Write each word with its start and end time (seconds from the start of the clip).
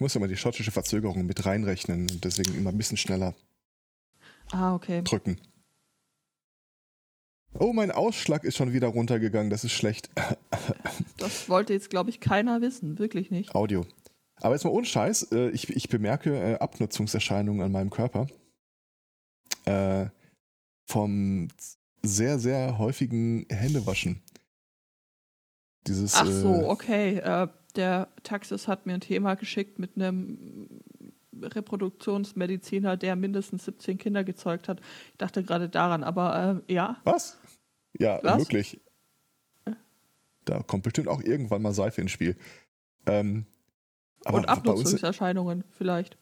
Ich 0.00 0.02
muss 0.02 0.14
mal 0.18 0.28
die 0.28 0.36
schottische 0.38 0.70
Verzögerung 0.70 1.26
mit 1.26 1.44
reinrechnen 1.44 2.10
und 2.10 2.24
deswegen 2.24 2.54
immer 2.54 2.70
ein 2.70 2.78
bisschen 2.78 2.96
schneller 2.96 3.34
Ah, 4.50 4.74
okay. 4.74 5.02
drücken. 5.04 5.36
Oh, 7.52 7.74
mein 7.74 7.90
Ausschlag 7.90 8.44
ist 8.44 8.56
schon 8.56 8.72
wieder 8.72 8.88
runtergegangen. 8.88 9.50
Das 9.50 9.62
ist 9.62 9.72
schlecht. 9.72 10.08
Das 11.18 11.50
wollte 11.50 11.74
jetzt, 11.74 11.90
glaube 11.90 12.08
ich, 12.08 12.18
keiner 12.18 12.62
wissen. 12.62 12.98
Wirklich 12.98 13.30
nicht. 13.30 13.54
Audio. 13.54 13.84
Aber 14.36 14.54
jetzt 14.54 14.64
mal 14.64 14.70
ohne 14.70 14.86
Scheiß. 14.86 15.32
Äh, 15.32 15.50
ich, 15.50 15.68
ich 15.68 15.90
bemerke 15.90 16.34
äh, 16.34 16.54
Abnutzungserscheinungen 16.54 17.60
an 17.60 17.70
meinem 17.70 17.90
Körper. 17.90 18.26
Äh, 19.66 20.06
vom 20.86 21.48
sehr, 22.02 22.38
sehr 22.38 22.78
häufigen 22.78 23.44
Händewaschen. 23.50 24.22
Dieses. 25.86 26.14
Ach 26.14 26.24
so, 26.24 26.54
äh, 26.54 26.64
okay. 26.64 27.18
Äh, 27.18 27.48
der 27.72 28.08
Taxis 28.22 28.68
hat 28.68 28.86
mir 28.86 28.94
ein 28.94 29.00
Thema 29.00 29.34
geschickt 29.34 29.78
mit 29.78 29.96
einem 29.96 30.68
Reproduktionsmediziner, 31.40 32.96
der 32.96 33.16
mindestens 33.16 33.64
17 33.64 33.98
Kinder 33.98 34.24
gezeugt 34.24 34.68
hat. 34.68 34.80
Ich 35.12 35.18
dachte 35.18 35.42
gerade 35.42 35.68
daran, 35.68 36.04
aber 36.04 36.62
äh, 36.68 36.72
ja. 36.72 37.00
Was? 37.04 37.38
Ja, 37.98 38.20
Was? 38.22 38.38
wirklich. 38.38 38.80
Da 40.44 40.62
kommt 40.62 40.82
bestimmt 40.82 41.08
auch 41.08 41.22
irgendwann 41.22 41.62
mal 41.62 41.72
Seife 41.72 42.00
ins 42.00 42.10
Spiel. 42.10 42.36
Ähm, 43.06 43.46
aber 44.24 44.38
Und 44.38 44.48
Abnutzungserscheinungen 44.48 45.64
vielleicht. 45.70 46.16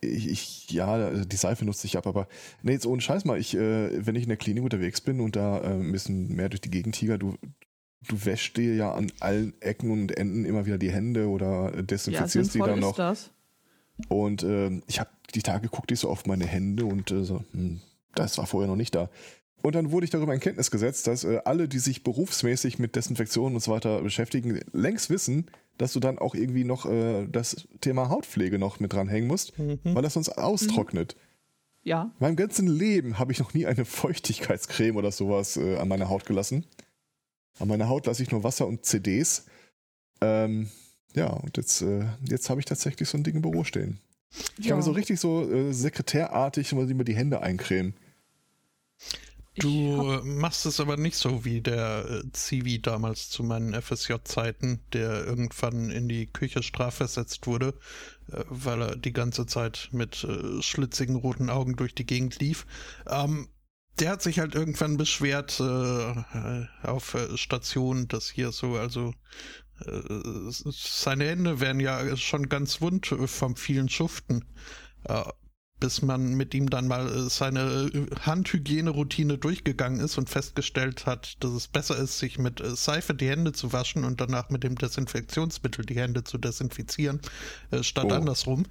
ich, 0.00 0.28
ich, 0.28 0.70
ja, 0.70 1.24
die 1.24 1.36
Seife 1.36 1.64
nutze 1.64 1.86
ich 1.86 1.96
ab, 1.96 2.06
aber 2.06 2.28
nee, 2.62 2.72
jetzt 2.72 2.86
ohne 2.86 3.00
Scheiß 3.00 3.24
mal, 3.24 3.38
ich, 3.38 3.54
äh, 3.56 4.06
wenn 4.06 4.16
ich 4.16 4.24
in 4.24 4.28
der 4.28 4.36
Klinik 4.36 4.62
unterwegs 4.62 5.00
bin 5.00 5.20
und 5.20 5.36
da 5.36 5.60
äh, 5.60 5.74
ein 5.74 5.92
bisschen 5.92 6.34
mehr 6.34 6.48
durch 6.48 6.60
die 6.60 6.70
Gegend 6.70 6.94
tiger, 6.94 7.18
du, 7.18 7.36
du 8.08 8.24
wäschst 8.24 8.56
dir 8.56 8.74
ja 8.74 8.92
an 8.92 9.12
allen 9.20 9.54
Ecken 9.60 9.90
und 9.90 10.16
Enden 10.16 10.44
immer 10.44 10.66
wieder 10.66 10.78
die 10.78 10.90
Hände 10.90 11.28
oder 11.28 11.72
äh, 11.72 11.76
Ja, 11.76 11.82
desinfizierst 11.82 12.54
die 12.54 12.58
sinnvoll 12.58 12.68
dann 12.68 12.78
ist 12.78 12.84
noch. 12.84 12.96
das. 12.96 13.30
Und 14.08 14.42
ähm, 14.42 14.82
ich 14.86 15.00
habe 15.00 15.10
die 15.34 15.42
Tage 15.42 15.62
geguckt, 15.68 15.92
ich 15.92 16.00
so 16.00 16.08
auf 16.08 16.26
meine 16.26 16.46
Hände 16.46 16.86
und 16.86 17.10
äh, 17.10 17.24
so, 17.24 17.44
hm, 17.52 17.80
das 18.14 18.38
war 18.38 18.46
vorher 18.46 18.68
noch 18.68 18.76
nicht 18.76 18.94
da. 18.94 19.10
Und 19.62 19.74
dann 19.74 19.90
wurde 19.90 20.04
ich 20.04 20.10
darüber 20.10 20.32
in 20.32 20.40
Kenntnis 20.40 20.70
gesetzt, 20.70 21.06
dass 21.06 21.24
äh, 21.24 21.40
alle, 21.44 21.68
die 21.68 21.78
sich 21.78 22.02
berufsmäßig 22.02 22.78
mit 22.78 22.96
Desinfektion 22.96 23.54
und 23.54 23.60
so 23.60 23.70
weiter 23.70 24.00
beschäftigen, 24.00 24.60
längst 24.72 25.10
wissen, 25.10 25.50
dass 25.76 25.92
du 25.92 26.00
dann 26.00 26.18
auch 26.18 26.34
irgendwie 26.34 26.64
noch 26.64 26.86
äh, 26.86 27.26
das 27.26 27.68
Thema 27.82 28.08
Hautpflege 28.08 28.58
noch 28.58 28.80
mit 28.80 28.92
dranhängen 28.92 29.28
musst, 29.28 29.52
weil 29.84 30.02
das 30.02 30.14
sonst 30.14 30.30
austrocknet. 30.30 31.16
Ja. 31.82 32.02
In 32.02 32.10
meinem 32.26 32.36
ganzen 32.36 32.66
Leben 32.68 33.18
habe 33.18 33.32
ich 33.32 33.38
noch 33.38 33.54
nie 33.54 33.66
eine 33.66 33.84
Feuchtigkeitscreme 33.86 34.96
oder 34.96 35.12
sowas 35.12 35.56
äh, 35.56 35.76
an 35.76 35.88
meine 35.88 36.08
Haut 36.08 36.26
gelassen. 36.26 36.66
An 37.58 37.68
meiner 37.68 37.88
Haut 37.88 38.06
lasse 38.06 38.22
ich 38.22 38.30
nur 38.30 38.44
Wasser 38.44 38.66
und 38.66 38.84
CDs. 38.84 39.46
Ähm, 40.20 40.70
ja, 41.14 41.26
und 41.28 41.56
jetzt, 41.56 41.82
äh, 41.82 42.06
jetzt 42.28 42.48
habe 42.50 42.60
ich 42.60 42.66
tatsächlich 42.66 43.08
so 43.08 43.18
ein 43.18 43.24
Ding 43.24 43.36
im 43.36 43.42
Büro 43.42 43.64
stehen. 43.64 44.00
Ich 44.30 44.44
kann 44.58 44.64
Ja. 44.68 44.76
mir 44.76 44.82
so 44.82 44.92
richtig 44.92 45.18
so 45.18 45.50
äh, 45.50 45.72
sekretärartig 45.72 46.70
immer 46.72 46.88
immer 46.88 47.04
die 47.04 47.16
Hände 47.16 47.40
eincremen. 47.42 47.94
Du 49.58 49.98
hab- 49.98 50.22
äh, 50.22 50.26
machst 50.26 50.64
es 50.66 50.78
aber 50.78 50.96
nicht 50.96 51.16
so 51.16 51.44
wie 51.44 51.60
der 51.60 52.06
äh, 52.24 52.32
Zivi 52.32 52.80
damals 52.80 53.28
zu 53.28 53.42
meinen 53.42 53.74
FSJ-Zeiten, 53.74 54.80
der 54.92 55.24
irgendwann 55.26 55.90
in 55.90 56.08
die 56.08 56.26
Küche 56.26 56.62
strafversetzt 56.62 57.46
wurde, 57.46 57.74
äh, 58.30 58.44
weil 58.48 58.80
er 58.82 58.96
die 58.96 59.12
ganze 59.12 59.46
Zeit 59.46 59.88
mit 59.92 60.22
äh, 60.24 60.62
schlitzigen 60.62 61.16
roten 61.16 61.50
Augen 61.50 61.74
durch 61.76 61.94
die 61.94 62.06
Gegend 62.06 62.38
lief. 62.38 62.64
Ähm, 63.08 63.48
der 64.00 64.10
hat 64.10 64.22
sich 64.22 64.38
halt 64.38 64.54
irgendwann 64.54 64.96
beschwert 64.96 65.60
äh, 65.60 66.10
äh, 66.10 66.66
auf 66.82 67.14
äh, 67.14 67.36
Station, 67.36 68.08
dass 68.08 68.28
hier 68.28 68.52
so, 68.52 68.76
also 68.76 69.12
äh, 69.84 70.00
seine 70.50 71.24
Hände 71.26 71.60
wären 71.60 71.80
ja 71.80 72.16
schon 72.16 72.48
ganz 72.48 72.80
wund 72.80 73.06
vom 73.06 73.56
vielen 73.56 73.88
Schuften. 73.88 74.44
Äh, 75.04 75.22
bis 75.78 76.02
man 76.02 76.34
mit 76.34 76.52
ihm 76.52 76.68
dann 76.68 76.86
mal 76.88 77.08
äh, 77.08 77.30
seine 77.30 77.90
Handhygieneroutine 78.20 79.38
durchgegangen 79.38 80.00
ist 80.00 80.18
und 80.18 80.28
festgestellt 80.28 81.06
hat, 81.06 81.42
dass 81.42 81.52
es 81.52 81.68
besser 81.68 81.96
ist, 81.96 82.18
sich 82.18 82.38
mit 82.38 82.62
Seife 82.62 83.14
die 83.14 83.28
Hände 83.28 83.52
zu 83.52 83.72
waschen 83.72 84.04
und 84.04 84.20
danach 84.20 84.50
mit 84.50 84.62
dem 84.62 84.76
Desinfektionsmittel 84.76 85.86
die 85.86 85.96
Hände 85.96 86.22
zu 86.22 86.36
desinfizieren, 86.36 87.20
statt 87.80 88.08
Oh. 88.10 88.12
andersrum. 88.12 88.66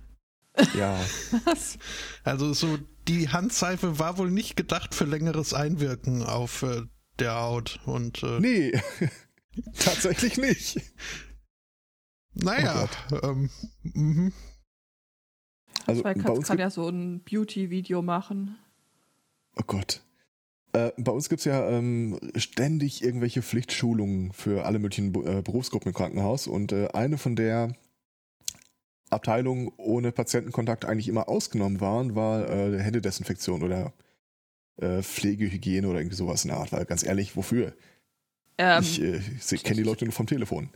Ja, 0.77 0.99
Was? 1.45 1.77
Also 2.23 2.53
so 2.53 2.77
die 3.07 3.29
Handseife 3.29 3.99
war 3.99 4.17
wohl 4.17 4.31
nicht 4.31 4.55
gedacht 4.55 4.93
für 4.93 5.05
längeres 5.05 5.53
Einwirken 5.53 6.23
auf 6.23 6.63
äh, 6.63 6.83
der 7.17 7.35
Haut 7.35 7.79
und 7.85 8.23
äh, 8.23 8.39
nee, 8.39 8.71
tatsächlich 9.79 10.38
nicht. 10.38 10.81
naja, 12.33 12.88
ähm, 13.23 13.49
mhm. 13.83 14.33
Also 15.85 16.01
Zwei 16.01 16.13
bei 16.13 16.21
Katz 16.21 16.38
uns 16.38 16.47
kann 16.47 16.59
ja 16.59 16.69
so 16.69 16.88
ein 16.88 17.23
Beauty-Video 17.23 18.01
machen. 18.01 18.57
oh 19.55 19.63
Gott. 19.65 20.01
Äh, 20.71 20.91
bei 20.97 21.11
uns 21.11 21.29
gibt 21.29 21.39
es 21.39 21.45
ja 21.45 21.67
ähm, 21.67 22.19
ständig 22.35 23.03
irgendwelche 23.03 23.41
Pflichtschulungen 23.41 24.33
für 24.33 24.65
alle 24.65 24.77
möglichen 24.77 25.15
äh, 25.25 25.41
Berufsgruppen 25.41 25.89
im 25.89 25.95
Krankenhaus 25.95 26.45
und 26.45 26.71
äh, 26.71 26.89
eine 26.93 27.17
von 27.17 27.35
der 27.35 27.75
Abteilungen 29.09 29.71
ohne 29.77 30.11
Patientenkontakt 30.11 30.85
eigentlich 30.85 31.07
immer 31.07 31.29
ausgenommen 31.29 31.81
waren, 31.81 32.15
war 32.15 32.49
äh, 32.49 32.79
Händedesinfektion 32.79 33.63
oder 33.63 33.93
äh, 34.77 35.01
Pflegehygiene 35.01 35.87
oder 35.87 35.99
irgendwie 35.99 36.15
sowas 36.15 36.45
in 36.45 36.49
der 36.49 36.59
Art. 36.59 36.71
Weil 36.71 36.85
ganz 36.85 37.03
ehrlich, 37.03 37.35
wofür? 37.35 37.73
Ähm, 38.57 38.83
ich 38.83 39.01
äh, 39.01 39.57
kenne 39.57 39.77
die 39.77 39.83
Leute 39.83 40.05
nur 40.05 40.13
vom 40.13 40.27
Telefon. 40.27 40.69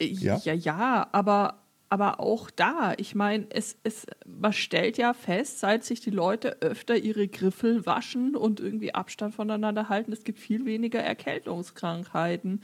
Ja, 0.00 0.36
Ja? 0.36 0.40
ja, 0.44 0.52
ja, 0.54 1.08
aber, 1.12 1.62
aber 1.88 2.20
auch 2.20 2.50
da, 2.50 2.94
ich 2.96 3.14
meine, 3.14 3.46
es, 3.50 3.76
es, 3.84 4.06
man 4.26 4.52
stellt 4.52 4.98
ja 4.98 5.14
fest, 5.14 5.60
seit 5.60 5.84
sich 5.84 6.00
die 6.00 6.10
Leute 6.10 6.60
öfter 6.62 6.96
ihre 6.96 7.28
Griffel 7.28 7.86
waschen 7.86 8.34
und 8.34 8.60
irgendwie 8.60 8.94
Abstand 8.94 9.34
voneinander 9.34 9.88
halten, 9.88 10.12
es 10.12 10.24
gibt 10.24 10.38
viel 10.38 10.64
weniger 10.64 11.00
Erkältungskrankheiten. 11.00 12.62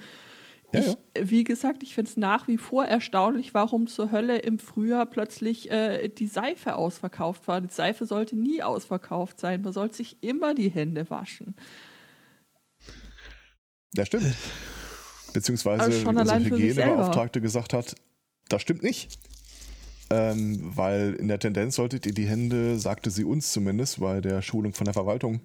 Ja, 0.72 0.80
ich, 0.80 0.86
ja. 0.86 0.96
Wie 1.20 1.44
gesagt, 1.44 1.82
ich 1.82 1.94
finde 1.94 2.10
es 2.10 2.16
nach 2.16 2.46
wie 2.48 2.58
vor 2.58 2.84
erstaunlich, 2.84 3.54
warum 3.54 3.86
zur 3.86 4.12
Hölle 4.12 4.38
im 4.38 4.58
Frühjahr 4.58 5.06
plötzlich 5.06 5.70
äh, 5.70 6.08
die 6.08 6.26
Seife 6.26 6.76
ausverkauft 6.76 7.48
war. 7.48 7.60
Die 7.60 7.72
Seife 7.72 8.04
sollte 8.04 8.36
nie 8.36 8.62
ausverkauft 8.62 9.40
sein. 9.40 9.62
Man 9.62 9.72
sollte 9.72 9.96
sich 9.96 10.22
immer 10.22 10.54
die 10.54 10.68
Hände 10.68 11.08
waschen. 11.08 11.54
Ja, 13.94 14.04
stimmt. 14.04 14.34
Beziehungsweise 15.32 15.82
Also 15.82 16.00
schon 16.00 16.16
wie 16.16 16.20
unsere 16.20 16.40
Hygienebeauftragte 16.40 17.40
gesagt 17.40 17.72
hat, 17.72 17.94
das 18.48 18.62
stimmt 18.62 18.82
nicht. 18.82 19.18
Ähm, 20.10 20.58
weil 20.62 21.14
in 21.14 21.28
der 21.28 21.38
Tendenz 21.38 21.74
solltet 21.74 22.06
ihr 22.06 22.14
die 22.14 22.26
Hände, 22.26 22.78
sagte 22.78 23.10
sie 23.10 23.24
uns 23.24 23.52
zumindest 23.52 24.00
bei 24.00 24.22
der 24.22 24.40
Schulung 24.40 24.72
von 24.72 24.86
der 24.86 24.94
Verwaltung, 24.94 25.42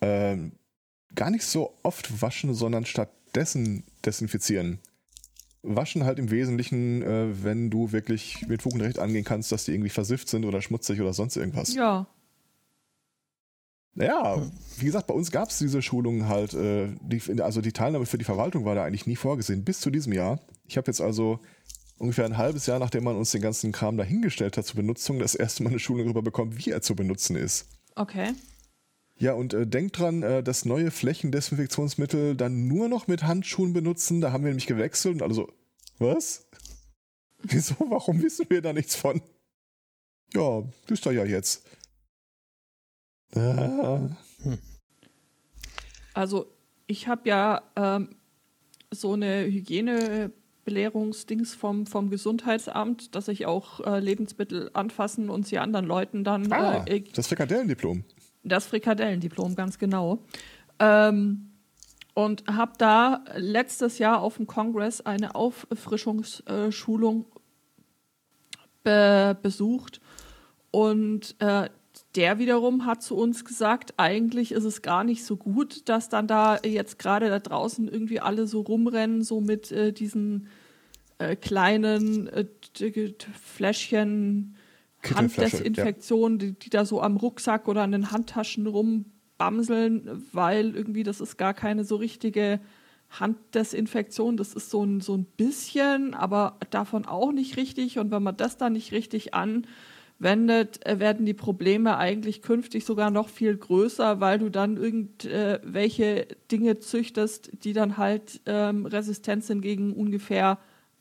ähm, 0.00 0.52
gar 1.14 1.30
nicht 1.30 1.44
so 1.44 1.78
oft 1.82 2.22
waschen, 2.22 2.54
sondern 2.54 2.86
stattdessen 2.86 3.84
desinfizieren. 4.06 4.80
Waschen 5.62 6.04
halt 6.04 6.18
im 6.18 6.30
Wesentlichen, 6.30 7.02
äh, 7.02 7.44
wenn 7.44 7.70
du 7.70 7.92
wirklich 7.92 8.46
mit 8.48 8.62
Fug 8.62 8.74
und 8.74 8.80
Recht 8.80 8.98
angehen 8.98 9.24
kannst, 9.24 9.52
dass 9.52 9.64
die 9.64 9.72
irgendwie 9.72 9.90
versifft 9.90 10.28
sind 10.28 10.44
oder 10.44 10.62
schmutzig 10.62 11.00
oder 11.00 11.12
sonst 11.12 11.36
irgendwas. 11.36 11.74
Ja, 11.74 12.06
Ja, 13.94 14.40
wie 14.78 14.86
gesagt, 14.86 15.06
bei 15.08 15.14
uns 15.14 15.30
gab 15.30 15.50
es 15.50 15.58
diese 15.58 15.82
Schulungen 15.82 16.28
halt, 16.28 16.54
äh, 16.54 16.88
die, 17.02 17.42
also 17.42 17.60
die 17.60 17.72
Teilnahme 17.72 18.06
für 18.06 18.18
die 18.18 18.24
Verwaltung 18.24 18.64
war 18.64 18.74
da 18.74 18.84
eigentlich 18.84 19.06
nie 19.06 19.16
vorgesehen, 19.16 19.64
bis 19.64 19.80
zu 19.80 19.90
diesem 19.90 20.12
Jahr. 20.12 20.40
Ich 20.66 20.76
habe 20.76 20.86
jetzt 20.86 21.00
also 21.00 21.40
ungefähr 21.98 22.24
ein 22.24 22.38
halbes 22.38 22.66
Jahr, 22.66 22.78
nachdem 22.78 23.04
man 23.04 23.16
uns 23.16 23.32
den 23.32 23.42
ganzen 23.42 23.72
Kram 23.72 23.96
dahingestellt 23.96 24.56
hat 24.56 24.64
zur 24.64 24.76
Benutzung, 24.76 25.18
das 25.18 25.34
erste 25.34 25.62
Mal 25.62 25.70
eine 25.70 25.78
Schulung 25.78 26.06
darüber 26.06 26.22
bekommen, 26.22 26.56
wie 26.56 26.70
er 26.70 26.82
zu 26.82 26.94
benutzen 26.94 27.36
ist. 27.36 27.66
okay. 27.96 28.32
Ja, 29.20 29.34
und 29.34 29.52
äh, 29.52 29.66
denkt 29.66 29.98
dran, 29.98 30.22
äh, 30.22 30.42
das 30.42 30.64
neue 30.64 30.90
Flächendesinfektionsmittel 30.90 32.36
dann 32.36 32.66
nur 32.66 32.88
noch 32.88 33.06
mit 33.06 33.24
Handschuhen 33.24 33.74
benutzen, 33.74 34.22
da 34.22 34.32
haben 34.32 34.44
wir 34.44 34.48
nämlich 34.48 34.66
gewechselt 34.66 35.16
und 35.16 35.22
alle 35.22 35.34
so, 35.34 35.52
was? 35.98 36.48
Wieso, 37.42 37.74
warum 37.80 38.22
wissen 38.22 38.46
wir 38.48 38.62
da 38.62 38.72
nichts 38.72 38.96
von? 38.96 39.20
Ja, 40.34 40.62
ist 40.88 41.04
da 41.04 41.10
ja 41.10 41.26
jetzt. 41.26 41.66
Ah. 43.34 44.08
Also 46.14 46.46
ich 46.86 47.06
habe 47.06 47.28
ja 47.28 47.60
ähm, 47.76 48.16
so 48.90 49.12
eine 49.12 49.44
Hygienebelehrungsdings 49.44 51.54
vom, 51.54 51.86
vom 51.86 52.08
Gesundheitsamt, 52.08 53.14
dass 53.14 53.28
ich 53.28 53.44
auch 53.44 53.86
äh, 53.86 54.00
Lebensmittel 54.00 54.70
anfassen 54.72 55.28
und 55.28 55.46
sie 55.46 55.58
anderen 55.58 55.84
Leuten 55.84 56.24
dann 56.24 56.50
Ah, 56.52 56.86
äh, 56.86 57.02
das 57.02 57.26
Frikadellendiplom. 57.28 58.04
Das 58.42 58.66
Frikadellendiplom, 58.66 59.54
ganz 59.54 59.78
genau. 59.78 60.18
Ähm, 60.78 61.50
und 62.14 62.44
habe 62.48 62.72
da 62.78 63.24
letztes 63.36 63.98
Jahr 63.98 64.20
auf 64.20 64.36
dem 64.36 64.46
Kongress 64.46 65.00
eine 65.00 65.34
Auffrischungsschulung 65.34 67.26
be 68.82 69.36
besucht. 69.42 70.00
Und 70.70 71.36
äh, 71.40 71.68
der 72.14 72.38
wiederum 72.38 72.86
hat 72.86 73.02
zu 73.02 73.16
uns 73.16 73.44
gesagt, 73.44 73.94
eigentlich 73.96 74.52
ist 74.52 74.64
es 74.64 74.82
gar 74.82 75.04
nicht 75.04 75.24
so 75.24 75.36
gut, 75.36 75.88
dass 75.88 76.08
dann 76.08 76.26
da 76.26 76.58
jetzt 76.64 76.98
gerade 76.98 77.28
da 77.28 77.38
draußen 77.38 77.88
irgendwie 77.88 78.20
alle 78.20 78.46
so 78.46 78.62
rumrennen, 78.62 79.22
so 79.22 79.40
mit 79.40 79.70
äh, 79.70 79.92
diesen 79.92 80.48
äh, 81.18 81.36
kleinen 81.36 82.26
äh, 82.28 82.46
Fläschchen 83.40 84.56
Handdesinfektion, 85.02 86.32
ja. 86.32 86.38
die, 86.38 86.52
die, 86.52 86.70
da 86.70 86.84
so 86.84 87.00
am 87.00 87.16
Rucksack 87.16 87.68
oder 87.68 87.82
an 87.82 87.92
den 87.92 88.10
Handtaschen 88.10 88.66
rumbamseln, 88.66 90.26
weil 90.32 90.74
irgendwie 90.76 91.02
das 91.02 91.20
ist 91.20 91.36
gar 91.36 91.54
keine 91.54 91.84
so 91.84 91.96
richtige 91.96 92.60
Handdesinfektion. 93.10 94.36
Das 94.36 94.54
ist 94.54 94.70
so 94.70 94.84
ein, 94.84 95.00
so 95.00 95.16
ein 95.16 95.24
bisschen, 95.24 96.14
aber 96.14 96.58
davon 96.70 97.06
auch 97.06 97.32
nicht 97.32 97.56
richtig. 97.56 97.98
Und 97.98 98.10
wenn 98.10 98.22
man 98.22 98.36
das 98.36 98.56
dann 98.56 98.74
nicht 98.74 98.92
richtig 98.92 99.34
anwendet, 99.34 100.86
äh, 100.86 101.00
werden 101.00 101.26
die 101.26 101.34
Probleme 101.34 101.96
eigentlich 101.96 102.42
künftig 102.42 102.84
sogar 102.84 103.10
noch 103.10 103.28
viel 103.28 103.56
größer, 103.56 104.20
weil 104.20 104.38
du 104.38 104.48
dann 104.48 104.76
irgendwelche 104.76 106.28
Dinge 106.52 106.78
züchtest, 106.78 107.50
die 107.64 107.72
dann 107.72 107.96
halt 107.96 108.40
ähm, 108.46 108.86
resistent 108.86 109.44
sind 109.44 109.60
gegen 109.60 109.92
ungefähr 109.92 110.58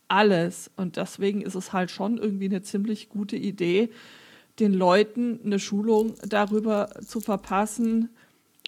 alles. 0.09 0.69
Und 0.75 0.97
deswegen 0.97 1.41
ist 1.41 1.55
es 1.55 1.71
halt 1.71 1.91
schon 1.91 2.17
irgendwie 2.17 2.45
eine 2.45 2.61
ziemlich 2.61 3.09
gute 3.09 3.37
Idee, 3.37 3.89
den 4.59 4.73
Leuten 4.73 5.39
eine 5.43 5.59
Schulung 5.59 6.15
darüber 6.27 6.89
zu 7.05 7.21
verpassen, 7.21 8.09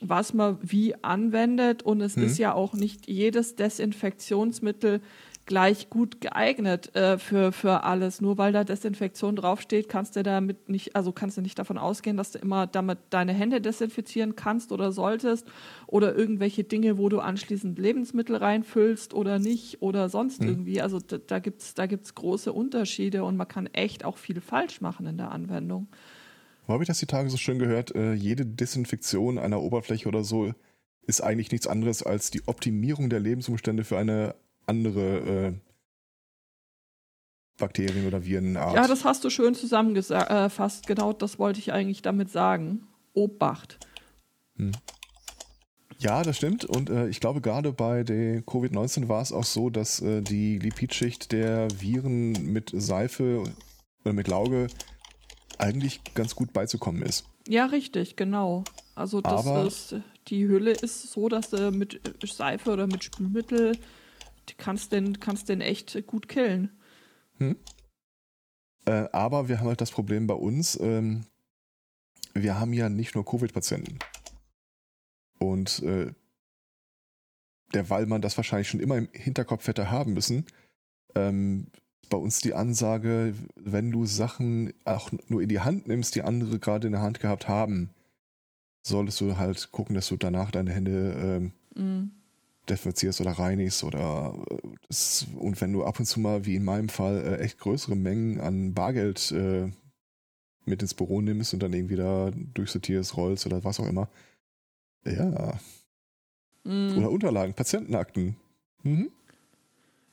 was 0.02 0.34
man 0.34 0.58
wie 0.62 0.96
anwendet. 1.04 1.84
Und 1.84 2.02
es 2.02 2.16
mhm. 2.16 2.24
ist 2.24 2.38
ja 2.38 2.54
auch 2.54 2.74
nicht 2.74 3.08
jedes 3.08 3.56
Desinfektionsmittel 3.56 5.02
gleich 5.46 5.90
gut 5.90 6.22
geeignet 6.22 6.96
äh, 6.96 7.18
für, 7.18 7.52
für 7.52 7.84
alles. 7.84 8.22
Nur 8.22 8.38
weil 8.38 8.54
da 8.54 8.64
Desinfektion 8.64 9.36
draufsteht, 9.36 9.90
kannst 9.90 10.16
du 10.16 10.24
damit 10.24 10.70
nicht, 10.70 10.96
also 10.96 11.12
kannst 11.12 11.38
du 11.38 11.42
nicht 11.42 11.58
davon 11.58 11.78
ausgehen, 11.78 12.18
dass 12.18 12.32
du 12.32 12.40
immer 12.40 12.68
damit 12.68 13.00
deine 13.10 13.34
Hände 13.34 13.62
desinfizieren 13.62 14.36
kannst 14.36 14.72
oder 14.72 14.92
solltest 14.92 15.48
oder 15.88 16.16
irgendwelche 16.16 16.64
Dinge, 16.64 16.98
wo 16.98 17.10
du 17.10 17.20
anschließend 17.20 17.78
Lebensmittel 17.80 18.36
reinfüllst 18.36 19.14
oder 19.14 19.40
nicht 19.40 19.82
oder 19.82 20.10
sonst 20.10 20.42
mhm. 20.42 20.50
irgendwie. 20.50 20.82
Also 20.82 21.00
da, 21.00 21.18
da 21.18 21.40
gibt 21.40 21.62
es 21.62 21.74
da 21.74 21.86
gibt's 21.86 22.16
große 22.16 22.54
Unterschiede 22.54 23.24
und 23.24 23.38
man 23.38 23.48
kann 23.48 23.68
echt 23.68 24.06
auch 24.06 24.18
viel 24.18 24.42
falsch 24.42 24.82
machen 24.82 25.06
in 25.06 25.18
der 25.18 25.32
Anwendung. 25.32 25.88
Wo 26.68 26.74
habe 26.74 26.84
ich 26.84 26.88
das 26.88 27.00
die 27.00 27.08
Tage 27.08 27.30
so 27.30 27.38
schön 27.38 27.60
gehört? 27.60 27.96
Äh, 27.96 28.14
jede 28.14 28.46
Desinfektion 28.46 29.38
einer 29.38 29.62
Oberfläche 29.62 30.08
oder 30.08 30.24
so 30.24 30.54
ist 31.08 31.22
eigentlich 31.22 31.52
nichts 31.52 31.68
anderes 31.68 32.04
als 32.04 32.32
die 32.32 32.48
Optimierung 32.48 33.10
der 33.10 33.20
Lebensumstände 33.20 33.84
für 33.84 33.98
eine 33.98 34.36
andere 34.72 35.18
äh, 35.18 35.54
Bakterien 37.58 38.08
oder 38.08 38.26
Virenart. 38.26 38.76
Ja, 38.76 38.88
das 38.88 39.06
hast 39.06 39.24
du 39.24 39.30
schön 39.30 39.56
zusammengefasst. 39.56 40.84
Äh, 40.84 40.88
genau 40.88 41.14
das 41.14 41.40
wollte 41.40 41.60
ich 41.60 41.72
eigentlich 41.72 42.02
damit 42.02 42.30
sagen. 42.30 42.88
Obacht. 43.14 43.80
Hm. 44.58 44.72
Ja, 46.00 46.24
das 46.24 46.38
stimmt. 46.38 46.66
Und 46.66 46.90
äh, 46.90 47.08
ich 47.10 47.20
glaube, 47.20 47.42
gerade 47.42 47.72
bei 47.72 48.04
der 48.04 48.42
Covid-19 48.42 49.08
war 49.08 49.22
es 49.22 49.32
auch 49.32 49.44
so, 49.44 49.70
dass 49.70 50.02
äh, 50.02 50.22
die 50.22 50.58
Lipidschicht 50.58 51.32
der 51.32 51.68
Viren 51.80 52.32
mit 52.52 52.72
Seife 52.74 53.44
oder 54.04 54.14
mit 54.14 54.28
Lauge 54.28 54.68
eigentlich 55.60 56.02
ganz 56.16 56.36
gut 56.36 56.54
beizukommen 56.54 57.04
ist. 57.04 57.26
Ja, 57.48 57.66
richtig, 57.66 58.16
genau. 58.16 58.64
Also 58.96 59.22
das 59.22 59.46
Aber 59.46 59.66
ist, 59.66 59.96
die 60.28 60.48
Hülle 60.48 60.72
ist 60.72 61.12
so, 61.12 61.30
dass 61.30 61.52
du 61.52 61.72
mit 61.72 62.02
Seife 62.24 62.72
oder 62.72 62.88
mit 62.88 63.04
Spülmittel 63.04 63.78
kannst 64.58 64.92
den, 64.92 65.20
kannst 65.20 65.50
den 65.50 65.62
echt 65.62 66.06
gut 66.08 66.28
killen. 66.28 66.72
Hm. 67.38 67.56
Äh, 68.86 69.08
aber 69.12 69.48
wir 69.48 69.60
haben 69.60 69.68
halt 69.68 69.82
das 69.82 69.92
Problem 69.92 70.28
bei 70.28 70.34
uns, 70.34 70.80
ähm, 70.80 71.26
wir 72.34 72.60
haben 72.60 72.74
ja 72.74 72.90
nicht 72.90 73.16
nur 73.16 73.26
Covid-Patienten. 73.26 74.00
Und 75.40 75.82
äh, 75.84 76.14
derweil 77.74 78.06
man 78.06 78.22
das 78.22 78.38
wahrscheinlich 78.38 78.70
schon 78.70 78.80
immer 78.80 78.98
im 78.98 79.10
Hinterkopf 79.12 79.68
hätte 79.68 79.92
haben 79.92 80.14
müssen, 80.14 80.46
ähm, 81.16 81.68
bei 82.10 82.18
uns 82.18 82.42
die 82.42 82.54
Ansage, 82.54 83.34
wenn 83.56 83.92
du 83.92 84.06
Sachen 84.06 84.74
auch 84.84 85.12
nur 85.30 85.42
in 85.42 85.50
die 85.50 85.62
Hand 85.62 85.88
nimmst, 85.88 86.16
die 86.16 86.24
andere 86.24 86.60
gerade 86.60 86.88
in 86.88 86.94
der 86.94 87.02
Hand 87.02 87.20
gehabt 87.20 87.48
haben, 87.48 87.90
solltest 88.84 89.22
du 89.22 89.38
halt 89.38 89.72
gucken, 89.72 89.96
dass 89.96 90.10
du 90.10 90.18
danach 90.18 90.52
deine 90.52 90.72
Hände 90.72 91.52
ähm, 91.76 92.02
mm 92.04 92.21
desinfizierst 92.70 93.22
oder 93.22 93.32
reinigst 93.32 93.84
oder 93.84 94.36
das, 94.88 95.26
und 95.38 95.60
wenn 95.62 95.74
du 95.74 95.84
ab 95.84 96.00
und 96.00 96.06
zu 96.06 96.20
mal, 96.20 96.46
wie 96.46 96.56
in 96.56 96.64
meinem 96.64 96.90
Fall, 96.90 97.22
äh, 97.22 97.38
echt 97.40 97.60
größere 97.60 97.96
Mengen 97.96 98.40
an 98.40 98.74
Bargeld 98.74 99.32
äh, 99.32 99.72
mit 100.66 100.82
ins 100.82 100.94
Büro 100.94 101.22
nimmst 101.22 101.54
und 101.54 101.64
dann 101.64 101.74
irgendwie 101.74 101.96
da 101.96 102.32
durchsortierst, 102.54 103.18
rollst 103.18 103.46
oder 103.46 103.64
was 103.64 103.80
auch 103.80 103.88
immer. 103.88 104.10
Ja. 105.06 105.60
Mhm. 106.64 106.98
Oder 106.98 107.10
Unterlagen, 107.10 107.54
Patientenakten. 107.54 108.36
Mhm. 108.84 109.12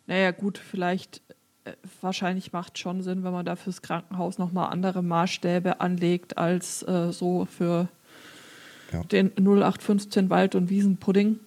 Naja, 0.06 0.31
gut, 0.31 0.56
vielleicht, 0.56 1.23
äh, 1.65 1.75
wahrscheinlich 2.00 2.53
macht 2.53 2.79
schon 2.79 3.03
Sinn, 3.03 3.25
wenn 3.25 3.33
man 3.33 3.45
da 3.45 3.56
fürs 3.56 3.83
Krankenhaus 3.83 4.39
nochmal 4.39 4.71
andere 4.73 5.03
Maßstäbe 5.03 5.81
anlegt 5.81 6.39
als 6.39 6.83
äh, 6.85 7.12
so 7.12 7.45
für 7.45 7.89
ja. 8.93 9.03
den 9.05 9.33
0815 9.37 10.31
Wald- 10.31 10.55
und 10.55 10.71
Wiesenpudding. 10.71 11.41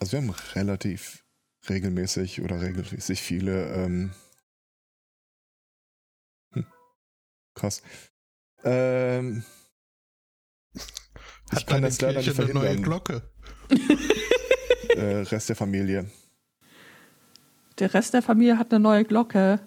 Also 0.00 0.12
wir 0.12 0.20
haben 0.20 0.34
relativ 0.54 1.24
regelmäßig 1.68 2.42
oder 2.42 2.60
regelmäßig 2.60 3.20
viele 3.20 3.66
ähm, 3.74 4.10
hm, 6.52 6.66
krass. 7.54 7.82
Ähm, 8.64 9.44
Hat 11.50 11.60
ich 11.60 11.66
kann 11.66 11.82
das 11.82 12.00
leider 12.00 12.20
nicht 12.20 12.32
verhindern. 12.32 12.64
Eine 12.64 12.74
neue 12.74 12.82
Glocke. 12.82 13.22
äh, 14.96 15.22
Rest 15.22 15.48
der 15.48 15.56
Familie. 15.56 16.10
Der 17.78 17.94
Rest 17.94 18.14
der 18.14 18.22
Familie 18.22 18.58
hat 18.58 18.72
eine 18.72 18.80
neue 18.80 19.04
Glocke. 19.04 19.60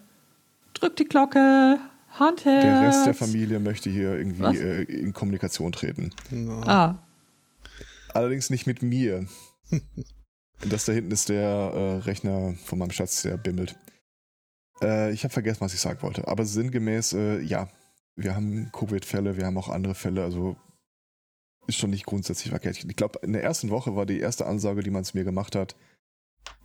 Drück 0.74 0.96
die 0.96 1.06
Glocke. 1.06 1.80
Handherz. 2.20 2.64
Der 2.64 2.82
Rest 2.82 3.06
der 3.06 3.14
Familie 3.14 3.60
möchte 3.60 3.90
hier 3.90 4.18
irgendwie 4.18 4.58
äh, 4.58 4.84
in 4.84 5.14
Kommunikation 5.14 5.72
treten. 5.72 6.12
No. 6.30 6.62
Ah. 6.62 7.00
Allerdings 8.14 8.50
nicht 8.50 8.68
mit 8.68 8.82
mir. 8.82 9.28
Das 10.70 10.86
da 10.86 10.94
hinten 10.94 11.12
ist 11.12 11.30
der 11.30 11.42
äh, 11.42 11.96
Rechner 12.04 12.54
von 12.64 12.80
meinem 12.80 12.92
Schatz, 12.92 13.24
der 13.24 13.38
bimmelt. 13.38 13.76
Äh, 14.82 15.12
ich 15.12 15.24
habe 15.24 15.34
vergessen, 15.34 15.62
was 15.62 15.74
ich 15.74 15.80
sagen 15.80 16.02
wollte. 16.02 16.28
Aber 16.28 16.46
sinngemäß, 16.46 17.14
äh, 17.14 17.40
ja, 17.42 17.70
wir 18.16 18.36
haben 18.36 18.72
Covid-Fälle, 18.72 19.38
wir 19.38 19.46
haben 19.46 19.58
auch 19.58 19.70
andere 19.70 19.96
Fälle, 19.96 20.24
also 20.24 20.56
ist 21.68 21.78
schon 21.78 21.90
nicht 21.90 22.06
grundsätzlich 22.06 22.50
verkehrt. 22.50 22.84
Ich 22.84 22.96
glaube, 22.96 23.20
in 23.24 23.34
der 23.34 23.44
ersten 23.44 23.70
Woche 23.70 23.96
war 23.96 24.06
die 24.06 24.20
erste 24.20 24.46
Ansage, 24.46 24.84
die 24.84 24.90
man 24.90 25.04
zu 25.04 25.18
mir 25.18 25.24
gemacht 25.24 25.56
hat, 25.56 25.76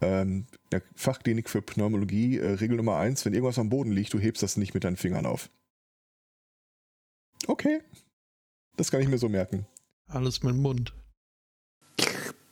ähm, 0.01 0.47
der 0.73 0.83
Fachklinik 0.95 1.49
für 1.49 1.63
Pneumologie, 1.63 2.39
äh, 2.39 2.53
Regel 2.53 2.77
Nummer 2.77 2.97
eins, 2.97 3.25
wenn 3.25 3.35
irgendwas 3.35 3.59
am 3.59 3.69
Boden 3.69 3.93
liegt, 3.93 4.13
du 4.13 4.19
hebst 4.19 4.43
das 4.43 4.57
nicht 4.57 4.75
mit 4.75 4.85
deinen 4.85 4.97
Fingern 4.97 5.27
auf. 5.27 5.51
Okay. 7.47 7.81
Das 8.77 8.91
kann 8.91 9.01
ich 9.01 9.09
mir 9.09 9.19
so 9.19 9.29
merken. 9.29 9.67
Alles 10.09 10.43
mit 10.43 10.55
dem 10.55 10.63
Mund 10.63 10.95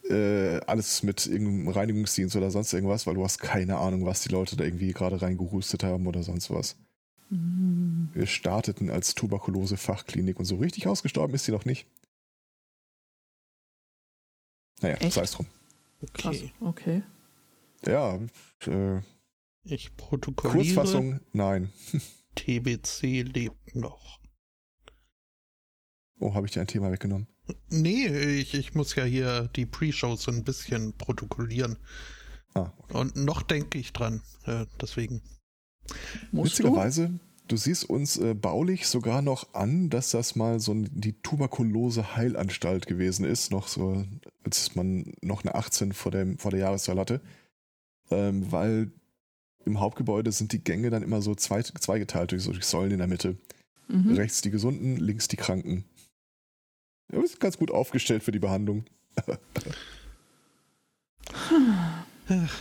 äh, 0.08 0.61
alles 0.66 1.02
mit 1.02 1.26
irgendeinem 1.26 1.68
Reinigungsdienst 1.68 2.37
oder 2.37 2.50
sonst 2.50 2.73
irgendwas, 2.73 3.06
weil 3.06 3.14
du 3.14 3.25
hast 3.25 3.38
keine 3.38 3.78
Ahnung, 3.78 4.04
was 4.04 4.23
die 4.23 4.28
Leute 4.28 4.56
da 4.56 4.64
irgendwie 4.64 4.92
gerade 4.92 5.20
reingehustet 5.20 5.82
haben 5.82 6.06
oder 6.06 6.23
sonst 6.23 6.50
was. 6.50 6.76
Mhm. 7.30 8.11
Wir 8.12 8.26
starteten 8.26 8.90
als 8.90 9.14
Tuberkulose-Fachklinik 9.14 10.38
und 10.38 10.44
so 10.44 10.56
richtig 10.56 10.87
ausgestorben 10.87 11.34
ist 11.34 11.44
sie 11.44 11.52
noch 11.52 11.64
nicht. 11.64 11.87
Naja, 14.80 14.99
sei 15.11 15.23
es 15.23 15.32
drum. 15.32 15.46
Okay. 16.02 16.52
okay. 16.61 17.02
Ja, 17.87 18.18
äh, 18.66 19.00
ich 19.64 19.96
protokolliere. 19.96 20.75
Kurzfassung, 20.75 21.20
nein. 21.32 21.73
TBC 22.34 23.23
lebt 23.23 23.75
noch. 23.75 24.20
Oh, 26.20 26.34
habe 26.34 26.46
ich 26.46 26.52
dir 26.52 26.61
ein 26.61 26.66
Thema 26.66 26.90
weggenommen? 26.92 27.26
Nee, 27.70 28.06
ich, 28.06 28.54
ich 28.54 28.74
muss 28.74 28.94
ja 28.94 29.04
hier 29.04 29.50
die 29.54 29.66
Pre-Show 29.66 30.16
so 30.16 30.30
ein 30.30 30.44
bisschen 30.44 30.94
protokollieren. 30.94 31.76
Ah, 32.54 32.70
okay. 32.78 32.96
Und 32.96 33.16
noch 33.16 33.42
denke 33.42 33.78
ich 33.78 33.92
dran, 33.92 34.22
äh, 34.46 34.64
deswegen. 34.80 35.20
Witzigerweise, 36.32 37.08
du? 37.08 37.20
du 37.48 37.56
siehst 37.56 37.84
uns 37.84 38.16
äh, 38.16 38.34
baulich 38.34 38.86
sogar 38.86 39.20
noch 39.20 39.52
an, 39.54 39.90
dass 39.90 40.10
das 40.10 40.36
mal 40.36 40.60
so 40.60 40.74
die 40.74 41.20
Tuberkulose-Heilanstalt 41.20 42.86
gewesen 42.86 43.24
ist, 43.26 43.50
noch 43.50 43.68
so, 43.68 44.04
als 44.44 44.74
man 44.74 45.12
noch 45.20 45.42
eine 45.44 45.54
18 45.54 45.92
vor, 45.92 46.12
dem, 46.12 46.38
vor 46.38 46.50
der 46.50 46.60
Jahreszahl 46.60 46.98
hatte. 46.98 47.20
Ähm, 48.10 48.50
weil 48.50 48.90
im 49.66 49.80
Hauptgebäude 49.80 50.32
sind 50.32 50.52
die 50.52 50.62
Gänge 50.62 50.90
dann 50.90 51.02
immer 51.02 51.22
so 51.22 51.34
zwei, 51.34 51.62
zweigeteilt 51.62 52.32
durch, 52.32 52.42
so 52.42 52.52
durch 52.52 52.66
Säulen 52.66 52.92
in 52.92 52.98
der 52.98 53.06
Mitte. 53.06 53.36
Mhm. 53.88 54.14
Rechts 54.14 54.40
die 54.40 54.50
Gesunden, 54.50 54.96
links 54.96 55.28
die 55.28 55.36
Kranken. 55.36 55.84
Ja, 57.12 57.20
wir 57.20 57.28
sind 57.28 57.40
ganz 57.40 57.58
gut 57.58 57.70
aufgestellt 57.70 58.23
für 58.23 58.32
die 58.32 58.38
Behandlung. 58.38 58.84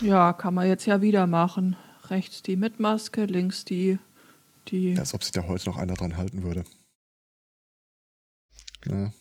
ja, 0.02 0.34
kann 0.34 0.54
man 0.54 0.68
jetzt 0.68 0.86
ja 0.86 1.02
wieder 1.02 1.28
machen. 1.28 1.76
Rechts 2.10 2.44
die 2.44 2.56
mit 2.56 2.80
Maske, 2.80 3.26
links 3.26 3.66
die. 3.66 3.98
die 4.68 4.98
Als 4.98 5.14
ob 5.14 5.24
sich 5.24 5.32
da 5.32 5.48
heute 5.48 5.70
noch 5.70 5.78
einer 5.78 5.94
dran 5.94 6.18
halten 6.18 6.44
würde. 6.44 6.64
Ja. 8.86 9.14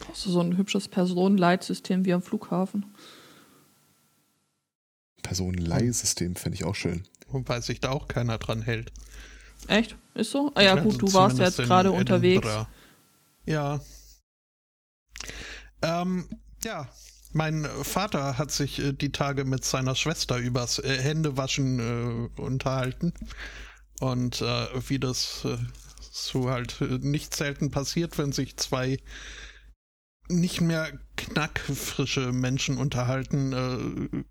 Brauchst 0.00 0.26
du 0.26 0.30
so 0.30 0.40
ein 0.40 0.56
hübsches 0.56 0.88
Personenleitsystem 0.88 2.04
wie 2.04 2.12
am 2.12 2.22
Flughafen? 2.22 2.86
Personenleihsystem 5.22 6.36
fände 6.36 6.56
ich 6.56 6.64
auch 6.64 6.74
schön. 6.74 7.04
Wobei 7.28 7.60
sich 7.60 7.80
da 7.80 7.90
auch 7.90 8.08
keiner 8.08 8.38
dran 8.38 8.62
hält. 8.62 8.92
Echt? 9.68 9.96
Ist 10.14 10.30
so? 10.30 10.50
Ah 10.54 10.62
ja, 10.62 10.74
gut, 10.76 11.00
du 11.00 11.12
warst 11.12 11.36
zumindest 11.36 11.58
jetzt 11.58 11.68
gerade 11.68 11.92
unterwegs. 11.92 12.46
Edinburgh. 12.46 12.66
Ja. 13.46 13.80
Ähm, 15.82 16.28
ja, 16.62 16.88
mein 17.32 17.64
Vater 17.64 18.38
hat 18.38 18.50
sich 18.50 18.78
äh, 18.80 18.92
die 18.92 19.12
Tage 19.12 19.44
mit 19.44 19.64
seiner 19.64 19.94
Schwester 19.94 20.36
übers 20.36 20.78
äh, 20.78 20.98
Händewaschen 21.00 21.78
äh, 22.36 22.40
unterhalten. 22.40 23.12
Und 24.00 24.40
äh, 24.40 24.66
wie 24.88 24.98
das 24.98 25.44
äh, 25.44 25.58
so 26.10 26.50
halt 26.50 26.80
äh, 26.80 26.98
nicht 26.98 27.34
selten 27.34 27.70
passiert, 27.70 28.18
wenn 28.18 28.32
sich 28.32 28.56
zwei 28.56 28.98
nicht 30.28 30.60
mehr 30.60 30.98
knackfrische 31.16 32.32
Menschen 32.32 32.78
unterhalten, 32.78 34.24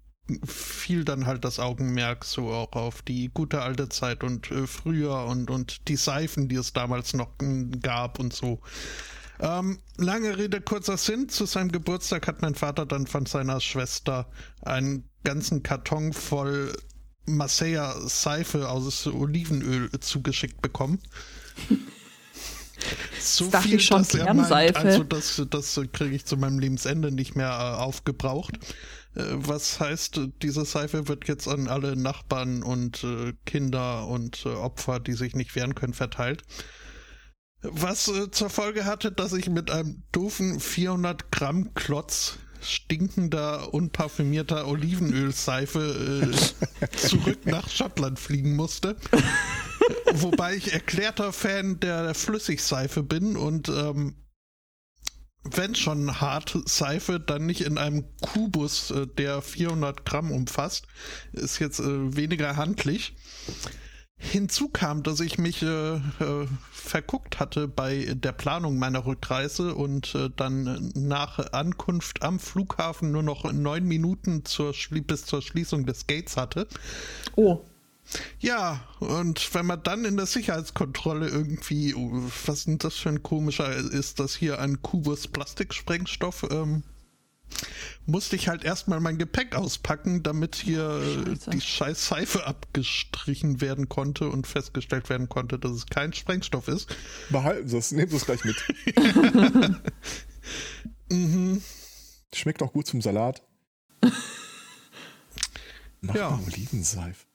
fiel 0.46 1.04
dann 1.04 1.26
halt 1.26 1.46
das 1.46 1.60
Augenmerk 1.60 2.26
so 2.26 2.50
auch 2.50 2.74
auf 2.74 3.02
die 3.02 3.30
gute 3.34 3.62
alte 3.62 3.90
Zeit 3.90 4.24
und 4.24 4.52
äh, 4.52 4.68
früher 4.68 5.26
und, 5.26 5.50
und 5.50 5.88
die 5.88 5.96
Seifen, 5.96 6.48
die 6.48 6.56
es 6.56 6.74
damals 6.74 7.14
noch 7.14 7.30
mm, 7.42 7.80
gab 7.82 8.20
und 8.20 8.34
so. 8.34 8.60
Ähm, 9.40 9.80
lange 9.98 10.38
Rede, 10.38 10.62
kurzer 10.62 10.98
Sinn. 10.98 11.30
Zu 11.30 11.46
seinem 11.46 11.72
Geburtstag 11.72 12.28
hat 12.28 12.42
mein 12.42 12.56
Vater 12.56 12.86
dann 12.86 13.08
von 13.08 13.26
seiner 13.26 13.62
Schwester 13.62 14.30
einen 14.62 15.10
ganzen 15.24 15.64
Karton 15.64 16.14
voll 16.14 16.74
Marseilla 17.26 17.96
Seife 18.08 18.70
aus 18.70 19.08
Olivenöl 19.08 19.90
zugeschickt 20.00 20.62
bekommen. 20.62 21.00
So 23.20 23.46
Das 23.46 23.52
dachte 23.52 23.76
ich 23.76 23.86
schon, 23.86 24.00
dass 24.00 24.16
er 24.16 24.34
meint, 24.34 24.76
also 24.78 25.04
das, 25.04 25.42
das 25.50 25.80
kriege 25.92 26.16
ich 26.16 26.26
zu 26.26 26.38
meinem 26.38 26.60
Lebensende 26.60 27.12
nicht 27.12 27.36
mehr 27.36 27.50
äh, 27.50 27.82
aufgebraucht. 27.82 28.58
Äh, 29.20 29.48
was 29.48 29.80
heißt, 29.80 30.20
diese 30.42 30.66
Seife 30.66 31.08
wird 31.08 31.28
jetzt 31.28 31.48
an 31.48 31.68
alle 31.68 31.96
Nachbarn 31.96 32.64
und 32.64 33.04
äh, 33.04 33.34
Kinder 33.46 34.08
und 34.08 34.46
äh, 34.46 34.50
Opfer, 34.50 35.00
die 35.00 35.14
sich 35.14 35.36
nicht 35.36 35.56
wehren 35.56 35.76
können, 35.76 35.94
verteilt. 35.94 36.44
Was 37.62 38.08
äh, 38.08 38.32
zur 38.32 38.50
Folge 38.50 38.86
hatte, 38.86 39.12
dass 39.12 39.34
ich 39.34 39.50
mit 39.50 39.70
einem 39.70 40.04
doofen 40.12 40.60
400 40.60 41.32
Gramm 41.32 41.74
Klotz 41.74 42.38
stinkender, 42.62 43.74
unparfümierter 43.74 44.68
Olivenölseife 44.68 46.32
äh, 46.82 46.88
zurück 46.96 47.46
nach 47.46 47.70
Schottland 47.70 48.20
fliegen 48.20 48.56
musste. 48.56 48.96
Wobei 50.14 50.56
ich 50.56 50.74
erklärter 50.74 51.34
Fan 51.34 51.80
der 51.80 52.14
Flüssigseife 52.14 53.04
bin 53.04 53.38
und 53.38 53.70
ähm, 53.70 54.16
wenn 55.56 55.76
schon 55.76 56.22
hart 56.22 56.58
Seife, 56.66 57.20
dann 57.20 57.46
nicht 57.46 57.62
in 57.62 57.78
einem 57.78 58.06
Kubus, 58.22 58.92
äh, 58.92 59.08
der 59.08 59.42
400 59.42 60.06
Gramm 60.06 60.32
umfasst. 60.32 60.88
Ist 61.34 61.60
jetzt 61.60 61.80
äh, 61.80 62.16
weniger 62.16 62.56
handlich. 62.56 63.16
Hinzu 64.22 64.68
kam, 64.68 65.02
dass 65.02 65.22
ich 65.22 65.38
mich 65.38 65.64
äh, 65.64 65.96
äh, 65.96 66.00
verguckt 66.72 67.40
hatte 67.40 67.70
bei 67.70 68.14
der 68.14 68.34
Planung 68.34 68.78
meiner 68.78 69.06
Rückreise 69.06 69.76
und 69.76 70.14
äh, 70.14 70.30
dann 70.36 70.92
nach 70.94 71.54
Ankunft 71.54 72.22
am 72.22 72.38
Flughafen 72.38 73.14
nur 73.14 73.24
noch 73.24 73.50
neun 73.54 73.86
Minuten 73.86 74.44
zur 74.44 74.74
bis 75.08 75.26
zur 75.26 75.42
Schließung 75.42 75.86
des 75.86 76.06
Gates 76.06 76.36
hatte. 76.36 76.68
Oh, 77.38 77.62
Ja, 78.40 78.82
und 79.00 79.54
wenn 79.54 79.66
man 79.66 79.84
dann 79.84 80.06
in 80.06 80.18
der 80.18 80.26
Sicherheitskontrolle 80.26 81.28
irgendwie, 81.28 81.94
oh, 81.94 82.10
was 82.46 82.66
denn 82.66 82.78
das 82.80 82.96
für 82.96 83.10
ein 83.10 83.24
komischer, 83.24 83.72
ist 83.76 84.20
das 84.20 84.36
hier 84.36 84.60
ein 84.60 84.82
Kubus 84.82 85.28
Plastiksprengstoff, 85.28 86.48
ähm, 86.50 86.84
musste 88.06 88.36
ich 88.36 88.48
halt 88.48 88.64
erstmal 88.64 89.00
mein 89.00 89.18
Gepäck 89.18 89.56
auspacken, 89.56 90.24
damit 90.24 90.56
hier 90.56 90.90
äh, 90.90 91.26
Scheiße. 91.36 91.50
die 91.52 91.62
scheiß 91.62 92.08
Seife 92.08 92.48
abgestrichen 92.48 93.62
werden 93.62 93.90
konnte 93.90 94.30
und 94.30 94.48
festgestellt 94.48 95.10
werden 95.10 95.30
konnte, 95.30 95.60
dass 95.60 95.72
es 95.72 95.86
kein 95.88 96.14
Sprengstoff 96.14 96.68
ist. 96.68 96.96
Behalten 97.30 97.68
Sie 97.68 97.78
es, 97.78 97.92
nehmen 97.92 98.10
Sie 98.10 98.18
es 98.18 98.26
gleich 98.26 98.44
mit. 98.44 98.56
Mhm. 101.12 101.62
Schmeckt 102.34 102.62
auch 102.62 102.72
gut 102.72 102.88
zum 102.88 103.02
Salat. 103.02 103.42
Nach 106.02 106.16
Ja. 106.16 106.40
Olivenseife. 106.46 107.26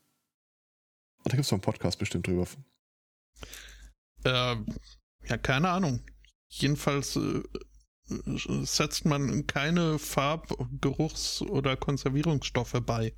Oh, 1.25 1.29
da 1.29 1.37
gibt 1.37 1.45
es 1.45 1.49
doch 1.49 1.55
einen 1.55 1.63
Podcast 1.63 1.99
bestimmt 1.99 2.27
drüber. 2.27 2.47
Äh, 4.25 4.57
ja, 5.27 5.39
keine 5.39 5.71
Ahnung. 5.71 6.01
Jedenfalls 6.49 7.17
äh, 7.17 7.43
äh, 8.11 8.65
setzt 8.65 9.07
man 9.07 9.47
keine 9.47 9.99
Farb-, 9.99 10.57
Geruchs- 10.81 11.41
oder 11.43 11.77
Konservierungsstoffe 11.77 12.81
bei. 12.85 13.15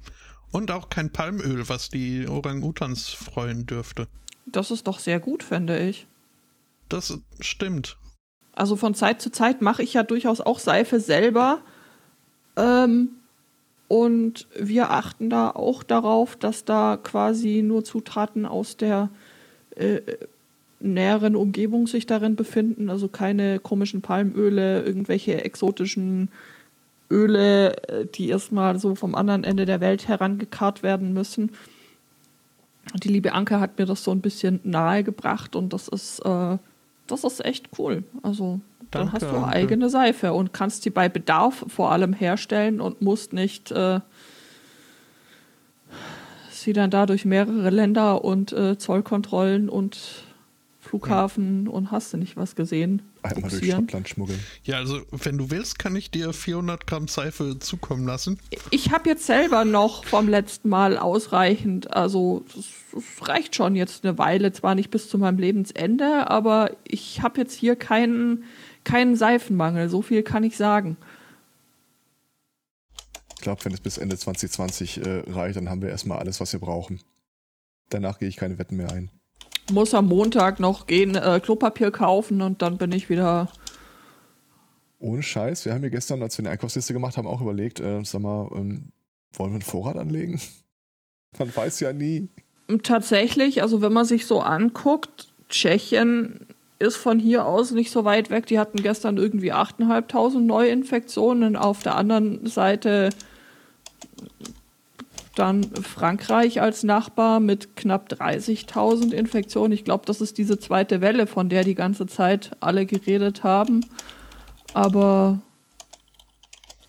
Und 0.52 0.70
auch 0.70 0.88
kein 0.88 1.12
Palmöl, 1.12 1.68
was 1.68 1.88
die 1.90 2.26
Orang-Utans 2.28 3.08
freuen 3.08 3.66
dürfte. 3.66 4.08
das 4.46 4.70
ist 4.70 4.86
doch 4.86 5.00
sehr 5.00 5.18
gut, 5.18 5.42
finde 5.42 5.78
ich. 5.78 6.06
Das 6.88 7.18
stimmt. 7.40 7.98
Also 8.52 8.76
von 8.76 8.94
Zeit 8.94 9.20
zu 9.20 9.30
Zeit 9.30 9.60
mache 9.60 9.82
ich 9.82 9.94
ja 9.94 10.04
durchaus 10.04 10.40
auch 10.40 10.60
Seife 10.60 11.00
selber. 11.00 11.62
Ähm, 12.56 13.10
und 13.88 14.46
wir 14.58 14.90
achten 14.90 15.30
da 15.30 15.50
auch 15.50 15.82
darauf, 15.82 16.36
dass 16.36 16.64
da 16.64 16.98
quasi 17.02 17.62
nur 17.62 17.84
Zutaten 17.84 18.44
aus 18.44 18.76
der 18.76 19.10
äh, 19.76 20.00
näheren 20.80 21.36
Umgebung 21.36 21.86
sich 21.86 22.06
darin 22.06 22.36
befinden. 22.36 22.90
Also 22.90 23.08
keine 23.08 23.58
komischen 23.60 24.02
Palmöle, 24.02 24.82
irgendwelche 24.82 25.44
exotischen 25.44 26.30
Öle, 27.10 27.76
äh, 27.88 28.06
die 28.06 28.28
erstmal 28.28 28.78
so 28.78 28.94
vom 28.94 29.14
anderen 29.14 29.44
Ende 29.44 29.66
der 29.66 29.80
Welt 29.80 30.08
herangekarrt 30.08 30.82
werden 30.82 31.12
müssen. 31.12 31.52
Die 32.94 33.08
liebe 33.08 33.32
Anke 33.32 33.60
hat 33.60 33.78
mir 33.78 33.86
das 33.86 34.02
so 34.02 34.10
ein 34.10 34.20
bisschen 34.20 34.60
nahegebracht 34.64 35.56
und 35.56 35.72
das 35.72 35.88
ist, 35.88 36.20
äh, 36.20 36.58
das 37.06 37.24
ist 37.24 37.44
echt 37.44 37.68
cool. 37.78 38.02
Also 38.22 38.60
dann 38.96 39.10
Danke, 39.10 39.26
hast 39.26 39.32
du 39.32 39.36
Anke. 39.36 39.48
eigene 39.48 39.90
Seife 39.90 40.32
und 40.32 40.52
kannst 40.52 40.84
die 40.84 40.90
bei 40.90 41.08
Bedarf 41.08 41.64
vor 41.68 41.92
allem 41.92 42.12
herstellen 42.12 42.80
und 42.80 43.02
musst 43.02 43.32
nicht 43.32 43.70
äh, 43.70 44.00
sie 46.50 46.72
dann 46.72 46.90
da 46.90 47.06
durch 47.06 47.24
mehrere 47.24 47.70
Länder 47.70 48.24
und 48.24 48.52
äh, 48.52 48.76
Zollkontrollen 48.76 49.68
und 49.68 50.24
Flughafen 50.86 51.68
und 51.68 51.90
hast 51.90 52.12
du 52.12 52.16
nicht 52.16 52.36
was 52.36 52.54
gesehen. 52.54 53.02
Einmal 53.22 53.42
durch 53.42 53.54
buxieren. 53.54 53.80
Schottland 53.82 54.08
schmuggeln. 54.08 54.38
Ja, 54.64 54.76
also 54.76 55.00
wenn 55.10 55.36
du 55.36 55.50
willst, 55.50 55.78
kann 55.78 55.96
ich 55.96 56.10
dir 56.10 56.32
400 56.32 56.86
Gramm 56.86 57.08
Seife 57.08 57.58
zukommen 57.58 58.06
lassen. 58.06 58.38
Ich 58.70 58.92
habe 58.92 59.08
jetzt 59.08 59.26
selber 59.26 59.64
noch 59.64 60.04
vom 60.04 60.28
letzten 60.28 60.68
Mal 60.68 60.96
ausreichend, 60.96 61.92
also 61.92 62.44
das, 62.54 62.66
das 62.92 63.28
reicht 63.28 63.56
schon 63.56 63.74
jetzt 63.74 64.04
eine 64.04 64.16
Weile, 64.18 64.52
zwar 64.52 64.74
nicht 64.74 64.90
bis 64.90 65.08
zu 65.08 65.18
meinem 65.18 65.38
Lebensende, 65.38 66.30
aber 66.30 66.70
ich 66.84 67.22
habe 67.22 67.40
jetzt 67.40 67.54
hier 67.54 67.74
keinen, 67.74 68.44
keinen 68.86 69.16
Seifenmangel, 69.16 69.90
so 69.90 70.00
viel 70.00 70.22
kann 70.22 70.44
ich 70.44 70.56
sagen. 70.56 70.96
Ich 73.34 73.42
glaube, 73.42 73.62
wenn 73.64 73.74
es 73.74 73.80
bis 73.80 73.98
Ende 73.98 74.16
2020 74.16 75.04
äh, 75.04 75.22
reicht, 75.26 75.56
dann 75.56 75.68
haben 75.68 75.82
wir 75.82 75.90
erstmal 75.90 76.18
alles, 76.18 76.40
was 76.40 76.52
wir 76.52 76.60
brauchen. 76.60 77.00
Danach 77.90 78.18
gehe 78.18 78.28
ich 78.28 78.36
keine 78.36 78.58
Wetten 78.58 78.76
mehr 78.76 78.90
ein. 78.90 79.10
Muss 79.70 79.94
am 79.94 80.06
Montag 80.06 80.60
noch 80.60 80.86
gehen, 80.86 81.16
äh, 81.16 81.40
Klopapier 81.42 81.90
kaufen 81.90 82.40
und 82.40 82.62
dann 82.62 82.78
bin 82.78 82.92
ich 82.92 83.10
wieder. 83.10 83.50
Ohne 84.98 85.22
Scheiß, 85.22 85.64
wir 85.64 85.74
haben 85.74 85.82
hier 85.82 85.90
gestern, 85.90 86.22
als 86.22 86.38
wir 86.38 86.44
eine 86.44 86.50
Einkaufsliste 86.50 86.92
gemacht 86.92 87.16
haben, 87.16 87.26
auch 87.26 87.40
überlegt, 87.40 87.80
äh, 87.80 88.02
sag 88.04 88.22
mal, 88.22 88.48
ähm, 88.54 88.92
wollen 89.34 89.50
wir 89.50 89.56
einen 89.56 89.62
Vorrat 89.62 89.96
anlegen? 89.96 90.40
Man 91.38 91.54
weiß 91.54 91.80
ja 91.80 91.92
nie. 91.92 92.28
Tatsächlich, 92.82 93.62
also 93.62 93.82
wenn 93.82 93.92
man 93.92 94.06
sich 94.06 94.26
so 94.26 94.40
anguckt, 94.40 95.28
Tschechien 95.48 96.46
ist 96.78 96.96
von 96.96 97.18
hier 97.18 97.46
aus 97.46 97.70
nicht 97.70 97.90
so 97.90 98.04
weit 98.04 98.30
weg. 98.30 98.46
Die 98.46 98.58
hatten 98.58 98.82
gestern 98.82 99.16
irgendwie 99.16 99.52
8.500 99.52 100.40
Neuinfektionen. 100.40 101.56
Auf 101.56 101.82
der 101.82 101.96
anderen 101.96 102.46
Seite 102.46 103.10
dann 105.34 105.64
Frankreich 105.64 106.60
als 106.60 106.82
Nachbar 106.82 107.40
mit 107.40 107.76
knapp 107.76 108.10
30.000 108.12 109.12
Infektionen. 109.12 109.72
Ich 109.72 109.84
glaube, 109.84 110.04
das 110.06 110.20
ist 110.20 110.38
diese 110.38 110.58
zweite 110.58 111.00
Welle, 111.00 111.26
von 111.26 111.48
der 111.48 111.62
die 111.64 111.74
ganze 111.74 112.06
Zeit 112.06 112.52
alle 112.60 112.86
geredet 112.86 113.44
haben. 113.44 113.84
Aber 114.72 115.40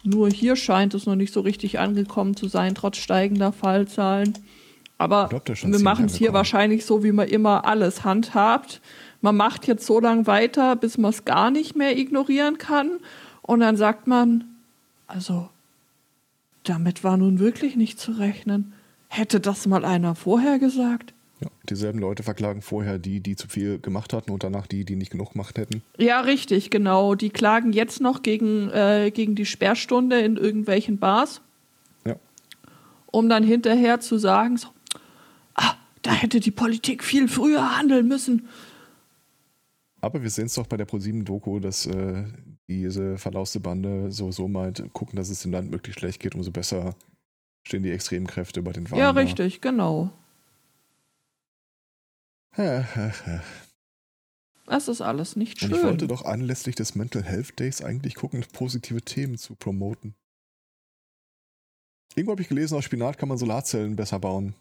nur 0.03 0.29
hier 0.29 0.55
scheint 0.55 0.93
es 0.93 1.05
noch 1.05 1.15
nicht 1.15 1.33
so 1.33 1.41
richtig 1.41 1.79
angekommen 1.79 2.35
zu 2.35 2.47
sein, 2.47 2.75
trotz 2.75 2.97
steigender 2.97 3.51
Fallzahlen. 3.51 4.33
Aber 4.97 5.27
glaub, 5.29 5.47
wir 5.47 5.79
machen 5.79 6.05
es 6.05 6.15
hier 6.15 6.33
wahrscheinlich 6.33 6.85
so, 6.85 7.03
wie 7.03 7.11
man 7.11 7.27
immer 7.27 7.65
alles 7.65 8.03
handhabt. 8.03 8.81
Man 9.27 9.35
macht 9.35 9.67
jetzt 9.67 9.85
so 9.85 9.99
lange 9.99 10.25
weiter, 10.25 10.77
bis 10.77 10.97
man 10.97 11.11
es 11.11 11.25
gar 11.25 11.51
nicht 11.51 11.75
mehr 11.75 11.97
ignorieren 11.97 12.57
kann. 12.57 12.91
Und 13.41 13.59
dann 13.59 13.75
sagt 13.75 14.07
man, 14.07 14.45
also, 15.05 15.49
damit 16.63 17.03
war 17.03 17.17
nun 17.17 17.37
wirklich 17.37 17.75
nicht 17.75 17.99
zu 17.99 18.13
rechnen. 18.13 18.71
Hätte 19.09 19.41
das 19.41 19.67
mal 19.67 19.83
einer 19.83 20.15
vorher 20.15 20.59
gesagt? 20.59 21.13
Ja, 21.41 21.49
dieselben 21.69 21.99
Leute 21.99 22.23
verklagen 22.23 22.61
vorher 22.61 22.99
die, 22.99 23.19
die 23.19 23.35
zu 23.35 23.49
viel 23.49 23.79
gemacht 23.79 24.13
hatten 24.13 24.31
und 24.31 24.45
danach 24.45 24.65
die, 24.65 24.85
die 24.85 24.95
nicht 24.95 25.11
genug 25.11 25.33
gemacht 25.33 25.57
hätten. 25.57 25.81
Ja, 25.97 26.21
richtig, 26.21 26.69
genau. 26.69 27.13
Die 27.13 27.29
klagen 27.29 27.73
jetzt 27.73 27.99
noch 27.99 28.23
gegen, 28.23 28.69
äh, 28.69 29.11
gegen 29.13 29.35
die 29.35 29.45
Sperrstunde 29.45 30.21
in 30.21 30.37
irgendwelchen 30.37 30.99
Bars. 30.99 31.41
Ja. 32.05 32.15
um 33.07 33.27
dann 33.27 33.43
hinterher 33.43 33.99
zu 33.99 34.19
sagen, 34.19 34.55
so, 34.55 34.69
ah, 35.55 35.73
da 36.01 36.13
hätte 36.13 36.39
die 36.39 36.51
Politik 36.51 37.03
viel 37.03 37.27
früher 37.27 37.77
handeln 37.77 38.07
müssen. 38.07 38.47
Aber 39.99 40.21
wir 40.21 40.29
sehen 40.29 40.45
es 40.45 40.53
doch 40.53 40.67
bei 40.67 40.77
der 40.77 40.85
ProSieben-Doku, 40.85 41.59
dass 41.59 41.85
äh, 41.87 42.25
diese 42.67 43.17
verlauste 43.17 43.59
Bande 43.59 44.11
so 44.11 44.31
so 44.31 44.47
meint, 44.47 44.83
gucken, 44.93 45.15
dass 45.15 45.29
es 45.29 45.41
dem 45.41 45.51
Land 45.51 45.71
möglichst 45.71 45.99
schlecht 45.99 46.19
geht, 46.19 46.35
umso 46.35 46.51
besser 46.51 46.95
stehen 47.63 47.83
die 47.83 47.91
extremen 47.91 48.27
Kräfte 48.27 48.61
bei 48.61 48.71
den 48.71 48.89
Wahlen. 48.89 48.99
Ja, 48.99 49.09
richtig, 49.11 49.61
genau. 49.61 50.11
Das 54.65 54.87
ist 54.87 55.01
alles 55.01 55.35
nicht 55.35 55.59
schön. 55.59 55.71
Und 55.71 55.77
ich 55.77 55.83
wollte 55.83 56.07
doch 56.07 56.25
anlässlich 56.25 56.75
des 56.75 56.95
Mental 56.95 57.23
Health 57.23 57.59
Days 57.59 57.81
eigentlich 57.81 58.15
gucken, 58.15 58.43
positive 58.51 59.01
Themen 59.01 59.37
zu 59.37 59.55
promoten. 59.55 60.15
Irgendwo 62.15 62.31
habe 62.31 62.41
ich 62.41 62.49
gelesen, 62.49 62.75
aus 62.75 62.83
Spinat 62.83 63.17
kann 63.17 63.29
man 63.29 63.37
Solarzellen 63.37 63.95
besser 63.95 64.19
bauen. 64.19 64.55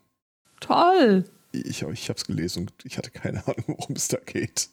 Toll. 0.60 1.24
Ich, 1.52 1.82
ich 1.82 2.08
habe 2.08 2.18
es 2.18 2.24
gelesen 2.26 2.64
und 2.64 2.72
ich 2.84 2.98
hatte 2.98 3.10
keine 3.10 3.46
Ahnung, 3.46 3.64
worum 3.66 3.96
es 3.96 4.08
da 4.08 4.18
geht. 4.18 4.68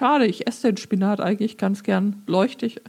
Schade, 0.00 0.26
ich 0.26 0.46
esse 0.46 0.68
den 0.68 0.78
Spinat 0.78 1.20
eigentlich 1.20 1.58
ganz 1.58 1.82
gern 1.82 2.22
leuchtig. 2.26 2.80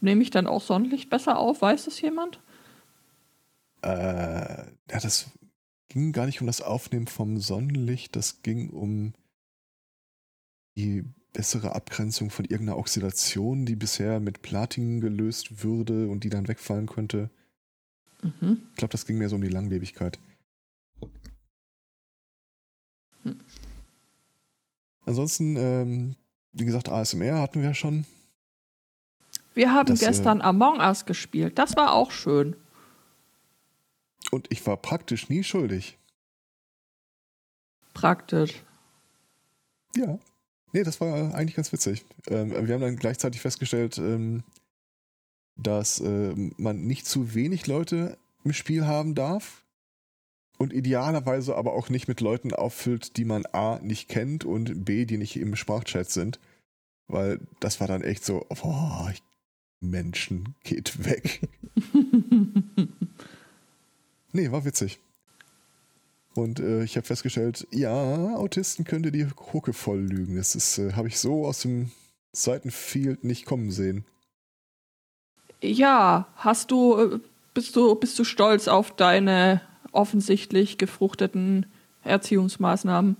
Nehme 0.00 0.20
ich 0.20 0.30
dann 0.30 0.48
auch 0.48 0.60
Sonnenlicht 0.60 1.10
besser 1.10 1.38
auf? 1.38 1.62
Weiß 1.62 1.84
das 1.84 2.00
jemand? 2.00 2.40
Äh, 3.82 3.88
ja, 3.88 5.00
das 5.00 5.30
ging 5.88 6.10
gar 6.10 6.26
nicht 6.26 6.40
um 6.40 6.48
das 6.48 6.60
Aufnehmen 6.60 7.06
vom 7.06 7.38
Sonnenlicht, 7.38 8.16
das 8.16 8.42
ging 8.42 8.70
um 8.70 9.12
die 10.76 11.04
bessere 11.34 11.76
Abgrenzung 11.76 12.30
von 12.30 12.46
irgendeiner 12.46 12.78
Oxidation, 12.78 13.64
die 13.64 13.76
bisher 13.76 14.18
mit 14.18 14.42
Platin 14.42 15.00
gelöst 15.00 15.62
würde 15.62 16.08
und 16.08 16.24
die 16.24 16.30
dann 16.30 16.48
wegfallen 16.48 16.86
könnte. 16.86 17.30
Mhm. 18.22 18.62
Ich 18.70 18.76
glaube, 18.76 18.90
das 18.90 19.06
ging 19.06 19.18
mehr 19.18 19.28
so 19.28 19.36
um 19.36 19.42
die 19.42 19.48
Langlebigkeit. 19.50 20.18
Hm. 23.22 23.38
Ansonsten, 25.08 25.56
ähm, 25.56 26.16
wie 26.52 26.66
gesagt, 26.66 26.90
ASMR 26.90 27.40
hatten 27.40 27.60
wir 27.60 27.68
ja 27.68 27.74
schon. 27.74 28.04
Wir 29.54 29.72
haben 29.72 29.86
Das, 29.86 30.02
äh, 30.02 30.06
gestern 30.06 30.42
Among 30.42 30.80
Us 30.80 31.06
gespielt. 31.06 31.58
Das 31.58 31.76
war 31.76 31.94
auch 31.94 32.10
schön. 32.10 32.56
Und 34.30 34.48
ich 34.50 34.66
war 34.66 34.76
praktisch 34.76 35.30
nie 35.30 35.42
schuldig. 35.42 35.96
Praktisch. 37.94 38.62
Ja. 39.96 40.18
Nee, 40.74 40.82
das 40.82 41.00
war 41.00 41.34
eigentlich 41.34 41.56
ganz 41.56 41.72
witzig. 41.72 42.04
Ähm, 42.26 42.50
wir 42.50 42.74
haben 42.74 42.82
dann 42.82 42.96
gleichzeitig 42.96 43.40
festgestellt, 43.40 43.96
ähm, 43.96 44.44
dass 45.56 46.00
äh, 46.00 46.34
man 46.58 46.86
nicht 46.86 47.06
zu 47.06 47.34
wenig 47.34 47.66
Leute 47.66 48.18
im 48.44 48.52
Spiel 48.52 48.86
haben 48.86 49.14
darf 49.14 49.64
und 50.58 50.72
idealerweise 50.72 51.56
aber 51.56 51.72
auch 51.72 51.88
nicht 51.88 52.08
mit 52.08 52.20
Leuten 52.20 52.52
auffüllt, 52.52 53.16
die 53.16 53.24
man 53.24 53.46
A 53.46 53.78
nicht 53.82 54.08
kennt 54.08 54.44
und 54.44 54.84
B, 54.84 55.04
die 55.06 55.16
nicht 55.16 55.36
im 55.36 55.56
Sprachchat 55.56 56.10
sind. 56.10 56.38
Weil 57.06 57.40
das 57.60 57.80
war 57.80 57.86
dann 57.86 58.02
echt 58.02 58.24
so, 58.24 58.44
boah, 58.48 59.10
ich- 59.12 59.22
Menschen, 59.80 60.54
geht 60.64 61.04
weg. 61.04 61.40
Nee, 64.32 64.50
war 64.50 64.64
witzig. 64.64 64.98
Und 66.34 66.60
äh, 66.60 66.84
ich 66.84 66.96
habe 66.96 67.06
festgestellt, 67.06 67.66
ja, 67.72 68.36
Autisten 68.36 68.84
könnte 68.84 69.10
die 69.10 69.26
Hucke 69.52 69.72
voll 69.72 70.00
lügen. 70.00 70.36
Das 70.36 70.54
ist, 70.54 70.78
äh, 70.78 70.92
habe 70.92 71.08
ich 71.08 71.18
so 71.18 71.46
aus 71.46 71.62
dem 71.62 71.90
Seitenfield 72.32 73.24
nicht 73.24 73.46
kommen 73.46 73.70
sehen. 73.70 74.04
ja, 75.62 76.28
hast 76.36 76.70
du, 76.70 76.96
äh, 76.98 77.18
bist 77.54 77.74
du, 77.74 77.94
bist 77.94 78.18
du 78.18 78.24
stolz 78.24 78.68
auf 78.68 78.94
deine 78.94 79.62
offensichtlich 79.92 80.78
gefruchteten 80.78 81.66
Erziehungsmaßnahmen? 82.04 83.16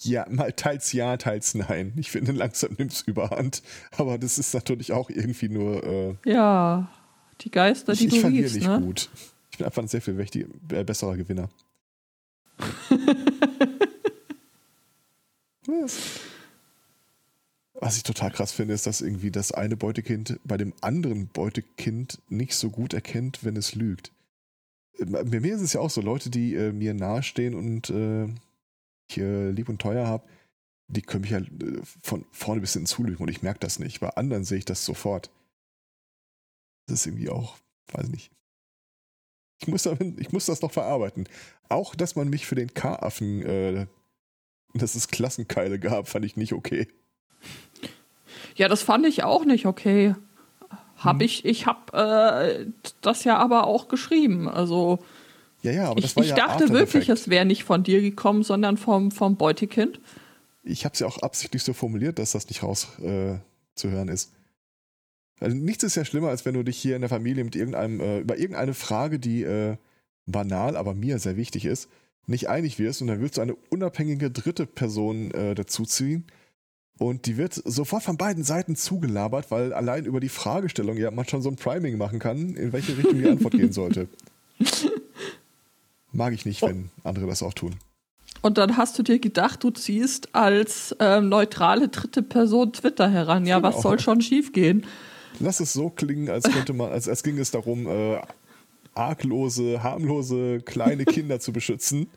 Ja, 0.00 0.26
mal 0.30 0.52
teils 0.52 0.92
ja, 0.92 1.16
teils 1.16 1.54
nein. 1.54 1.92
Ich 1.96 2.10
finde, 2.10 2.32
langsam 2.32 2.74
nimmt 2.78 2.92
es 2.92 3.02
überhand. 3.02 3.62
Aber 3.96 4.18
das 4.18 4.38
ist 4.38 4.54
natürlich 4.54 4.92
auch 4.92 5.10
irgendwie 5.10 5.48
nur. 5.48 5.84
Äh, 5.84 6.14
Ja, 6.24 6.90
die 7.40 7.50
Geister, 7.50 7.92
die 7.94 8.06
ich 8.06 8.06
ich 8.06 8.14
du 8.14 8.20
verliere 8.20 8.44
riefst, 8.44 8.56
nicht 8.56 8.68
ne? 8.68 8.80
gut. 8.80 9.08
Ich 9.50 9.58
bin 9.58 9.66
einfach 9.66 9.82
ein 9.82 9.88
sehr 9.88 10.02
viel 10.02 10.14
mächtig, 10.14 10.46
äh, 10.70 10.84
besserer 10.84 11.16
Gewinner. 11.16 11.48
Was 17.80 17.96
ich 17.96 18.02
total 18.02 18.30
krass 18.32 18.52
finde, 18.52 18.74
ist, 18.74 18.86
dass 18.86 19.00
irgendwie 19.00 19.30
das 19.30 19.52
eine 19.52 19.76
Beutekind 19.76 20.40
bei 20.44 20.56
dem 20.56 20.74
anderen 20.80 21.28
Beutekind 21.28 22.18
nicht 22.28 22.54
so 22.54 22.70
gut 22.70 22.92
erkennt, 22.92 23.44
wenn 23.44 23.56
es 23.56 23.74
lügt. 23.74 24.10
Bei 24.98 25.40
mir 25.40 25.54
ist 25.54 25.60
es 25.60 25.72
ja 25.72 25.80
auch 25.80 25.90
so, 25.90 26.00
Leute, 26.00 26.30
die 26.30 26.54
äh, 26.54 26.72
mir 26.72 26.94
nahestehen 26.94 27.54
und 27.54 27.90
äh, 27.90 28.26
ich 29.08 29.18
äh, 29.18 29.50
lieb 29.50 29.68
und 29.68 29.80
teuer 29.80 30.06
habe, 30.06 30.26
die 30.88 31.02
können 31.02 31.22
mich 31.22 31.30
ja 31.30 31.38
äh, 31.38 31.80
von 32.02 32.24
vorne 32.32 32.60
bis 32.60 32.72
hinten 32.72 32.86
zulügen 32.86 33.22
und 33.22 33.28
ich 33.28 33.42
merke 33.42 33.60
das 33.60 33.78
nicht. 33.78 34.00
Bei 34.00 34.10
anderen 34.10 34.44
sehe 34.44 34.58
ich 34.58 34.64
das 34.64 34.84
sofort. 34.84 35.30
Das 36.86 37.00
ist 37.00 37.06
irgendwie 37.06 37.28
auch, 37.28 37.58
weiß 37.92 38.08
nicht. 38.08 38.32
Ich 39.60 39.68
muss, 39.68 39.82
damit, 39.84 40.00
ich 40.20 40.32
muss 40.32 40.46
das 40.46 40.62
noch 40.62 40.72
verarbeiten. 40.72 41.28
Auch, 41.68 41.94
dass 41.94 42.16
man 42.16 42.28
mich 42.28 42.46
für 42.46 42.54
den 42.54 42.72
K-Affen, 42.74 43.42
äh, 43.42 43.86
dass 44.74 44.94
es 44.94 45.08
Klassenkeile 45.08 45.78
gab, 45.78 46.08
fand 46.08 46.24
ich 46.24 46.36
nicht 46.36 46.52
okay. 46.52 46.88
Ja, 48.56 48.68
das 48.68 48.82
fand 48.82 49.06
ich 49.06 49.22
auch 49.22 49.44
nicht 49.44 49.66
okay. 49.66 50.14
Hab 50.98 51.16
Hm. 51.16 51.20
ich, 51.22 51.44
ich 51.44 51.66
hab 51.66 51.94
äh, 51.94 52.66
das 53.00 53.24
ja 53.24 53.38
aber 53.38 53.66
auch 53.66 53.88
geschrieben. 53.88 54.48
Also 54.48 54.98
Ja, 55.62 55.72
ja, 55.72 55.90
aber 55.90 56.00
das 56.00 56.10
ich, 56.10 56.16
war 56.16 56.24
ich 56.24 56.30
ja 56.30 56.36
dachte 56.36 56.64
After 56.64 56.68
wirklich, 56.70 57.08
Effect. 57.08 57.20
es 57.20 57.28
wäre 57.28 57.44
nicht 57.46 57.64
von 57.64 57.82
dir 57.84 58.00
gekommen, 58.02 58.42
sondern 58.42 58.76
vom, 58.76 59.10
vom 59.10 59.36
Beutekind. 59.36 60.00
Ich 60.64 60.84
habe 60.84 60.92
es 60.92 61.00
ja 61.00 61.06
auch 61.06 61.18
absichtlich 61.18 61.62
so 61.62 61.72
formuliert, 61.72 62.18
dass 62.18 62.32
das 62.32 62.48
nicht 62.48 62.62
raus 62.62 62.88
äh, 63.00 63.38
zu 63.74 63.90
hören 63.90 64.08
ist. 64.08 64.32
Also 65.40 65.56
nichts 65.56 65.84
ist 65.84 65.94
ja 65.94 66.04
schlimmer, 66.04 66.28
als 66.28 66.44
wenn 66.44 66.54
du 66.54 66.64
dich 66.64 66.76
hier 66.76 66.96
in 66.96 67.02
der 67.02 67.08
Familie 67.08 67.44
mit 67.44 67.54
irgendeinem, 67.54 68.00
äh, 68.00 68.18
über 68.18 68.36
irgendeine 68.36 68.74
Frage, 68.74 69.20
die 69.20 69.44
äh, 69.44 69.76
banal, 70.26 70.76
aber 70.76 70.94
mir 70.94 71.18
sehr 71.20 71.36
wichtig 71.36 71.64
ist, 71.64 71.88
nicht 72.26 72.48
einig 72.48 72.78
wirst 72.78 73.00
und 73.00 73.06
dann 73.06 73.20
willst 73.20 73.38
du 73.38 73.40
eine 73.40 73.54
unabhängige 73.70 74.30
dritte 74.30 74.66
Person 74.66 75.30
äh, 75.30 75.54
dazuziehen 75.54 76.26
und 76.98 77.26
die 77.26 77.36
wird 77.36 77.54
sofort 77.54 78.02
von 78.02 78.16
beiden 78.16 78.44
Seiten 78.44 78.76
zugelabert, 78.76 79.50
weil 79.50 79.72
allein 79.72 80.04
über 80.04 80.20
die 80.20 80.28
Fragestellung 80.28 80.96
ja 80.96 81.10
man 81.10 81.26
schon 81.26 81.42
so 81.42 81.48
ein 81.48 81.56
Priming 81.56 81.96
machen 81.96 82.18
kann, 82.18 82.54
in 82.54 82.72
welche 82.72 82.96
Richtung 82.96 83.18
die 83.18 83.28
Antwort 83.28 83.54
gehen 83.54 83.72
sollte. 83.72 84.08
Mag 86.12 86.32
ich 86.32 86.46
nicht, 86.46 86.62
wenn 86.62 86.90
andere 87.04 87.26
das 87.26 87.42
auch 87.42 87.54
tun. 87.54 87.76
Und 88.40 88.56
dann 88.58 88.76
hast 88.76 88.98
du 88.98 89.02
dir 89.02 89.18
gedacht, 89.18 89.62
du 89.64 89.70
ziehst 89.70 90.34
als 90.34 90.94
ähm, 91.00 91.28
neutrale 91.28 91.88
dritte 91.88 92.22
Person 92.22 92.72
Twitter 92.72 93.08
heran. 93.10 93.46
Ja, 93.46 93.62
was 93.62 93.76
Genau. 93.76 93.82
soll 93.82 94.00
schon 94.00 94.20
schiefgehen? 94.20 94.86
Lass 95.40 95.60
es 95.60 95.72
so 95.72 95.90
klingen, 95.90 96.28
als 96.30 96.44
könnte 96.44 96.72
man, 96.72 96.90
als, 96.90 97.08
als 97.08 97.22
ging 97.22 97.38
es 97.38 97.50
darum, 97.50 97.86
äh, 97.86 98.18
arglose, 98.94 99.82
harmlose, 99.82 100.60
kleine 100.64 101.04
Kinder 101.04 101.40
zu 101.40 101.52
beschützen. 101.52 102.08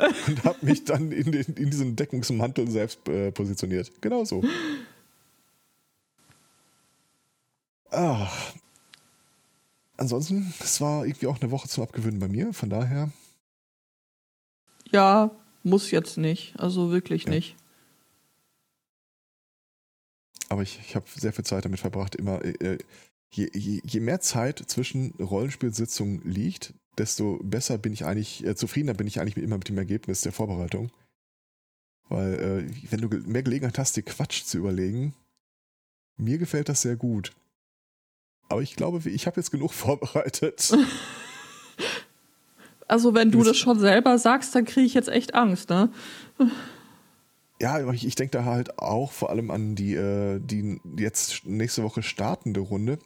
Und 0.26 0.44
habe 0.44 0.64
mich 0.64 0.84
dann 0.84 1.12
in, 1.12 1.32
den, 1.32 1.54
in 1.54 1.70
diesen 1.70 1.96
Deckungsmantel 1.96 2.70
selbst 2.70 3.06
äh, 3.08 3.30
positioniert. 3.32 3.90
Genau 4.00 4.24
so. 4.24 4.42
Ah. 7.90 8.30
Ansonsten, 9.96 10.54
es 10.60 10.80
war 10.80 11.04
irgendwie 11.04 11.26
auch 11.26 11.40
eine 11.40 11.50
Woche 11.50 11.68
zum 11.68 11.82
Abgewöhnen 11.84 12.20
bei 12.20 12.28
mir, 12.28 12.52
von 12.54 12.70
daher. 12.70 13.10
Ja, 14.90 15.30
muss 15.62 15.90
jetzt 15.90 16.16
nicht. 16.16 16.58
Also 16.58 16.90
wirklich 16.90 17.24
Ja. 17.24 17.30
nicht. 17.30 17.56
Aber 20.48 20.62
ich, 20.62 20.80
ich 20.80 20.96
habe 20.96 21.06
sehr 21.14 21.32
viel 21.32 21.44
Zeit 21.44 21.64
damit 21.64 21.80
verbracht, 21.80 22.16
immer. 22.16 22.44
Äh, 22.44 22.78
je, 23.30 23.48
je, 23.52 23.80
je 23.84 24.00
mehr 24.00 24.20
Zeit 24.20 24.58
zwischen 24.66 25.12
Rollenspielsitzungen 25.20 26.22
liegt, 26.24 26.74
desto 27.00 27.40
besser 27.42 27.78
bin 27.78 27.92
ich 27.92 28.04
eigentlich, 28.04 28.44
äh, 28.46 28.54
zufriedener 28.54 28.94
bin 28.94 29.06
ich 29.08 29.20
eigentlich 29.20 29.36
immer 29.42 29.58
mit 29.58 29.68
dem 29.68 29.78
Ergebnis 29.78 30.20
der 30.20 30.30
Vorbereitung. 30.32 30.90
Weil, 32.08 32.34
äh, 32.68 32.90
wenn 32.92 33.00
du 33.00 33.08
mehr 33.28 33.42
Gelegenheit 33.42 33.78
hast, 33.78 33.96
dir 33.96 34.02
Quatsch 34.02 34.44
zu 34.44 34.58
überlegen, 34.58 35.14
mir 36.16 36.38
gefällt 36.38 36.68
das 36.68 36.82
sehr 36.82 36.96
gut. 36.96 37.32
Aber 38.48 38.62
ich 38.62 38.76
glaube, 38.76 39.08
ich 39.08 39.26
habe 39.26 39.40
jetzt 39.40 39.50
genug 39.50 39.72
vorbereitet. 39.84 40.70
Also 42.88 43.14
wenn 43.14 43.30
du 43.30 43.38
Das- 43.38 43.48
das 43.48 43.56
schon 43.58 43.78
selber 43.78 44.18
sagst, 44.18 44.52
dann 44.54 44.64
kriege 44.64 44.84
ich 44.86 44.94
jetzt 44.94 45.08
echt 45.08 45.34
Angst, 45.34 45.70
ne? 45.70 45.90
Ja, 47.60 47.76
aber 47.76 47.92
ich, 47.94 48.04
ich 48.04 48.16
denke 48.16 48.32
da 48.32 48.44
halt 48.44 48.78
auch 48.80 49.12
vor 49.12 49.30
allem 49.30 49.50
an 49.52 49.76
die, 49.76 49.94
äh, 49.94 50.40
die 50.40 50.80
jetzt 50.96 51.46
nächste 51.46 51.84
Woche 51.84 52.02
startende 52.02 52.58
Runde. 52.60 52.98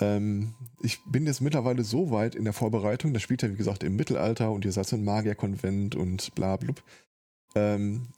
Ähm, 0.00 0.54
ich 0.80 1.00
bin 1.04 1.26
jetzt 1.26 1.40
mittlerweile 1.40 1.82
so 1.84 2.10
weit 2.10 2.34
in 2.34 2.44
der 2.44 2.52
Vorbereitung, 2.52 3.12
das 3.12 3.22
spielt 3.22 3.42
ja 3.42 3.50
wie 3.50 3.56
gesagt 3.56 3.82
im 3.82 3.96
Mittelalter 3.96 4.52
und 4.52 4.64
ihr 4.64 4.72
seid 4.72 4.86
so 4.86 4.96
ein 4.96 5.04
Magierkonvent 5.04 5.94
und 5.94 6.34
bla 6.34 6.56
blub. 6.56 6.82
Ähm, 7.54 8.08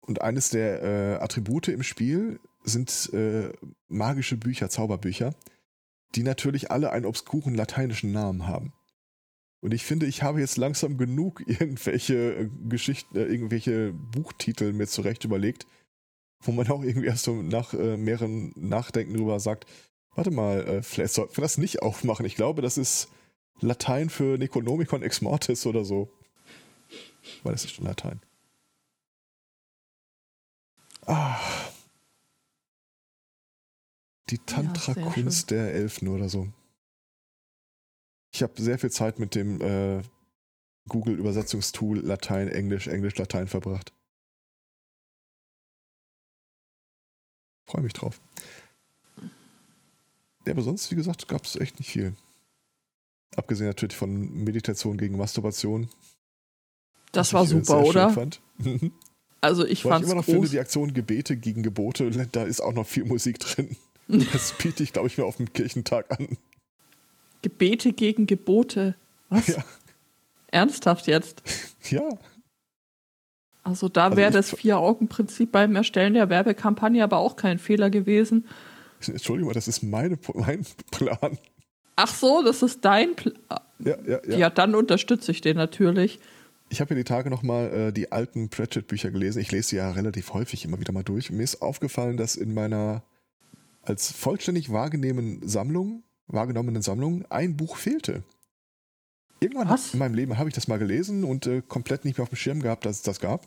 und 0.00 0.22
eines 0.22 0.50
der 0.50 0.82
äh, 0.82 1.22
Attribute 1.22 1.68
im 1.68 1.82
Spiel 1.82 2.40
sind 2.64 3.10
äh, 3.12 3.52
magische 3.88 4.36
Bücher, 4.36 4.70
Zauberbücher. 4.70 5.34
die 6.14 6.22
natürlich 6.22 6.70
alle 6.70 6.90
einen 6.90 7.04
obskuren 7.04 7.54
lateinischen 7.54 8.12
Namen 8.12 8.46
haben. 8.46 8.72
Und 9.60 9.74
ich 9.74 9.84
finde, 9.84 10.06
ich 10.06 10.22
habe 10.22 10.40
jetzt 10.40 10.56
langsam 10.56 10.96
genug 10.96 11.42
irgendwelche 11.46 12.36
äh, 12.36 12.48
Geschichten, 12.68 13.16
äh, 13.16 13.24
irgendwelche 13.24 13.92
Buchtitel 13.92 14.72
mir 14.72 14.86
zurecht 14.86 15.24
überlegt, 15.24 15.66
wo 16.40 16.52
man 16.52 16.68
auch 16.68 16.82
irgendwie 16.82 17.08
erst 17.08 17.24
so 17.24 17.42
nach 17.42 17.74
äh, 17.74 17.96
mehreren 17.96 18.52
Nachdenken 18.56 19.14
drüber 19.14 19.40
sagt, 19.40 19.66
warte 20.18 20.32
mal, 20.32 20.66
äh, 20.66 20.82
vielleicht 20.82 21.14
sollten 21.14 21.36
wir 21.36 21.42
das 21.42 21.58
nicht 21.58 21.80
aufmachen. 21.80 22.26
Ich 22.26 22.34
glaube, 22.34 22.60
das 22.60 22.76
ist 22.76 23.08
Latein 23.60 24.10
für 24.10 24.36
Necronomicon 24.36 25.02
Ex 25.02 25.20
Mortis 25.20 25.64
oder 25.64 25.84
so. 25.84 26.12
Weil 27.44 27.52
das 27.52 27.64
ist 27.64 27.74
schon 27.74 27.84
Latein. 27.84 28.20
Ah. 31.06 31.38
Die 34.30 34.38
Tantra-Kunst 34.38 35.52
der 35.52 35.72
Elfen 35.72 36.08
oder 36.08 36.28
so. 36.28 36.48
Ich 38.34 38.42
habe 38.42 38.60
sehr 38.60 38.78
viel 38.78 38.90
Zeit 38.90 39.20
mit 39.20 39.36
dem 39.36 39.60
äh, 39.60 40.02
Google-Übersetzungstool 40.88 42.00
Latein, 42.00 42.48
Englisch, 42.48 42.88
Englisch, 42.88 43.16
Latein 43.16 43.46
verbracht. 43.46 43.92
Freue 47.66 47.82
mich 47.82 47.92
drauf. 47.92 48.20
Ja, 50.48 50.54
aber 50.54 50.62
sonst, 50.62 50.90
wie 50.90 50.94
gesagt, 50.94 51.28
gab 51.28 51.44
es 51.44 51.56
echt 51.56 51.78
nicht 51.78 51.90
viel. 51.90 52.14
Abgesehen 53.36 53.68
natürlich 53.68 53.94
von 53.94 54.32
Meditation 54.44 54.96
gegen 54.96 55.18
Masturbation. 55.18 55.90
Das 57.12 57.34
war 57.34 57.44
super, 57.44 57.84
oder? 57.84 58.08
Fand. 58.08 58.40
also 59.42 59.66
ich 59.66 59.82
fand 59.82 60.00
ich 60.02 60.10
immer 60.10 60.14
noch 60.14 60.24
groß. 60.24 60.32
finde, 60.32 60.48
die 60.48 60.58
Aktion 60.58 60.94
Gebete 60.94 61.36
gegen 61.36 61.62
Gebote, 61.62 62.10
da 62.32 62.44
ist 62.44 62.62
auch 62.62 62.72
noch 62.72 62.86
viel 62.86 63.04
Musik 63.04 63.40
drin. 63.40 63.76
Das 64.32 64.54
biete 64.56 64.82
ich, 64.82 64.94
glaube 64.94 65.08
ich, 65.08 65.18
mir 65.18 65.26
auf 65.26 65.36
dem 65.36 65.52
Kirchentag 65.52 66.18
an. 66.18 66.38
Gebete 67.42 67.92
gegen 67.92 68.26
Gebote. 68.26 68.94
Was? 69.28 69.48
Ja. 69.48 69.62
Ernsthaft 70.46 71.06
jetzt? 71.08 71.42
Ja. 71.90 72.08
Also 73.62 73.90
da 73.90 74.16
wäre 74.16 74.28
also 74.34 74.38
das 74.38 74.60
Vier-Augen-Prinzip 74.60 75.52
beim 75.52 75.76
Erstellen 75.76 76.14
der 76.14 76.30
Werbekampagne 76.30 77.04
aber 77.04 77.18
auch 77.18 77.36
kein 77.36 77.58
Fehler 77.58 77.90
gewesen. 77.90 78.46
Entschuldigung, 79.06 79.52
das 79.52 79.68
ist 79.68 79.82
meine, 79.82 80.18
mein 80.34 80.66
Plan. 80.90 81.38
Ach 81.96 82.14
so, 82.14 82.42
das 82.44 82.62
ist 82.62 82.84
dein 82.84 83.16
Plan. 83.16 83.38
Ja, 83.80 83.96
ja, 84.06 84.20
ja. 84.26 84.36
Ja, 84.36 84.50
dann 84.50 84.74
unterstütze 84.74 85.30
ich 85.32 85.40
den 85.40 85.56
natürlich. 85.56 86.20
Ich 86.70 86.80
habe 86.80 86.90
ja 86.90 86.96
die 86.96 87.04
Tage 87.04 87.30
nochmal 87.30 87.72
äh, 87.72 87.92
die 87.92 88.12
alten 88.12 88.50
Pratchett-Bücher 88.50 89.10
gelesen. 89.10 89.40
Ich 89.40 89.50
lese 89.50 89.70
sie 89.70 89.76
ja 89.76 89.90
relativ 89.90 90.34
häufig 90.34 90.64
immer 90.64 90.78
wieder 90.78 90.92
mal 90.92 91.02
durch. 91.02 91.30
Mir 91.30 91.42
ist 91.42 91.62
aufgefallen, 91.62 92.16
dass 92.16 92.36
in 92.36 92.54
meiner 92.54 93.02
als 93.82 94.12
vollständig 94.12 94.70
wahrgenommenen 94.70 95.48
Sammlung, 95.48 96.02
wahrgenommenen 96.26 96.82
Sammlung 96.82 97.24
ein 97.30 97.56
Buch 97.56 97.76
fehlte. 97.76 98.22
Irgendwann 99.40 99.68
Was? 99.68 99.94
in 99.94 99.98
meinem 99.98 100.14
Leben 100.14 100.36
habe 100.36 100.48
ich 100.48 100.54
das 100.54 100.68
mal 100.68 100.78
gelesen 100.78 101.24
und 101.24 101.46
äh, 101.46 101.62
komplett 101.66 102.04
nicht 102.04 102.18
mehr 102.18 102.24
auf 102.24 102.28
dem 102.28 102.36
Schirm 102.36 102.60
gehabt, 102.60 102.84
dass 102.84 102.96
es 102.96 103.02
das 103.02 103.20
gab. 103.20 103.46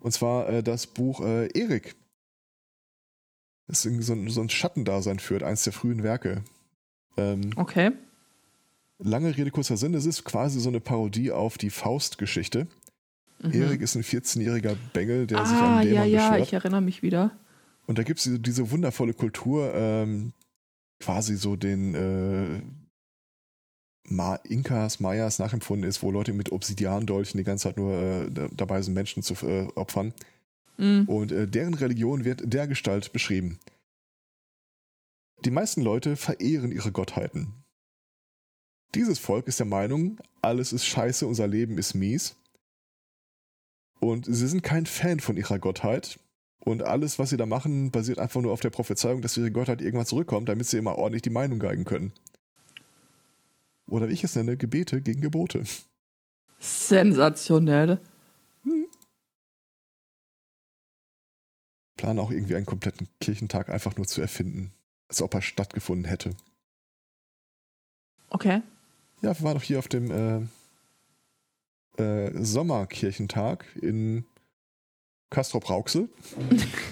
Und 0.00 0.12
zwar 0.12 0.48
äh, 0.48 0.62
das 0.62 0.86
Buch 0.86 1.20
äh, 1.20 1.46
Erik. 1.58 1.94
Das 3.66 3.82
so 3.82 3.88
ein, 3.88 4.28
so 4.28 4.40
ein 4.40 4.48
Schattendasein 4.48 5.18
führt, 5.18 5.42
eins 5.42 5.64
der 5.64 5.72
frühen 5.72 6.02
Werke. 6.02 6.42
Ähm, 7.16 7.50
okay. 7.56 7.92
Lange 8.98 9.36
Rede, 9.36 9.50
kurzer 9.50 9.76
Sinn, 9.76 9.94
es 9.94 10.06
ist 10.06 10.24
quasi 10.24 10.60
so 10.60 10.68
eine 10.68 10.80
Parodie 10.80 11.32
auf 11.32 11.58
die 11.58 11.70
Faust-Geschichte. 11.70 12.66
Mhm. 13.42 13.52
Erik 13.52 13.80
ist 13.80 13.96
ein 13.96 14.02
14-jähriger 14.02 14.76
Bengel, 14.92 15.26
der 15.26 15.40
ah, 15.40 15.46
sich 15.46 15.56
an 15.56 15.82
Dämon 15.82 15.94
ja, 15.94 16.04
ja, 16.04 16.28
beschwert. 16.28 16.46
ich 16.46 16.52
erinnere 16.52 16.80
mich 16.80 17.02
wieder. 17.02 17.32
Und 17.86 17.98
da 17.98 18.02
gibt 18.02 18.18
es 18.18 18.24
diese, 18.24 18.38
diese, 18.38 18.70
wundervolle 18.70 19.12
Kultur, 19.12 19.72
ähm, 19.74 20.32
quasi 21.00 21.36
so 21.36 21.56
den 21.56 21.94
äh, 21.94 22.62
Ma 24.06 24.36
Inkas, 24.36 25.00
Mayas 25.00 25.38
nachempfunden 25.38 25.88
ist, 25.88 26.02
wo 26.02 26.10
Leute 26.10 26.32
mit 26.32 26.52
Obsidiandolchen 26.52 27.38
die 27.38 27.44
ganze 27.44 27.64
Zeit 27.64 27.76
nur 27.76 27.94
äh, 27.94 28.30
dabei 28.52 28.80
sind, 28.82 28.94
Menschen 28.94 29.22
zu 29.22 29.34
äh, 29.46 29.66
opfern. 29.74 30.14
Mhm. 30.76 31.04
Und 31.06 31.32
äh, 31.32 31.46
deren 31.46 31.74
Religion 31.74 32.24
wird 32.24 32.42
der 32.44 32.66
Gestalt 32.66 33.12
beschrieben. 33.12 33.58
Die 35.44 35.50
meisten 35.50 35.82
Leute 35.82 36.16
verehren 36.16 36.72
ihre 36.72 36.92
Gottheiten. 36.92 37.52
Dieses 38.94 39.18
Volk 39.18 39.48
ist 39.48 39.58
der 39.58 39.66
Meinung, 39.66 40.18
alles 40.40 40.72
ist 40.72 40.86
scheiße, 40.86 41.26
unser 41.26 41.46
Leben 41.46 41.78
ist 41.78 41.94
mies. 41.94 42.36
Und 44.00 44.26
sie 44.26 44.46
sind 44.46 44.62
kein 44.62 44.86
Fan 44.86 45.20
von 45.20 45.36
ihrer 45.36 45.58
Gottheit. 45.58 46.18
Und 46.60 46.82
alles, 46.82 47.18
was 47.18 47.30
sie 47.30 47.36
da 47.36 47.46
machen, 47.46 47.90
basiert 47.90 48.18
einfach 48.18 48.40
nur 48.40 48.52
auf 48.52 48.60
der 48.60 48.70
Prophezeiung, 48.70 49.20
dass 49.20 49.36
ihre 49.36 49.50
Gottheit 49.50 49.82
irgendwann 49.82 50.06
zurückkommt, 50.06 50.48
damit 50.48 50.66
sie 50.66 50.78
immer 50.78 50.96
ordentlich 50.96 51.22
die 51.22 51.30
Meinung 51.30 51.58
geigen 51.58 51.84
können. 51.84 52.12
Oder 53.86 54.08
wie 54.08 54.14
ich 54.14 54.24
es 54.24 54.34
nenne, 54.34 54.56
Gebete 54.56 55.02
gegen 55.02 55.20
Gebote. 55.20 55.64
Sensationell. 56.58 58.00
Plan 61.96 62.18
auch 62.18 62.30
irgendwie 62.30 62.56
einen 62.56 62.66
kompletten 62.66 63.08
Kirchentag 63.20 63.68
einfach 63.70 63.96
nur 63.96 64.06
zu 64.06 64.20
erfinden. 64.20 64.72
Als 65.08 65.22
ob 65.22 65.34
er 65.34 65.42
stattgefunden 65.42 66.06
hätte. 66.06 66.34
Okay. 68.30 68.62
Ja, 69.22 69.38
wir 69.38 69.42
waren 69.42 69.54
doch 69.54 69.62
hier 69.62 69.78
auf 69.78 69.88
dem 69.88 70.50
äh, 71.98 72.02
äh, 72.02 72.44
Sommerkirchentag 72.44 73.64
in 73.80 74.24
Castrop 75.30 75.68
Rauxel. 75.70 76.08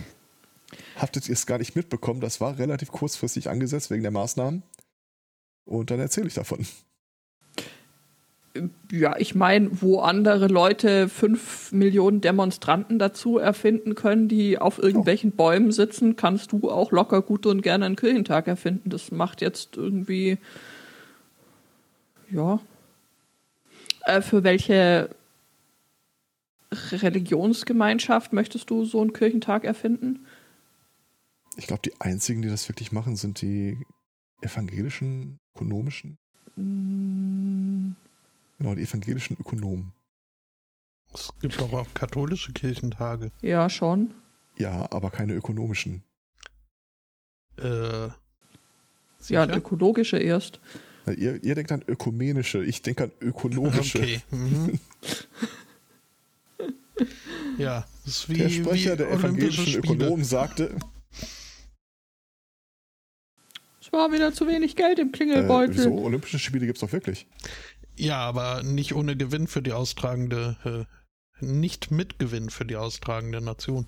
Habtet 0.96 1.28
ihr 1.28 1.34
es 1.34 1.46
gar 1.46 1.58
nicht 1.58 1.74
mitbekommen? 1.74 2.20
Das 2.20 2.40
war 2.40 2.58
relativ 2.58 2.90
kurzfristig 2.92 3.50
angesetzt 3.50 3.90
wegen 3.90 4.02
der 4.02 4.12
Maßnahmen. 4.12 4.62
Und 5.64 5.90
dann 5.90 6.00
erzähle 6.00 6.28
ich 6.28 6.34
davon. 6.34 6.66
Ja, 8.90 9.16
ich 9.16 9.34
meine, 9.34 9.80
wo 9.80 10.00
andere 10.00 10.46
Leute 10.46 11.08
fünf 11.08 11.72
Millionen 11.72 12.20
Demonstranten 12.20 12.98
dazu 12.98 13.38
erfinden 13.38 13.94
können, 13.94 14.28
die 14.28 14.58
auf 14.58 14.78
irgendwelchen 14.78 15.32
oh. 15.32 15.36
Bäumen 15.36 15.72
sitzen, 15.72 16.16
kannst 16.16 16.52
du 16.52 16.70
auch 16.70 16.92
locker 16.92 17.22
gut 17.22 17.46
und 17.46 17.62
gerne 17.62 17.86
einen 17.86 17.96
Kirchentag 17.96 18.48
erfinden. 18.48 18.90
Das 18.90 19.10
macht 19.10 19.40
jetzt 19.40 19.76
irgendwie, 19.78 20.36
ja. 22.30 22.60
Äh, 24.04 24.20
für 24.20 24.44
welche 24.44 25.08
Religionsgemeinschaft 26.72 28.32
möchtest 28.32 28.68
du 28.68 28.84
so 28.84 29.00
einen 29.00 29.12
Kirchentag 29.12 29.64
erfinden? 29.64 30.26
Ich 31.56 31.66
glaube, 31.66 31.82
die 31.84 31.98
einzigen, 32.00 32.42
die 32.42 32.48
das 32.48 32.68
wirklich 32.68 32.92
machen, 32.92 33.16
sind 33.16 33.40
die 33.40 33.78
evangelischen 34.42 35.38
ökonomischen. 35.54 36.18
Mm. 36.56 37.92
Genau, 38.62 38.76
die 38.76 38.82
evangelischen 38.82 39.36
Ökonomen. 39.40 39.92
Es 41.12 41.32
gibt 41.40 41.60
doch 41.60 41.72
auch 41.72 41.86
katholische 41.94 42.52
Kirchentage. 42.52 43.32
Ja, 43.40 43.68
schon. 43.68 44.14
Ja, 44.56 44.86
aber 44.92 45.10
keine 45.10 45.34
ökonomischen. 45.34 46.04
Äh. 47.58 48.10
Ja, 49.26 49.48
ökologische 49.48 50.16
erst. 50.18 50.60
Ihr, 51.06 51.42
ihr, 51.42 51.56
denkt 51.56 51.72
an 51.72 51.82
ökumenische, 51.88 52.64
ich 52.64 52.82
denke 52.82 53.04
an 53.04 53.12
ökonomische. 53.20 53.98
Okay. 53.98 54.20
Mhm. 54.30 54.78
ja, 57.58 57.84
das 58.04 58.14
ist 58.14 58.28
wie, 58.28 58.34
der 58.34 58.48
Sprecher 58.48 58.94
der 58.94 59.10
evangelischen 59.10 59.74
Ökonomen 59.74 60.22
sagte, 60.22 60.76
war 63.92 64.10
wieder 64.10 64.32
zu 64.32 64.48
wenig 64.48 64.74
Geld 64.74 64.98
im 64.98 65.12
Klingelbeutel. 65.12 65.74
Äh, 65.74 65.78
wieso? 65.78 65.98
Olympische 65.98 66.38
Spiele 66.38 66.66
gibt 66.66 66.78
es 66.78 66.80
doch 66.80 66.92
wirklich. 66.92 67.26
Ja, 67.96 68.18
aber 68.18 68.62
nicht 68.62 68.94
ohne 68.94 69.16
Gewinn 69.16 69.46
für 69.46 69.62
die 69.62 69.72
austragende, 69.72 70.56
äh, 71.40 71.44
nicht 71.44 71.90
mit 71.90 72.18
Gewinn 72.18 72.50
für 72.50 72.64
die 72.64 72.76
austragende 72.76 73.40
Nation. 73.40 73.86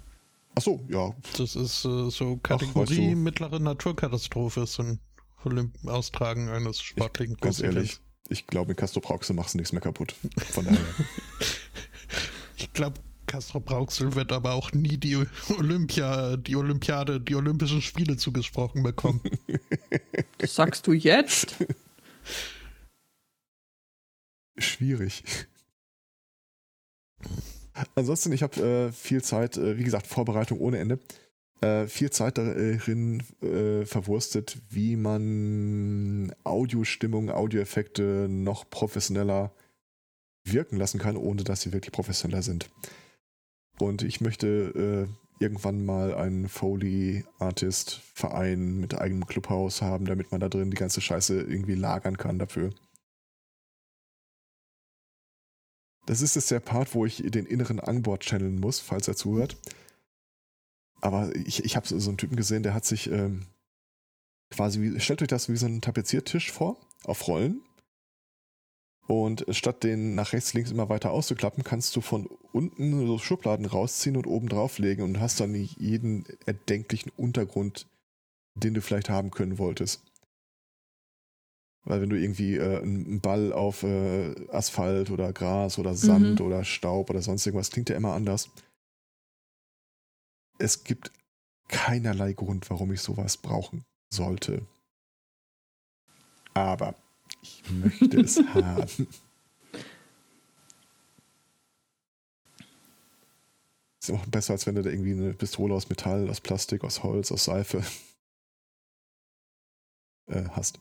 Ach 0.57 0.63
so, 0.63 0.85
ja. 0.89 1.15
Das 1.37 1.57
ist 1.57 1.85
äh, 1.85 2.11
so 2.11 2.37
Kategorie 2.37 2.71
Ach, 2.71 2.91
weißt 2.91 2.99
du. 2.99 3.17
mittlere 3.17 3.61
Naturkatastrophe, 3.61 4.63
ist 4.63 4.79
ein 4.79 5.01
Olymp 5.45 5.73
Austragen 5.87 6.49
eines 6.49 6.81
sportlichen 6.81 7.35
ich, 7.35 7.41
Ganz 7.41 7.61
ehrlich, 7.61 8.01
ich 8.29 8.47
glaube, 8.47 8.73
in 8.73 8.77
Castro 8.77 9.01
Brauxel 9.01 9.35
machst 9.35 9.55
du 9.55 9.59
nichts 9.59 9.73
mehr 9.73 9.83
kaputt. 9.83 10.15
Von 10.53 10.65
daher. 10.65 10.79
ich 12.57 12.73
glaube, 12.73 13.01
Castro 13.27 13.61
Brauxel 13.61 14.15
wird 14.15 14.33
aber 14.33 14.53
auch 14.53 14.73
nie 14.73 14.97
die 14.97 15.25
Olympia, 15.59 16.37
die 16.37 16.57
Olympiade, 16.57 17.21
die 17.21 17.35
Olympischen 17.35 17.83
Spiele 17.83 18.17
zugesprochen 18.17 18.83
bekommen. 18.83 19.21
Das 20.39 20.57
sagst 20.57 20.87
du 20.87 20.93
jetzt? 20.93 21.57
Schwierig. 24.57 25.25
Ansonsten, 27.95 28.33
ich 28.33 28.43
habe 28.43 28.61
äh, 28.61 28.91
viel 28.93 29.23
Zeit, 29.23 29.57
äh, 29.57 29.79
wie 29.79 29.85
gesagt, 29.85 30.07
Vorbereitung 30.07 30.61
ohne 30.61 30.79
Ende, 30.79 31.01
äh, 31.61 31.87
viel 31.87 32.11
Zeit 32.11 32.39
darin 32.39 33.23
äh, 33.43 33.85
verwurstet, 33.85 34.59
wie 34.71 34.97
man 34.97 36.35
Audiostimmung, 36.45 37.31
Audioeffekte 37.31 38.29
noch 38.29 38.71
professioneller 38.71 39.53
wirken 40.45 40.77
lassen 40.77 41.01
kann, 41.01 41.17
ohne 41.17 41.43
dass 41.43 41.63
sie 41.63 41.73
wirklich 41.73 41.91
professioneller 41.93 42.43
sind. 42.43 42.71
Und 43.81 44.03
ich 44.03 44.21
möchte 44.21 45.09
irgendwann 45.41 45.85
mal 45.85 46.15
einen 46.15 46.49
Foley-Artist-Verein 46.49 48.79
mit 48.79 48.95
eigenem 48.95 49.27
Clubhaus 49.27 49.83
haben, 49.83 50.05
damit 50.05 50.31
man 50.31 50.41
da 50.41 50.49
drin 50.49 50.71
die 50.71 50.77
ganze 50.77 51.01
Scheiße 51.01 51.41
irgendwie 51.41 51.75
lagern 51.75 52.19
kann 52.19 52.39
dafür. 52.39 52.71
Das 56.07 56.21
ist 56.21 56.37
jetzt 56.37 56.51
der 56.51 56.61
Part, 56.61 56.95
wo 56.95 57.07
ich 57.07 57.23
den 57.25 57.47
inneren 57.47 57.81
Angbord 57.81 58.25
channeln 58.25 58.61
muss, 58.61 58.81
falls 58.81 59.09
er 59.09 59.17
zuhört. 59.17 59.57
Aber 61.01 61.35
ich, 61.37 61.65
ich 61.65 61.77
habe 61.77 61.87
so 61.87 62.09
einen 62.09 62.19
Typen 62.19 62.37
gesehen, 62.37 62.63
der 62.63 62.75
hat 62.75 62.85
sich 62.85 63.11
ähm, 63.11 63.47
quasi, 64.51 64.81
wie, 64.81 65.01
stellt 65.01 65.23
euch 65.23 65.29
das 65.29 65.49
wie 65.49 65.57
so 65.57 65.67
einen 65.67 65.81
Tapeziertisch 65.81 66.51
vor, 66.51 66.79
auf 67.05 67.27
Rollen. 67.29 67.63
Und 69.07 69.45
statt 69.51 69.85
den 69.85 70.15
nach 70.15 70.33
rechts, 70.33 70.55
links 70.55 70.71
immer 70.71 70.89
weiter 70.89 71.11
auszuklappen, 71.11 71.63
kannst 71.63 71.95
du 71.95 72.01
von 72.01 72.27
unten 72.53 73.07
so 73.07 73.19
Schubladen 73.19 73.67
rausziehen 73.67 74.17
und 74.17 74.27
oben 74.27 74.49
drauflegen 74.49 75.05
und 75.05 75.21
hast 75.21 75.41
dann 75.41 75.55
jeden 75.55 76.25
erdenklichen 76.47 77.13
Untergrund, 77.17 77.87
den 78.55 78.73
du 78.73 78.81
vielleicht 78.81 79.11
haben 79.11 79.31
können 79.31 79.59
wolltest. 79.59 80.03
Weil 81.85 82.01
wenn 82.01 82.09
du 82.09 82.19
irgendwie 82.19 82.57
äh, 82.57 82.81
einen 82.81 83.21
Ball 83.21 83.53
auf 83.53 83.83
äh, 83.83 84.35
Asphalt 84.51 85.11
oder 85.11 85.33
Gras 85.33 85.79
oder 85.79 85.95
Sand 85.95 86.41
mhm. 86.41 86.47
oder 86.47 86.65
Staub 86.65 87.11
oder 87.11 87.21
sonst 87.21 87.47
irgendwas, 87.47 87.71
klingt 87.71 87.91
ja 87.91 87.97
immer 87.97 88.15
anders. 88.15 88.49
Es 90.59 90.85
gibt 90.85 91.13
keinerlei 91.69 92.33
Grund, 92.33 92.71
warum 92.71 92.93
ich 92.93 93.03
sowas 93.03 93.37
brauchen 93.37 93.85
sollte. 94.11 94.63
Aber 96.55 96.95
ich 97.43 97.63
möchte 97.71 98.21
es 98.21 98.39
haben. 98.55 99.09
Ist 104.01 104.11
auch 104.11 104.27
besser, 104.27 104.53
als 104.53 104.67
wenn 104.67 104.75
du 104.75 104.83
da 104.83 104.91
irgendwie 104.91 105.13
eine 105.13 105.35
Pistole 105.35 105.75
aus 105.75 105.89
Metall, 105.89 106.31
aus 106.31 106.41
Plastik, 106.41 106.85
aus 106.85 107.03
Holz, 107.03 107.33
aus 107.33 107.45
Seife 107.45 107.83
äh, 110.27 110.45
hast. 110.51 110.79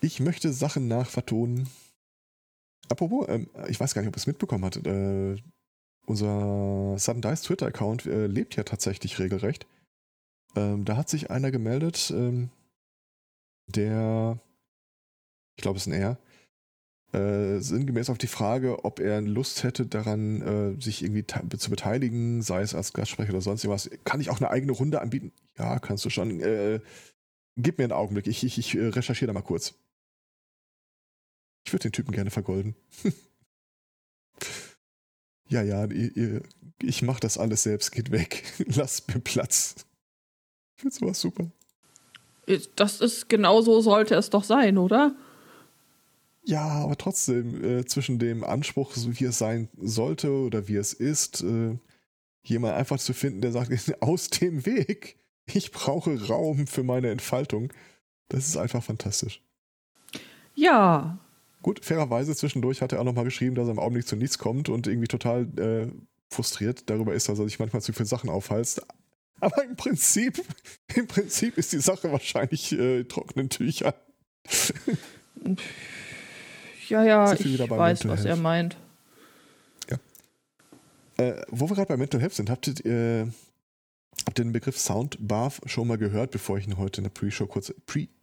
Ich 0.00 0.20
möchte 0.20 0.52
Sachen 0.52 0.88
nachvertonen. 0.88 1.68
Apropos, 2.88 3.26
ähm, 3.28 3.48
ich 3.68 3.78
weiß 3.78 3.94
gar 3.94 4.02
nicht, 4.02 4.08
ob 4.08 4.14
ihr 4.16 4.18
es 4.18 4.26
mitbekommen 4.26 4.64
habt. 4.64 4.84
Äh, 4.86 5.36
unser 6.06 6.98
Sudden 6.98 7.22
Dice 7.22 7.42
Twitter-Account 7.42 8.06
äh, 8.06 8.26
lebt 8.26 8.56
ja 8.56 8.64
tatsächlich 8.64 9.18
regelrecht. 9.18 9.66
Ähm, 10.56 10.84
da 10.84 10.96
hat 10.96 11.08
sich 11.08 11.30
einer 11.30 11.50
gemeldet, 11.50 12.12
ähm, 12.16 12.50
der, 13.66 14.40
ich 15.56 15.62
glaube, 15.62 15.76
es 15.76 15.86
ist 15.86 15.92
ein 15.92 16.00
Er, 16.00 16.18
äh, 17.12 17.60
sinngemäß 17.60 18.08
auf 18.08 18.18
die 18.18 18.26
Frage, 18.26 18.84
ob 18.84 19.00
er 19.00 19.20
Lust 19.20 19.62
hätte 19.62 19.86
daran, 19.86 20.42
äh, 20.42 20.80
sich 20.80 21.02
irgendwie 21.02 21.26
zu 21.58 21.70
beteiligen, 21.70 22.40
sei 22.42 22.62
es 22.62 22.74
als 22.74 22.92
Gastsprecher 22.92 23.30
oder 23.30 23.40
sonst 23.40 23.64
irgendwas. 23.64 23.90
Kann 24.04 24.20
ich 24.20 24.30
auch 24.30 24.38
eine 24.38 24.50
eigene 24.50 24.72
Runde 24.72 25.00
anbieten? 25.00 25.32
Ja, 25.58 25.78
kannst 25.78 26.04
du 26.04 26.10
schon. 26.10 26.40
Äh, 26.40 26.80
gib 27.56 27.78
mir 27.78 27.84
einen 27.84 27.92
Augenblick, 27.92 28.26
ich, 28.26 28.42
ich, 28.44 28.58
ich 28.58 28.76
äh, 28.76 28.86
recherchiere 28.86 29.28
da 29.28 29.32
mal 29.32 29.42
kurz. 29.42 29.74
Ich 31.64 31.72
würde 31.72 31.84
den 31.84 31.92
Typen 31.92 32.12
gerne 32.12 32.30
vergolden. 32.30 32.74
ja, 35.48 35.62
ja, 35.62 35.84
ihr, 35.86 36.16
ihr, 36.16 36.42
ich 36.82 37.02
mach 37.02 37.20
das 37.20 37.38
alles 37.38 37.62
selbst, 37.62 37.92
geht 37.92 38.10
weg. 38.10 38.44
Lasst 38.66 39.08
mir 39.08 39.20
Platz. 39.20 39.74
Ich 40.76 40.82
finde 40.82 40.96
sowas 40.96 41.20
super. 41.20 41.50
Das 42.76 43.00
ist 43.00 43.28
genau 43.28 43.60
so 43.60 43.80
sollte 43.80 44.14
es 44.14 44.30
doch 44.30 44.44
sein, 44.44 44.78
oder? 44.78 45.14
Ja, 46.44 46.66
aber 46.66 46.96
trotzdem, 46.96 47.62
äh, 47.62 47.84
zwischen 47.84 48.18
dem 48.18 48.44
Anspruch, 48.44 48.94
so 48.94 49.18
wie 49.20 49.24
es 49.24 49.38
sein 49.38 49.68
sollte 49.76 50.32
oder 50.32 50.68
wie 50.68 50.76
es 50.76 50.92
ist, 50.92 51.42
äh, 51.42 51.76
jemand 52.42 52.74
einfach 52.74 52.98
zu 52.98 53.12
finden, 53.12 53.40
der 53.40 53.52
sagt, 53.52 53.70
aus 54.00 54.30
dem 54.30 54.64
Weg, 54.66 55.18
ich 55.46 55.70
brauche 55.70 56.26
Raum 56.26 56.66
für 56.66 56.82
meine 56.82 57.10
Entfaltung, 57.10 57.72
das 58.28 58.46
ist 58.48 58.56
einfach 58.56 58.82
fantastisch. 58.82 59.42
Ja. 60.54 61.18
Gut, 61.62 61.84
fairerweise 61.84 62.34
zwischendurch 62.34 62.80
hat 62.80 62.92
er 62.92 63.00
auch 63.00 63.04
nochmal 63.04 63.24
geschrieben, 63.24 63.54
dass 63.54 63.68
er 63.68 63.72
im 63.72 63.78
Augenblick 63.78 64.06
zu 64.06 64.16
nichts 64.16 64.38
kommt 64.38 64.68
und 64.68 64.86
irgendwie 64.86 65.08
total 65.08 65.42
äh, 65.58 65.88
frustriert 66.30 66.88
darüber 66.88 67.14
ist, 67.14 67.28
dass 67.28 67.38
er 67.38 67.44
sich 67.44 67.58
manchmal 67.58 67.82
zu 67.82 67.92
viele 67.92 68.06
Sachen 68.06 68.30
aufhalst. 68.30 68.82
Aber 69.40 69.64
im 69.64 69.76
Prinzip, 69.76 70.42
im 70.94 71.06
Prinzip 71.06 71.58
ist 71.58 71.72
die 71.72 71.80
Sache 71.80 72.10
wahrscheinlich 72.12 72.72
äh, 72.72 73.04
trockenen 73.04 73.50
Tüchern. 73.50 73.92
ja, 76.88 77.04
ja, 77.04 77.32
ich 77.32 77.58
weiß, 77.58 78.08
was 78.08 78.24
er 78.24 78.36
meint. 78.36 78.76
Ja. 79.90 79.98
Äh, 81.18 81.42
wo 81.48 81.68
wir 81.68 81.76
gerade 81.76 81.88
bei 81.88 81.96
Mental 81.96 82.20
Health 82.20 82.34
sind, 82.34 82.48
habt 82.48 82.68
ihr, 82.68 82.86
äh, 82.86 83.26
habt 84.26 84.38
ihr 84.38 84.44
den 84.44 84.52
Begriff 84.52 84.78
Soundbath 84.78 85.60
schon 85.66 85.88
mal 85.88 85.98
gehört, 85.98 86.30
bevor 86.30 86.56
ich 86.56 86.66
ihn 86.66 86.78
heute 86.78 87.00
in 87.00 87.04
der 87.04 87.10
Pre-Show 87.10 87.46
kurz 87.46 87.74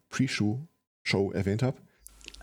Pre-Show 0.10 1.32
erwähnt 1.34 1.62
habe? 1.62 1.78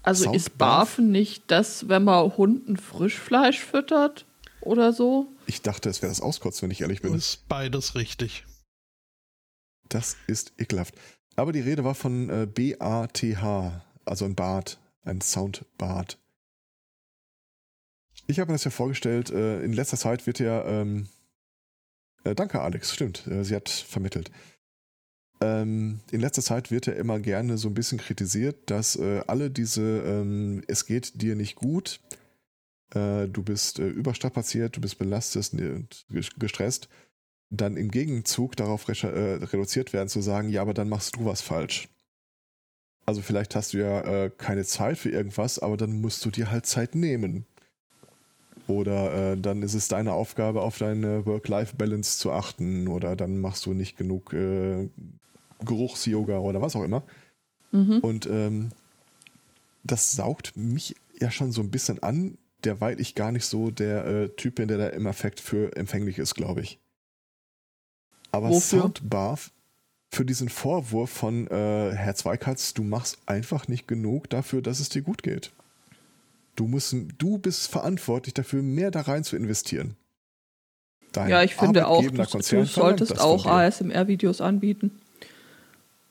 Also 0.05 0.25
Soundbath? 0.25 0.37
ist 0.37 0.59
Barfen 0.59 1.11
nicht 1.11 1.45
das, 1.49 1.89
wenn 1.89 2.05
man 2.05 2.37
Hunden 2.37 2.77
Frischfleisch 2.77 3.61
füttert 3.61 4.27
oder 4.61 4.93
so? 4.93 5.29
Ich 5.47 5.63
dachte, 5.63 5.89
es 5.89 6.03
wäre 6.03 6.11
das 6.11 6.21
Auskotzen, 6.21 6.63
wenn 6.63 6.71
ich 6.71 6.83
ehrlich 6.83 7.03
bin. 7.03 7.13
Das 7.13 7.27
ist 7.27 7.49
beides 7.49 7.95
richtig. 7.95 8.45
Das 9.89 10.17
ist 10.27 10.53
ekelhaft. 10.59 10.95
Aber 11.37 11.53
die 11.53 11.61
Rede 11.61 11.85
war 11.85 11.95
von 11.95 12.29
äh, 12.31 12.47
B-A-T-H, 12.47 13.85
also 14.05 14.25
ein 14.25 14.35
Bad, 14.35 14.79
ein 15.05 15.21
Soundbad. 15.21 16.19
Ich 18.27 18.39
habe 18.39 18.51
mir 18.51 18.55
das 18.55 18.65
ja 18.65 18.71
vorgestellt, 18.71 19.31
äh, 19.31 19.63
in 19.63 19.73
letzter 19.73 19.97
Zeit 19.97 20.27
wird 20.27 20.39
ja, 20.39 20.65
ähm, 20.65 21.09
äh, 22.25 22.35
danke 22.35 22.61
Alex, 22.61 22.93
stimmt, 22.95 23.27
äh, 23.27 23.45
sie 23.45 23.57
hat 23.57 23.69
vermittelt. 23.69 24.31
Ähm, 25.45 26.01
in 26.11 26.21
letzter 26.21 26.43
Zeit 26.43 26.71
wird 26.71 26.87
ja 26.87 26.95
immer 26.95 27.21
gerne 27.21 27.59
so 27.59 27.69
ein 27.69 27.75
bisschen 27.75 27.99
kritisiert, 27.99 28.71
dass 28.71 28.97
äh, 28.97 29.23
alle 29.27 29.51
diese, 29.51 29.83
ähm, 29.83 30.63
es 30.69 30.87
geht 30.87 31.21
dir 31.21 31.37
nicht 31.37 31.57
gut, 31.57 32.01
äh, 32.95 33.29
du 33.29 33.43
bist 33.43 33.79
überstrapaziert, 33.79 34.77
du 34.77 34.81
bist 34.81 34.99
belastet 34.99 35.53
und 35.53 36.07
gestresst, 36.39 36.89
dann 37.51 37.77
im 37.77 37.91
Gegenzug 37.91 38.57
darauf 38.57 38.89
äh, 38.89 39.07
reduziert 39.07 39.93
werden, 39.93 40.09
zu 40.09 40.23
sagen, 40.23 40.49
ja, 40.49 40.63
aber 40.63 40.73
dann 40.73 40.89
machst 40.89 41.17
du 41.17 41.27
was 41.27 41.43
falsch. 41.43 41.89
Also 43.07 43.21
vielleicht 43.21 43.55
hast 43.55 43.75
du 43.75 43.79
ja 43.79 44.01
äh, 44.01 44.31
keine 44.31 44.65
Zeit 44.65 44.97
für 44.97 45.11
irgendwas, 45.11 45.59
aber 45.59 45.77
dann 45.77 46.01
musst 46.01 46.25
du 46.25 46.31
dir 46.31 46.51
halt 46.51 46.65
Zeit 46.65 46.95
nehmen. 46.95 47.45
Oder 48.67 49.33
äh, 49.33 49.37
dann 49.37 49.61
ist 49.61 49.75
es 49.75 49.89
deine 49.89 50.15
Aufgabe, 50.15 50.63
auf 50.63 50.79
deine 50.79 51.27
Work-Life-Balance 51.27 52.19
zu 52.19 52.33
achten. 52.33 52.89
Oder 52.89 53.15
dann 53.15 53.39
machst 53.39 53.67
du 53.67 53.75
nicht 53.75 53.99
genug 53.99 54.33
äh, 54.33 54.89
Geruchs-Yoga 55.65 56.39
oder 56.39 56.61
was 56.61 56.77
auch 56.77 56.85
immer. 56.85 57.03
Mhm. 57.73 57.99
Und 58.01 58.27
ähm, 58.27 58.71
das 59.83 60.13
saugt 60.13 60.57
mich 60.57 60.95
ja 61.21 61.31
schon 61.31 61.53
so 61.53 61.61
ein 61.61 61.71
bisschen 61.71 62.03
an, 62.03 62.39
derweil 62.65 63.01
ich 63.01 63.15
gar 63.15 63.33
nicht 63.33 63.45
so 63.45 63.71
der 63.71 64.07
äh, 64.07 64.29
Typ 64.31 64.57
bin, 64.57 64.69
der 64.69 64.79
da 64.79 64.89
im 64.89 65.07
Affekt 65.07 65.41
für 65.41 65.77
empfänglich 65.77 66.19
ist, 66.19 66.35
glaube 66.35 66.63
ich. 66.63 66.79
Aber 68.31 68.51
Wofür? 68.51 68.83
Soundbath 68.83 69.53
für 70.11 70.25
diesen 70.25 70.49
Vorwurf 70.49 71.11
von 71.11 71.47
äh, 71.49 71.93
Herr 71.93 72.15
Zweikatz, 72.15 72.75
du 72.75 72.83
machst 72.83 73.19
einfach 73.27 73.69
nicht 73.69 73.89
genug 73.89 74.31
dafür, 74.31 74.63
dass 74.63 74.81
es 74.81 74.89
dir 74.89 75.03
gut 75.03 75.23
geht. 75.23 75.53
Du, 76.57 76.69
musst, 76.69 76.95
du 77.19 77.39
bist 77.39 77.67
verantwortlich 77.67 78.33
dafür, 78.33 78.63
mehr 78.63 78.93
da 78.93 79.03
rein 79.03 79.25
zu 79.25 79.37
investieren. 79.37 79.97
Dein 81.13 81.31
ja, 81.31 81.43
ich 81.43 81.55
finde 81.55 81.87
auch, 81.87 82.03
du, 82.03 82.11
du 82.11 82.65
solltest 82.65 83.21
auch 83.21 83.47
ASMR-Videos 83.47 84.41
anbieten. 84.41 84.93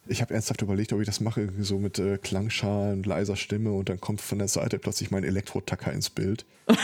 Ich 0.06 0.22
habe 0.22 0.34
ernsthaft 0.34 0.62
überlegt, 0.62 0.92
ob 0.92 1.00
ich 1.00 1.06
das 1.06 1.22
mache, 1.22 1.50
so 1.60 1.80
mit 1.80 1.98
äh, 1.98 2.18
Klangschalen, 2.18 3.04
leiser 3.04 3.38
Stimme 3.38 3.72
und 3.72 3.88
dann 3.88 4.02
kommt 4.02 4.20
von 4.20 4.38
der 4.38 4.50
Seite 4.50 4.78
plötzlich 4.78 5.12
mein 5.12 5.24
Elektro-Tacker 5.24 5.94
ins 5.94 6.10
Bild. 6.10 6.46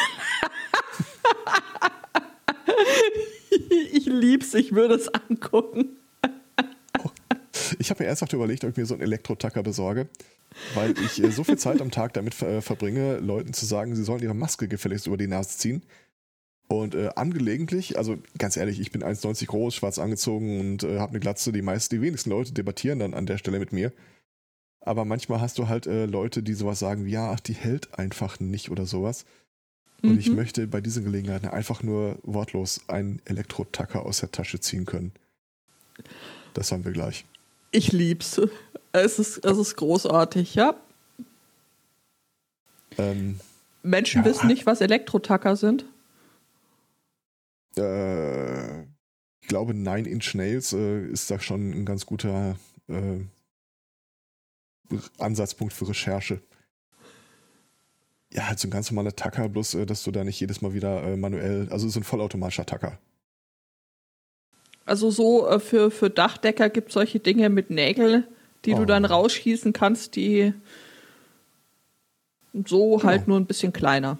ich 3.91 4.05
lieb's, 4.05 4.53
ich 4.53 4.71
würde 4.71 4.95
es 4.95 5.10
angucken. 5.10 5.97
Ich 7.77 7.89
habe 7.89 8.03
mir 8.03 8.08
ernsthaft 8.08 8.32
überlegt, 8.34 8.63
ob 8.63 8.71
ich 8.71 8.77
mir 8.77 8.86
so 8.86 8.93
einen 8.93 9.03
Elektro-Tacker 9.03 9.63
besorge, 9.63 10.08
weil 10.73 10.95
ich 10.99 11.21
äh, 11.21 11.29
so 11.29 11.43
viel 11.43 11.58
Zeit 11.58 11.82
am 11.82 11.91
Tag 11.91 12.13
damit 12.13 12.41
äh, 12.41 12.62
verbringe, 12.62 13.17
Leuten 13.17 13.51
zu 13.53 13.65
sagen, 13.65 13.95
sie 13.97 14.03
sollen 14.03 14.23
ihre 14.23 14.34
Maske 14.34 14.69
gefälligst 14.69 15.08
über 15.08 15.17
die 15.17 15.27
Nase 15.27 15.58
ziehen. 15.58 15.84
Und 16.71 16.93
äh, 16.93 17.10
angelegentlich, 17.15 17.97
also 17.97 18.19
ganz 18.38 18.55
ehrlich, 18.55 18.79
ich 18.79 18.91
bin 18.91 19.03
1,90 19.03 19.47
groß, 19.47 19.73
schwarz 19.73 19.97
angezogen 19.97 20.60
und 20.60 20.84
äh, 20.84 20.99
habe 20.99 21.10
eine 21.10 21.19
Glatze. 21.19 21.51
Die 21.51 21.63
meisten, 21.63 21.95
die 21.95 22.01
wenigsten 22.01 22.29
Leute 22.29 22.53
debattieren 22.53 22.99
dann 22.99 23.15
an 23.15 23.25
der 23.25 23.39
Stelle 23.39 23.58
mit 23.58 23.73
mir. 23.73 23.91
Aber 24.82 25.03
manchmal 25.03 25.41
hast 25.41 25.58
du 25.58 25.67
halt 25.67 25.88
äh, 25.88 26.05
Leute, 26.05 26.43
die 26.43 26.53
sowas 26.53 26.77
sagen 26.77 27.05
wie, 27.05 27.12
ja, 27.12 27.32
ach, 27.32 27.39
die 27.39 27.53
hält 27.53 27.97
einfach 27.97 28.39
nicht 28.39 28.69
oder 28.69 28.86
sowas. 28.86 29.25
Und 30.03 30.13
mhm. 30.13 30.19
ich 30.19 30.29
möchte 30.29 30.67
bei 30.67 30.79
diesen 30.79 31.03
Gelegenheiten 31.03 31.47
einfach 31.47 31.82
nur 31.82 32.19
wortlos 32.21 32.82
einen 32.88 33.19
Elektro-Tacker 33.25 34.05
aus 34.05 34.19
der 34.19 34.32
Tasche 34.32 34.60
ziehen 34.60 34.86
können. 34.86 35.12
Das 36.53 36.71
haben 36.71 36.86
wir 36.86 36.91
gleich. 36.91 37.25
Ich 37.71 37.91
lieb's. 37.91 38.39
Es 38.91 39.17
ist, 39.17 39.43
es 39.43 39.58
ist 39.58 39.75
großartig, 39.75 40.53
ja. 40.53 40.75
Ähm, 42.97 43.39
Menschen 43.82 44.21
ja. 44.21 44.25
wissen 44.25 44.47
nicht, 44.47 44.65
was 44.65 44.82
Elektro-Tacker 44.82 45.55
sind. 45.55 45.86
Äh, 47.79 48.85
glaube, 49.49 49.73
Nine 49.73 50.07
Inch 50.07 50.33
Nails 50.35 50.71
äh, 50.73 51.05
ist 51.07 51.29
da 51.29 51.39
schon 51.39 51.71
ein 51.71 51.85
ganz 51.85 52.05
guter 52.05 52.55
äh, 52.87 53.19
Ansatzpunkt 55.17 55.73
für 55.73 55.89
Recherche. 55.89 56.41
Ja, 58.31 58.47
halt 58.47 58.59
so 58.59 58.67
ein 58.67 58.71
ganz 58.71 58.89
normaler 58.91 59.15
Tacker, 59.15 59.49
bloß 59.49 59.73
äh, 59.75 59.85
dass 59.85 60.03
du 60.03 60.11
da 60.11 60.23
nicht 60.23 60.39
jedes 60.39 60.61
Mal 60.61 60.73
wieder 60.73 61.03
äh, 61.03 61.17
manuell, 61.17 61.67
also 61.71 61.89
so 61.89 61.99
ein 61.99 62.03
vollautomatischer 62.03 62.65
Tacker. 62.65 62.99
Also 64.85 65.11
so 65.11 65.47
äh, 65.47 65.59
für, 65.59 65.91
für 65.91 66.09
Dachdecker 66.09 66.69
gibt 66.69 66.89
es 66.89 66.93
solche 66.93 67.19
Dinge 67.19 67.49
mit 67.49 67.69
Nägeln, 67.69 68.25
die 68.65 68.73
Oh. 68.73 68.77
du 68.79 68.85
dann 68.85 69.05
rausschießen 69.05 69.73
kannst, 69.73 70.15
die 70.15 70.53
so 72.65 73.03
halt 73.03 73.27
nur 73.27 73.39
ein 73.39 73.45
bisschen 73.45 73.73
kleiner. 73.73 74.17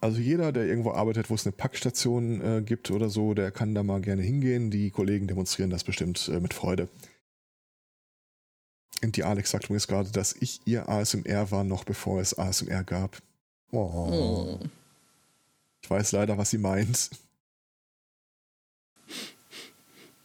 Also 0.00 0.18
jeder, 0.18 0.50
der 0.50 0.66
irgendwo 0.66 0.92
arbeitet, 0.92 1.28
wo 1.28 1.34
es 1.34 1.46
eine 1.46 1.52
Packstation 1.52 2.40
äh, 2.40 2.62
gibt 2.62 2.90
oder 2.90 3.10
so, 3.10 3.34
der 3.34 3.50
kann 3.50 3.74
da 3.74 3.82
mal 3.82 4.00
gerne 4.00 4.22
hingehen. 4.22 4.70
Die 4.70 4.90
Kollegen 4.90 5.26
demonstrieren 5.26 5.70
das 5.70 5.84
bestimmt 5.84 6.28
äh, 6.28 6.40
mit 6.40 6.54
Freude. 6.54 6.88
Und 9.02 9.16
die 9.16 9.24
Alex 9.24 9.50
sagt 9.50 9.68
mir 9.70 9.78
gerade, 9.78 10.10
dass 10.10 10.34
ich 10.34 10.60
ihr 10.64 10.88
ASMR 10.88 11.50
war, 11.50 11.64
noch 11.64 11.84
bevor 11.84 12.20
es 12.20 12.38
ASMR 12.38 12.84
gab. 12.84 13.18
Oh. 13.72 13.78
Oh. 13.78 14.60
Ich 15.82 15.90
weiß 15.90 16.12
leider, 16.12 16.38
was 16.38 16.50
sie 16.50 16.58
meint. 16.58 17.10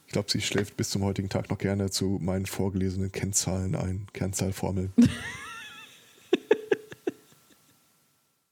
Ich 0.06 0.12
glaube, 0.12 0.30
sie 0.30 0.40
schläft 0.40 0.76
bis 0.76 0.90
zum 0.90 1.02
heutigen 1.02 1.28
Tag 1.28 1.50
noch 1.50 1.58
gerne 1.58 1.90
zu 1.90 2.18
meinen 2.22 2.46
vorgelesenen 2.46 3.12
Kennzahlen 3.12 3.74
ein, 3.74 4.06
Kennzahlformeln. 4.12 4.92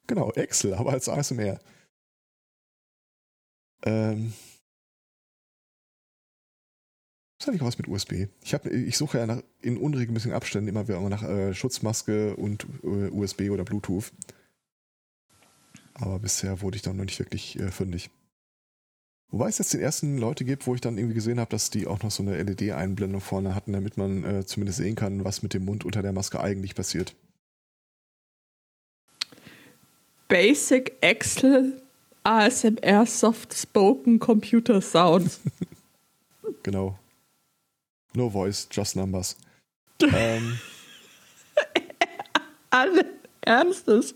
genau, 0.07 0.33
Excel, 0.33 0.75
aber 0.75 0.93
als 0.93 1.09
ASMR. 1.09 1.59
Ähm. 3.85 4.33
Was 7.39 7.49
hatte 7.49 7.57
ich 7.57 7.63
was 7.63 7.79
mit 7.79 7.89
USB? 7.89 8.29
Ich, 8.43 8.55
hab, 8.55 8.65
ich 8.67 8.97
suche 8.97 9.19
ja 9.19 9.27
nach, 9.27 9.43
in 9.61 9.77
unregelmäßigen 9.77 10.35
Abständen 10.35 10.69
immer 10.69 10.89
wieder 10.89 11.01
nach 11.09 11.23
äh, 11.23 11.53
Schutzmaske 11.53 12.37
und 12.37 12.67
äh, 12.83 13.11
USB 13.11 13.51
oder 13.51 13.65
Bluetooth. 13.65 14.13
Aber 15.95 16.19
bisher 16.19 16.63
wurde 16.63 16.77
ich 16.77 16.83
da 16.83 16.93
noch 16.93 17.05
nicht 17.05 17.19
wirklich 17.19 17.59
äh, 17.59 17.71
fündig. 17.71 18.11
Wobei 19.31 19.49
es 19.49 19.59
jetzt 19.59 19.75
den 19.75 19.81
ersten 19.81 20.17
Leute 20.17 20.45
gibt, 20.45 20.67
wo 20.67 20.75
ich 20.75 20.81
dann 20.81 20.97
irgendwie 20.97 21.15
gesehen 21.17 21.41
habe, 21.41 21.51
dass 21.51 21.69
die 21.69 21.87
auch 21.87 22.03
noch 22.03 22.11
so 22.11 22.23
eine 22.23 22.41
LED-Einblendung 22.41 23.21
vorne 23.21 23.55
hatten, 23.55 23.73
damit 23.73 23.97
man 23.97 24.23
äh, 24.25 24.47
zumindest 24.47 24.79
sehen 24.79 24.95
kann, 24.95 25.25
was 25.25 25.43
mit 25.43 25.55
dem 25.55 25.65
Mund 25.65 25.85
unter 25.85 26.03
der 26.03 26.13
Maske 26.13 26.41
eigentlich 26.41 26.75
passiert. 26.75 27.17
Basic 30.29 30.97
Excel 31.01 31.81
ASMR 32.25 33.07
Soft 33.07 33.55
Spoken 33.55 34.19
Computer 34.19 34.81
Sounds. 34.81 35.41
Genau. 36.63 36.99
No 38.15 38.31
voice, 38.31 38.67
just 38.71 38.97
numbers. 38.97 39.37
ähm, 40.03 40.59
Alle 42.71 43.05
Ernstes. 43.43 44.15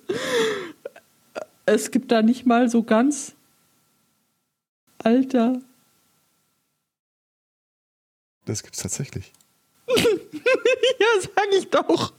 Es 1.66 1.90
gibt 1.90 2.10
da 2.10 2.22
nicht 2.22 2.46
mal 2.46 2.70
so 2.70 2.82
ganz. 2.82 3.34
Alter. 4.98 5.60
das 8.46 8.62
gibt's 8.62 8.80
tatsächlich. 8.80 9.32
Ja, 9.86 11.20
sag 11.20 11.48
ich 11.52 11.68
doch. 11.68 12.12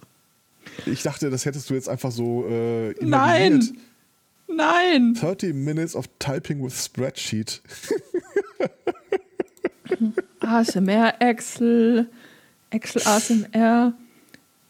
Ich 0.91 1.03
dachte, 1.03 1.29
das 1.29 1.45
hättest 1.45 1.69
du 1.69 1.73
jetzt 1.73 1.89
einfach 1.89 2.11
so 2.11 2.45
äh, 2.47 2.93
Nein. 3.01 3.77
Nein. 4.47 5.13
30 5.13 5.53
minutes 5.53 5.95
of 5.95 6.07
typing 6.19 6.63
with 6.63 6.73
spreadsheet. 6.73 7.61
ASMR 10.39 11.13
Excel. 11.19 12.09
Excel 12.71 13.01
ASMR. 13.03 13.93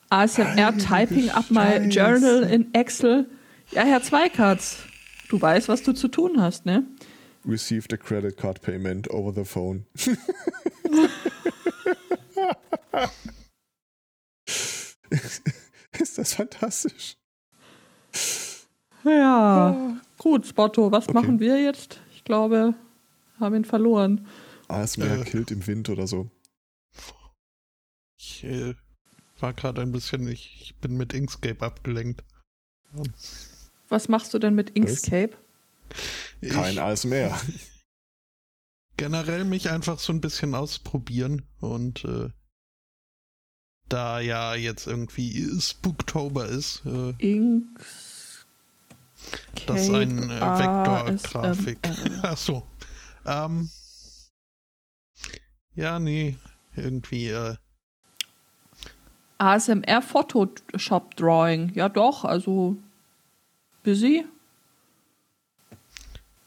ASMR 0.10 0.77
Typing 0.77 1.29
up 1.29 1.49
my 1.49 1.77
journal 1.89 2.43
in 2.43 2.73
Excel. 2.73 3.27
Ja, 3.71 3.84
Herr 3.84 4.01
Zweikatz. 4.01 4.79
Du 5.29 5.39
weißt, 5.39 5.69
was 5.69 5.84
du 5.84 5.93
zu 5.93 6.08
tun 6.08 6.41
hast, 6.41 6.65
ne? 6.65 6.84
Received 7.45 7.93
a 7.93 7.97
credit 7.97 8.36
card 8.36 8.62
payment 8.62 9.10
over 9.12 9.32
the 9.34 9.45
phone. 9.45 9.86
Ist 16.02 16.18
das 16.18 16.34
fantastisch? 16.34 17.16
Ja. 19.04 19.98
Gut, 20.18 20.46
Spotto, 20.48 20.92
was 20.92 21.06
Okay. 21.06 21.14
machen 21.14 21.40
wir 21.40 21.62
jetzt? 21.62 22.00
Ich 22.14 22.24
glaube, 22.24 22.74
haben 23.40 23.56
ihn 23.56 23.66
verloren. 23.66 24.28
ASMR 24.68 25.22
Äh. 25.22 25.24
killt 25.26 25.52
im 25.52 25.66
Wind 25.66 25.90
oder 25.90 26.08
so. 26.08 26.30
Ich 28.18 28.44
äh, 28.44 28.76
war 29.40 29.54
gerade 29.54 29.82
ein 29.82 29.92
bisschen, 29.92 30.28
ich, 30.28 30.60
ich 30.62 30.76
bin 30.78 30.98
mit 30.98 31.14
Inkscape 31.14 31.66
abgelenkt. 31.66 32.24
Was 33.88 34.10
machst 34.10 34.34
du 34.34 34.40
denn 34.40 34.56
mit 34.56 34.72
Inkscape? 34.72 35.38
Kein 36.42 36.74
ich 36.74 36.82
ASMR. 36.82 37.40
generell 38.98 39.46
mich 39.46 39.70
einfach 39.70 39.98
so 40.00 40.12
ein 40.12 40.20
bisschen 40.22 40.54
ausprobieren 40.56 41.44
und 41.62 42.04
äh, 42.04 42.30
da 43.89 44.19
ja 44.19 44.56
jetzt 44.56 44.88
irgendwie 44.88 45.49
Spooktober 45.60 46.45
ist, 46.47 46.82
äh, 46.86 47.13
Inkscape. 47.17 47.75
das 49.65 49.82
ist 49.82 49.89
ein 49.93 50.30
äh, 50.30 50.39
Vektorgrafik. 50.39 51.80
ASMR. 51.88 52.19
Ach 52.23 52.38
so. 52.38 52.63
Ähm, 53.25 53.69
ja, 55.75 55.99
nee, 55.99 56.38
irgendwie, 56.75 57.28
äh, 57.30 57.56
ASMR 59.38 60.02
Photoshop 60.02 61.15
Drawing. 61.15 61.71
Ja, 61.73 61.88
doch, 61.89 62.25
also 62.25 62.75
busy. 63.84 64.25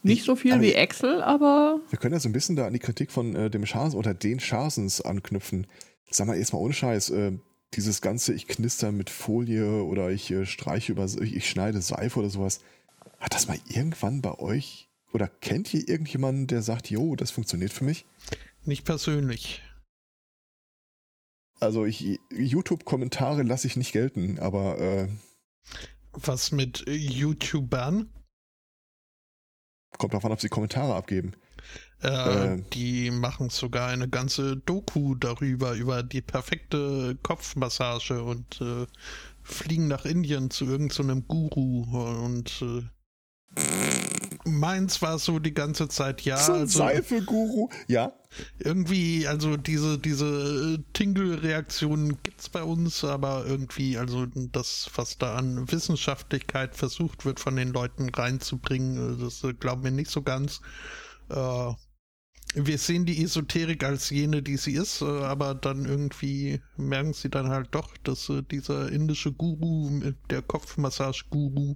Nicht 0.05 0.19
Ich- 0.19 0.25
so 0.25 0.35
viel 0.35 0.59
wie 0.61 0.73
Excel, 0.73 1.23
aber 1.23 1.79
Wir 1.89 1.97
können 1.97 2.13
ja 2.13 2.19
so 2.19 2.27
ein 2.29 2.33
bisschen 2.33 2.55
da 2.55 2.67
an 2.67 2.73
die 2.73 2.79
Kritik 2.79 3.11
von 3.11 3.35
äh, 3.35 3.49
dem 3.49 3.65
Schasen 3.65 3.97
oder 3.97 4.13
den 4.13 4.39
Schasens 4.39 4.99
anknüpfen. 5.01 5.65
Sag 6.09 6.27
mal, 6.27 6.37
erstmal 6.37 6.61
ohne 6.61 6.73
Scheiß, 6.73 7.09
äh, 7.11 7.37
dieses 7.73 8.01
ganze, 8.01 8.33
ich 8.33 8.47
knister 8.47 8.91
mit 8.91 9.09
Folie 9.09 9.83
oder 9.83 10.11
ich 10.11 10.29
äh, 10.31 10.45
streiche 10.45 10.91
über, 10.91 11.05
ich, 11.05 11.35
ich 11.35 11.49
schneide 11.49 11.81
Seife 11.81 12.19
oder 12.19 12.29
sowas. 12.29 12.59
Hat 13.19 13.33
das 13.33 13.47
mal 13.47 13.57
irgendwann 13.67 14.21
bei 14.21 14.37
euch 14.37 14.89
oder 15.11 15.27
kennt 15.27 15.73
ihr 15.73 15.87
irgendjemanden, 15.87 16.47
der 16.47 16.61
sagt, 16.61 16.89
jo, 16.89 17.15
das 17.15 17.31
funktioniert 17.31 17.71
für 17.73 17.83
mich? 17.83 18.05
nicht 18.65 18.85
persönlich. 18.85 19.61
Also 21.59 21.85
ich, 21.85 22.19
YouTube-Kommentare 22.31 23.43
lasse 23.43 23.67
ich 23.67 23.75
nicht 23.75 23.93
gelten, 23.93 24.39
aber 24.39 24.79
äh, 24.79 25.07
Was 26.11 26.51
mit 26.51 26.87
äh, 26.87 26.93
YouTubern? 26.93 28.09
kommt 29.97 30.15
an, 30.15 30.31
ob 30.31 30.41
sie 30.41 30.49
Kommentare 30.49 30.95
abgeben. 30.95 31.33
Äh, 32.03 32.55
Äh. 32.55 32.63
die 32.73 33.11
machen 33.11 33.49
sogar 33.49 33.87
eine 33.89 34.09
ganze 34.09 34.57
Doku 34.57 35.15
darüber, 35.15 35.73
über 35.73 36.03
die 36.03 36.21
perfekte 36.21 37.17
Kopfmassage 37.23 38.21
und 38.23 38.59
äh, 38.61 38.85
fliegen 39.41 39.87
nach 39.87 40.05
Indien 40.05 40.49
zu 40.49 40.65
irgendeinem 40.65 41.27
Guru 41.27 41.83
und 42.25 42.61
äh, 42.61 42.83
meins 44.45 45.01
war 45.01 45.19
so 45.19 45.39
die 45.39 45.53
ganze 45.53 45.87
Zeit, 45.87 46.21
ja, 46.21 46.37
so 46.37 46.53
ein 46.53 46.61
also 46.61 46.79
Seife-Guru, 46.79 47.69
ja. 47.87 48.11
irgendwie, 48.59 49.27
also 49.27 49.57
diese, 49.57 49.97
diese 49.97 50.77
äh, 50.79 50.83
Tingle-Reaktionen 50.93 52.17
gibt's 52.23 52.49
bei 52.49 52.63
uns, 52.63 53.03
aber 53.03 53.45
irgendwie, 53.45 53.97
also 53.97 54.25
das, 54.25 54.89
was 54.95 55.17
da 55.17 55.35
an 55.35 55.71
Wissenschaftlichkeit 55.71 56.75
versucht 56.75 57.25
wird, 57.25 57.39
von 57.39 57.55
den 57.55 57.69
Leuten 57.69 58.09
reinzubringen, 58.09 59.19
äh, 59.19 59.23
das 59.23 59.43
äh, 59.43 59.53
glauben 59.53 59.83
wir 59.83 59.91
nicht 59.91 60.11
so 60.11 60.21
ganz. 60.21 60.61
Äh, 61.29 61.73
wir 62.55 62.77
sehen 62.77 63.05
die 63.05 63.23
Esoterik 63.23 63.83
als 63.83 64.09
jene, 64.09 64.41
die 64.43 64.57
sie 64.57 64.73
ist, 64.73 65.01
äh, 65.01 65.05
aber 65.05 65.55
dann 65.55 65.85
irgendwie 65.85 66.61
merken 66.77 67.13
sie 67.13 67.29
dann 67.29 67.49
halt 67.49 67.69
doch, 67.71 67.95
dass 68.03 68.29
äh, 68.29 68.43
dieser 68.43 68.91
indische 68.91 69.31
Guru, 69.31 70.01
der 70.29 70.41
Kopfmassage-Guru, 70.41 71.75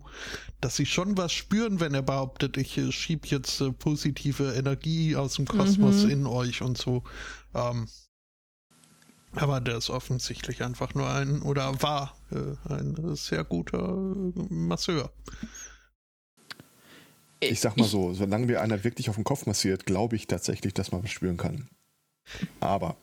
dass 0.62 0.76
sie 0.76 0.86
schon 0.86 1.18
was 1.18 1.34
spüren, 1.34 1.80
wenn 1.80 1.94
er 1.94 2.04
behauptet, 2.04 2.58
ich 2.58 2.78
äh, 2.78 2.92
schieb 2.92 3.26
jetzt 3.28 3.64
positive 3.80 4.54
Energie 4.54 5.16
aus 5.16 5.36
dem 5.36 5.46
Kosmos 5.46 6.04
Mhm. 6.04 6.10
in 6.10 6.26
euch 6.28 6.62
und 6.62 6.78
so. 6.78 7.04
Ähm, 7.56 7.88
aber 9.34 9.62
der 9.62 9.78
ist 9.78 9.90
offensichtlich 9.90 10.64
einfach 10.64 10.94
nur 10.96 11.10
ein, 11.10 11.42
oder 11.42 11.82
war 11.82 12.16
äh, 12.32 12.74
ein 12.74 13.16
sehr 13.16 13.44
guter 13.44 13.94
Masseur. 14.50 15.12
Ich 17.40 17.60
sag 17.60 17.78
mal 17.78 17.86
so, 17.88 18.14
solange 18.14 18.48
mir 18.48 18.62
einer 18.62 18.84
wirklich 18.84 19.10
auf 19.10 19.16
den 19.16 19.24
Kopf 19.24 19.46
massiert, 19.46 19.86
glaube 19.86 20.16
ich 20.16 20.28
tatsächlich, 20.28 20.74
dass 20.74 20.92
man 20.92 21.04
was 21.04 21.12
spüren 21.12 21.38
kann. 21.38 21.68
Aber. 22.60 22.96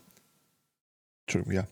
Entschuldigung, 1.27 1.55
ja. 1.55 1.67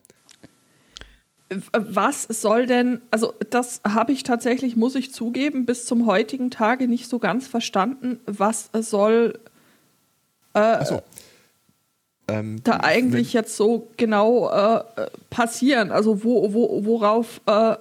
was 1.73 2.23
soll 2.23 2.67
denn, 2.67 3.03
also 3.11 3.35
das 3.51 3.81
habe 3.87 4.13
ich 4.13 4.23
tatsächlich, 4.23 4.77
muss 4.77 4.95
ich 4.95 5.13
zugeben, 5.13 5.67
bis 5.67 5.85
zum 5.85 6.07
heutigen 6.07 6.51
Tage 6.51 6.89
nicht 6.89 7.09
so 7.09 7.19
ganz 7.19 7.47
verstanden. 7.47 8.21
Was 8.27 8.71
soll, 8.73 9.39
äh, 10.55 10.59
Achso. 10.59 11.03
ähm, 12.29 12.63
da 12.65 12.81
eigentlich 12.81 13.33
jetzt 13.33 13.57
so 13.57 13.89
genau 13.97 14.51
äh, 14.51 14.85
passieren? 15.29 15.91
Also 15.91 16.25
wo, 16.25 16.55
wo, 16.55 16.85
worauf 16.87 17.41
äh, 17.47 17.77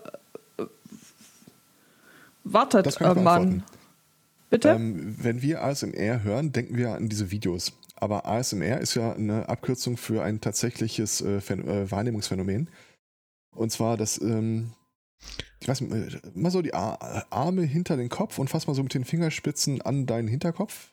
wartet 2.43 2.99
man? 2.99 3.63
Bitte? 4.51 4.69
Ähm, 4.69 5.15
wenn 5.17 5.41
wir 5.41 5.63
ASMR 5.63 6.23
hören, 6.23 6.51
denken 6.51 6.77
wir 6.77 6.91
an 6.91 7.07
diese 7.07 7.31
Videos. 7.31 7.71
Aber 7.95 8.25
ASMR 8.25 8.81
ist 8.81 8.95
ja 8.95 9.13
eine 9.13 9.47
Abkürzung 9.47 9.95
für 9.95 10.23
ein 10.23 10.41
tatsächliches 10.41 11.21
äh, 11.21 11.37
äh, 11.37 11.89
Wahrnehmungsphänomen. 11.89 12.69
Und 13.55 13.71
zwar 13.71 13.95
das, 13.95 14.19
ähm, 14.21 14.73
ich 15.61 15.69
weiß 15.69 15.81
nicht, 15.81 16.15
äh, 16.15 16.19
mal 16.35 16.51
so 16.51 16.61
die 16.61 16.73
Arme 16.73 17.63
hinter 17.63 17.95
den 17.95 18.09
Kopf 18.09 18.39
und 18.39 18.49
fass 18.49 18.67
mal 18.67 18.73
so 18.73 18.83
mit 18.83 18.93
den 18.93 19.05
Fingerspitzen 19.05 19.81
an 19.81 20.05
deinen 20.05 20.27
Hinterkopf. 20.27 20.91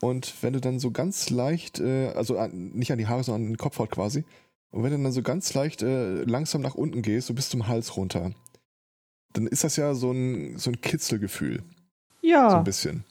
Und 0.00 0.40
wenn 0.40 0.52
du 0.52 0.60
dann 0.60 0.78
so 0.78 0.92
ganz 0.92 1.30
leicht, 1.30 1.80
äh, 1.80 2.12
also 2.14 2.38
an, 2.38 2.70
nicht 2.74 2.92
an 2.92 2.98
die 2.98 3.08
Haare, 3.08 3.24
sondern 3.24 3.42
an 3.42 3.52
den 3.54 3.58
Kopfhaut 3.58 3.90
quasi, 3.90 4.24
und 4.70 4.84
wenn 4.84 4.92
du 4.92 5.02
dann 5.02 5.12
so 5.12 5.22
ganz 5.22 5.52
leicht 5.54 5.82
äh, 5.82 6.22
langsam 6.22 6.60
nach 6.60 6.76
unten 6.76 7.02
gehst, 7.02 7.26
so 7.26 7.34
bis 7.34 7.48
zum 7.48 7.66
Hals 7.66 7.96
runter, 7.96 8.32
dann 9.32 9.48
ist 9.48 9.64
das 9.64 9.74
ja 9.74 9.94
so 9.94 10.12
ein, 10.12 10.58
so 10.58 10.70
ein 10.70 10.80
Kitzelgefühl. 10.80 11.64
Ja. 12.28 12.50
So 12.50 12.56
ein 12.56 12.64
bisschen. 12.64 13.04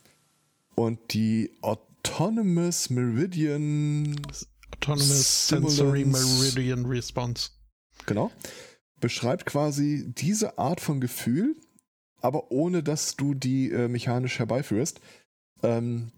Und 0.76 1.13
die 1.13 1.51
Autonomous 1.61 2.89
Meridian. 2.89 4.15
Autonomous 4.76 5.47
Sensory 5.47 6.05
Meridian 6.05 6.86
Response. 6.86 7.49
Genau. 8.05 8.32
Beschreibt 8.99 9.45
quasi 9.45 10.05
diese 10.07 10.57
Art 10.57 10.82
von 10.82 11.01
Gefühl, 11.01 11.55
aber 12.22 12.51
ohne 12.51 12.84
dass 12.84 13.15
du 13.15 13.34
die 13.34 13.72
äh, 13.72 13.88
mechanisch 13.88 14.39
herbeiführst. 14.39 15.01
Ähm, 15.63 16.11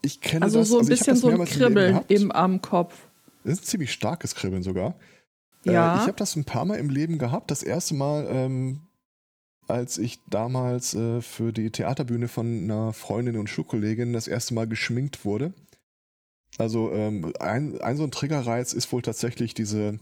ich 0.00 0.20
kenne 0.20 0.44
also 0.44 0.60
das. 0.60 0.68
so 0.68 0.76
ein 0.76 0.80
also 0.80 0.90
bisschen 0.90 1.16
so 1.16 1.28
ein 1.28 1.44
Kribbeln 1.44 2.00
im, 2.08 2.22
im 2.22 2.32
am 2.32 2.62
Kopf. 2.62 2.94
Das 3.44 3.54
ist 3.54 3.62
ein 3.62 3.66
ziemlich 3.66 3.92
starkes 3.92 4.34
Kribbeln 4.34 4.62
sogar. 4.62 4.94
Ja. 5.64 5.96
Äh, 5.96 6.00
ich 6.00 6.02
habe 6.02 6.16
das 6.16 6.36
ein 6.36 6.44
paar 6.44 6.64
Mal 6.64 6.76
im 6.76 6.88
Leben 6.88 7.18
gehabt. 7.18 7.50
Das 7.50 7.62
erste 7.62 7.94
Mal, 7.94 8.26
ähm, 8.30 8.80
als 9.68 9.98
ich 9.98 10.18
damals 10.28 10.94
äh, 10.94 11.20
für 11.20 11.52
die 11.52 11.70
Theaterbühne 11.70 12.28
von 12.28 12.64
einer 12.64 12.92
Freundin 12.92 13.36
und 13.36 13.48
Schulkollegin 13.48 14.12
das 14.12 14.28
erste 14.28 14.54
Mal 14.54 14.66
geschminkt 14.66 15.24
wurde. 15.24 15.52
Also 16.56 16.92
ähm, 16.92 17.32
ein, 17.38 17.80
ein 17.80 17.96
so 17.96 18.04
ein 18.04 18.10
Triggerreiz 18.10 18.72
ist 18.72 18.90
wohl 18.92 19.02
tatsächlich 19.02 19.54
diese 19.54 19.98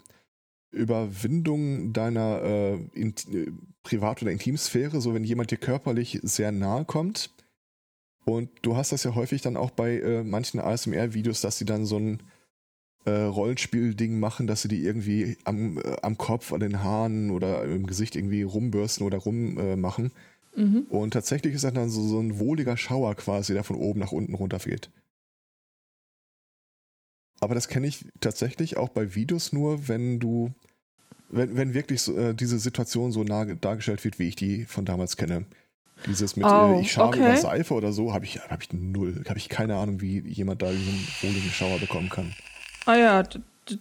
Überwindung 0.70 1.92
deiner 1.92 2.42
äh, 2.42 2.74
in, 2.94 3.14
äh, 3.32 3.50
Privat- 3.82 4.22
oder 4.22 4.32
Intimsphäre, 4.32 5.00
so 5.00 5.14
wenn 5.14 5.24
jemand 5.24 5.50
dir 5.50 5.58
körperlich 5.58 6.20
sehr 6.22 6.52
nahe 6.52 6.84
kommt 6.84 7.30
und 8.26 8.50
du 8.62 8.76
hast 8.76 8.90
das 8.90 9.04
ja 9.04 9.14
häufig 9.14 9.40
dann 9.40 9.56
auch 9.56 9.70
bei 9.70 10.00
äh, 10.00 10.24
manchen 10.24 10.58
ASMR-Videos, 10.58 11.40
dass 11.40 11.58
sie 11.58 11.64
dann 11.64 11.86
so 11.86 11.96
ein 11.96 12.22
äh, 13.06 13.22
Rollenspiel-Ding 13.22 14.18
machen, 14.18 14.46
dass 14.46 14.62
sie 14.62 14.68
die 14.68 14.84
irgendwie 14.84 15.38
am, 15.44 15.78
äh, 15.78 15.96
am 16.02 16.18
Kopf, 16.18 16.52
an 16.52 16.60
den 16.60 16.82
Haaren 16.82 17.30
oder 17.30 17.64
im 17.64 17.86
Gesicht 17.86 18.16
irgendwie 18.16 18.42
rumbürsten 18.42 19.06
oder 19.06 19.18
rummachen. 19.18 20.10
Äh, 20.56 20.60
mhm. 20.60 20.86
Und 20.88 21.12
tatsächlich 21.12 21.54
ist 21.54 21.64
das 21.64 21.72
dann 21.72 21.88
so, 21.88 22.02
so 22.02 22.20
ein 22.20 22.38
wohliger 22.38 22.76
Schauer 22.76 23.14
quasi, 23.14 23.54
der 23.54 23.64
von 23.64 23.76
oben 23.76 24.00
nach 24.00 24.12
unten 24.12 24.34
runtergeht. 24.34 24.90
Aber 27.38 27.54
das 27.54 27.68
kenne 27.68 27.86
ich 27.86 28.06
tatsächlich 28.20 28.76
auch 28.76 28.88
bei 28.88 29.14
Videos 29.14 29.52
nur, 29.52 29.88
wenn 29.88 30.18
du, 30.18 30.52
wenn, 31.28 31.56
wenn 31.56 31.74
wirklich 31.74 32.02
so, 32.02 32.16
äh, 32.16 32.34
diese 32.34 32.58
Situation 32.58 33.12
so 33.12 33.22
nah 33.22 33.44
dargestellt 33.44 34.04
wird, 34.04 34.18
wie 34.18 34.28
ich 34.28 34.36
die 34.36 34.64
von 34.64 34.84
damals 34.84 35.16
kenne. 35.16 35.44
Dieses 36.06 36.34
mit 36.34 36.44
äh, 36.44 36.50
oh, 36.50 36.76
äh, 36.76 36.80
ich 36.80 36.90
schabe 36.90 37.08
okay. 37.08 37.18
über 37.20 37.36
Seife 37.36 37.74
oder 37.74 37.92
so, 37.92 38.12
habe 38.12 38.24
ich, 38.24 38.40
hab 38.40 38.62
ich 38.62 38.72
null. 38.72 39.22
Habe 39.28 39.38
ich 39.38 39.48
keine 39.48 39.76
Ahnung, 39.76 40.00
wie 40.00 40.20
jemand 40.20 40.62
da 40.62 40.68
einen 40.68 41.06
wohligen 41.22 41.50
Schauer 41.50 41.78
bekommen 41.78 42.08
kann. 42.08 42.34
Ah 42.86 42.96
ja, 42.96 43.22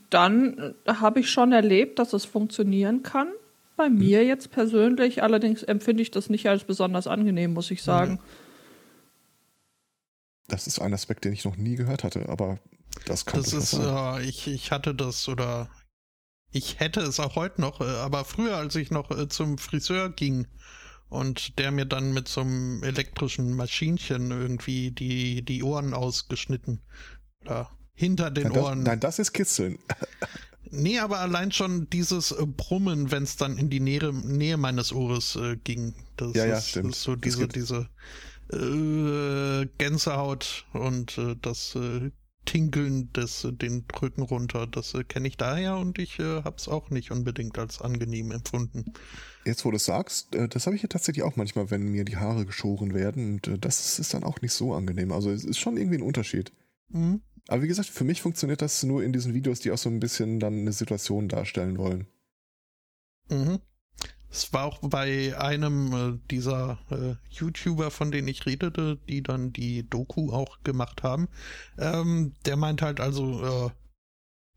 dann 0.10 0.76
äh, 0.86 0.94
habe 0.94 1.20
ich 1.20 1.30
schon 1.30 1.52
erlebt, 1.52 2.00
dass 2.00 2.14
es 2.14 2.26
funktionieren 2.26 3.04
kann. 3.04 3.30
Bei 3.78 3.86
hm. 3.86 3.98
mir 3.98 4.26
jetzt 4.26 4.52
persönlich, 4.52 5.24
allerdings 5.24 5.64
empfinde 5.64 6.02
ich 6.02 6.12
das 6.12 6.30
nicht 6.30 6.48
als 6.50 6.64
besonders 6.64 7.08
angenehm, 7.08 7.54
muss 7.54 7.72
ich 7.72 7.84
sagen. 7.84 8.20
Das 10.48 10.68
ist 10.68 10.80
ein 10.80 10.94
Aspekt, 10.94 11.26
den 11.26 11.34
ich 11.34 11.46
noch 11.46 11.58
nie 11.58 11.76
gehört 11.76 12.04
hatte, 12.04 12.30
aber 12.30 12.60
das 13.06 13.26
kann 13.26 13.42
das 13.42 13.54
ist. 13.54 13.74
Äh, 13.74 14.24
ich, 14.24 14.48
ich 14.48 14.72
hatte 14.72 14.94
das 14.94 15.28
oder 15.28 15.70
ich 16.52 16.80
hätte 16.80 17.02
es 17.02 17.20
auch 17.20 17.36
heute 17.36 17.62
noch, 17.62 17.82
äh, 17.82 17.86
aber 17.86 18.26
früher, 18.26 18.58
als 18.58 18.76
ich 18.76 18.92
noch 18.92 19.12
äh, 19.12 19.28
zum 19.28 19.58
Friseur 19.58 20.10
ging, 20.10 20.48
und 21.10 21.60
der 21.60 21.72
mir 21.72 21.86
dann 21.86 22.14
mit 22.14 22.28
so 22.28 22.42
einem 22.42 22.84
elektrischen 22.84 23.56
Maschinchen 23.56 24.32
irgendwie 24.32 24.92
die, 24.92 25.44
die 25.44 25.64
Ohren 25.64 25.94
ausgeschnitten. 25.94 26.82
Oder 27.42 27.70
hinter 27.96 28.32
den 28.32 28.46
nein, 28.46 28.54
das, 28.54 28.64
Ohren. 28.64 28.84
Nein, 28.84 29.00
das 29.00 29.20
ist 29.20 29.32
Kitzeln. 29.32 29.80
nee, 30.70 31.00
aber 31.00 31.20
allein 31.20 31.52
schon 31.52 31.90
dieses 31.90 32.32
äh, 32.32 32.46
Brummen, 32.46 33.12
wenn 33.12 33.24
es 33.24 33.38
dann 33.38 33.58
in 33.58 33.70
die 33.70 33.80
Nähe, 33.80 34.14
Nähe 34.14 34.58
meines 34.58 34.94
Ohres 34.94 35.36
äh, 35.36 35.58
ging. 35.58 35.96
Das 36.18 36.34
ja, 36.36 36.44
ist, 36.44 36.50
ja, 36.50 36.62
stimmt. 36.62 36.92
Ist 36.92 37.04
so 37.04 37.16
diese, 37.16 37.48
diese 37.48 37.90
äh, 38.52 39.68
Gänsehaut 39.78 40.66
und 40.74 41.18
äh, 41.18 41.36
das 41.42 41.76
äh, 41.76 42.12
Tinkeln 42.46 43.12
des, 43.14 43.48
den 43.52 43.86
Rücken 44.02 44.22
runter. 44.22 44.68
Das 44.68 44.94
äh, 44.94 45.04
kenne 45.04 45.28
ich 45.28 45.38
daher 45.38 45.78
und 45.78 45.98
ich 46.00 46.20
äh, 46.20 46.44
habe 46.44 46.56
es 46.58 46.68
auch 46.68 46.90
nicht 46.90 47.12
unbedingt 47.12 47.58
als 47.58 47.82
angenehm 47.82 48.32
empfunden. 48.32 48.94
Jetzt, 49.46 49.66
wo 49.66 49.72
du 49.72 49.78
es 49.78 49.86
sagst, 49.86 50.36
äh, 50.36 50.48
das 50.48 50.66
habe 50.66 50.76
ich 50.76 50.84
ja 50.84 50.88
tatsächlich 50.88 51.24
auch 51.24 51.36
manchmal, 51.36 51.72
wenn 51.72 51.84
mir 51.92 52.06
die 52.06 52.18
Haare 52.18 52.46
geschoren 52.46 52.94
werden 52.94 53.34
und 53.34 53.48
äh, 53.48 53.58
das 53.58 54.00
ist 54.00 54.14
dann 54.14 54.24
auch 54.24 54.42
nicht 54.42 54.54
so 54.54 54.74
angenehm. 54.74 55.12
Also 55.12 55.32
es 55.32 55.44
ist 55.44 55.60
schon 55.60 55.78
irgendwie 55.78 55.98
ein 55.98 56.04
Unterschied. 56.04 56.52
Mhm. 56.90 57.22
Aber 57.48 57.62
wie 57.62 57.68
gesagt, 57.68 57.90
für 57.90 58.04
mich 58.04 58.22
funktioniert 58.22 58.62
das 58.62 58.84
nur 58.84 59.04
in 59.04 59.14
diesen 59.14 59.34
Videos, 59.34 59.60
die 59.60 59.72
auch 59.72 59.78
so 59.78 59.90
ein 59.90 60.00
bisschen 60.00 60.40
dann 60.40 60.60
eine 60.60 60.72
Situation 60.72 61.28
darstellen 61.28 61.78
wollen. 61.78 62.08
Mhm. 63.30 63.60
Es 64.30 64.52
war 64.52 64.66
auch 64.66 64.80
bei 64.82 65.38
einem 65.40 65.94
äh, 65.94 66.20
dieser 66.30 66.80
äh, 66.90 67.16
YouTuber, 67.30 67.90
von 67.90 68.12
denen 68.12 68.28
ich 68.28 68.46
redete, 68.46 68.98
die 69.08 69.24
dann 69.24 69.54
die 69.54 69.90
Doku 69.90 70.34
auch 70.34 70.62
gemacht 70.64 71.04
haben. 71.04 71.30
Ähm, 71.78 72.34
der 72.46 72.58
meint 72.58 72.82
halt 72.82 73.00
also, 73.00 73.70
äh, 73.70 73.70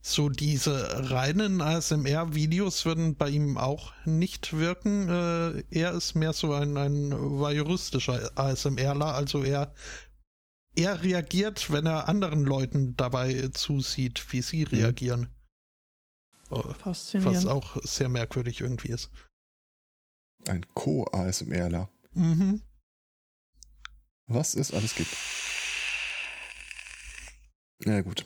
so 0.01 0.29
diese 0.29 1.11
reinen 1.11 1.61
ASMR-Videos 1.61 2.87
würden 2.87 3.17
bei 3.17 3.29
ihm 3.29 3.59
auch 3.59 3.93
nicht 4.05 4.57
wirken. 4.57 5.09
Äh, 5.09 5.65
er 5.71 5.93
ist 5.93 6.15
mehr 6.15 6.33
so 6.33 6.53
ein, 6.55 6.77
ein 6.77 7.13
voyeuristischer 7.13 8.31
ASMRler, 8.37 9.15
also 9.15 9.45
er, 9.45 9.73
er 10.79 11.03
reagiert, 11.03 11.71
wenn 11.71 11.87
er 11.87 12.09
anderen 12.09 12.45
Leuten 12.45 12.97
dabei 12.97 13.49
zusieht, 13.49 14.33
wie 14.33 14.43
sie 14.43 14.61
mhm. 14.61 14.69
reagieren. 14.69 15.21
Mhm. 16.51 16.75
Faszinierend. 16.75 17.37
Was 17.37 17.47
auch 17.47 17.77
sehr 17.83 18.09
merkwürdig 18.09 18.61
irgendwie 18.61 18.89
ist. 18.89 19.11
Ein 20.47 20.65
Co-ASMRler. 20.75 21.91
Mhm. 22.13 22.63
Was 24.27 24.55
es 24.55 24.73
alles 24.73 24.95
gibt. 24.95 25.15
Na 27.85 27.95
ja, 27.95 28.01
gut. 28.03 28.25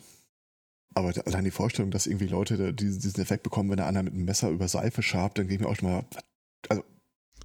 Aber 0.95 1.13
allein 1.27 1.45
die 1.45 1.51
Vorstellung, 1.51 1.91
dass 1.91 2.07
irgendwie 2.07 2.27
Leute 2.27 2.75
diesen 2.75 3.21
Effekt 3.21 3.45
bekommen, 3.45 3.71
wenn 3.71 3.79
der 3.79 3.87
einer 3.87 4.03
mit 4.03 4.13
einem 4.13 4.25
Messer 4.25 4.51
über 4.51 4.69
Seife 4.69 5.03
schabt, 5.03 5.39
dann 5.39 5.49
geht 5.49 5.61
mir 5.61 5.69
auch 5.69 5.77
schon 5.77 5.91
mal. 5.91 6.05
Also. 6.69 6.85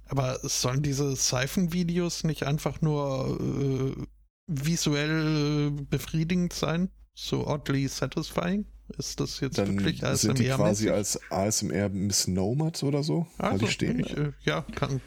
Aber 0.06 0.38
sollen 0.42 0.82
diese 0.82 1.16
Seifenvideos 1.16 2.24
nicht 2.24 2.42
einfach 2.42 2.82
nur 2.82 3.38
äh, 3.40 4.06
visuell 4.48 5.70
befriedigend 5.88 6.52
sein? 6.52 6.90
So 7.14 7.46
oddly 7.46 7.86
satisfying? 7.86 8.66
Ist 8.96 9.20
das 9.20 9.40
jetzt 9.40 9.58
dann 9.58 9.78
wirklich 9.78 10.02
ASMR? 10.02 10.16
Sind 10.16 10.38
die 10.38 10.46
quasi 10.46 10.90
als 10.90 11.20
ASMR 11.30 11.90
misnomered 11.90 12.82
oder 12.82 13.02
so? 13.02 13.26
Also, 13.36 13.66
ich 13.66 13.72
stehen. 13.72 14.00
Ich, 14.00 14.16
äh, 14.16 14.32
ja, 14.44 14.64
kann. 14.74 15.00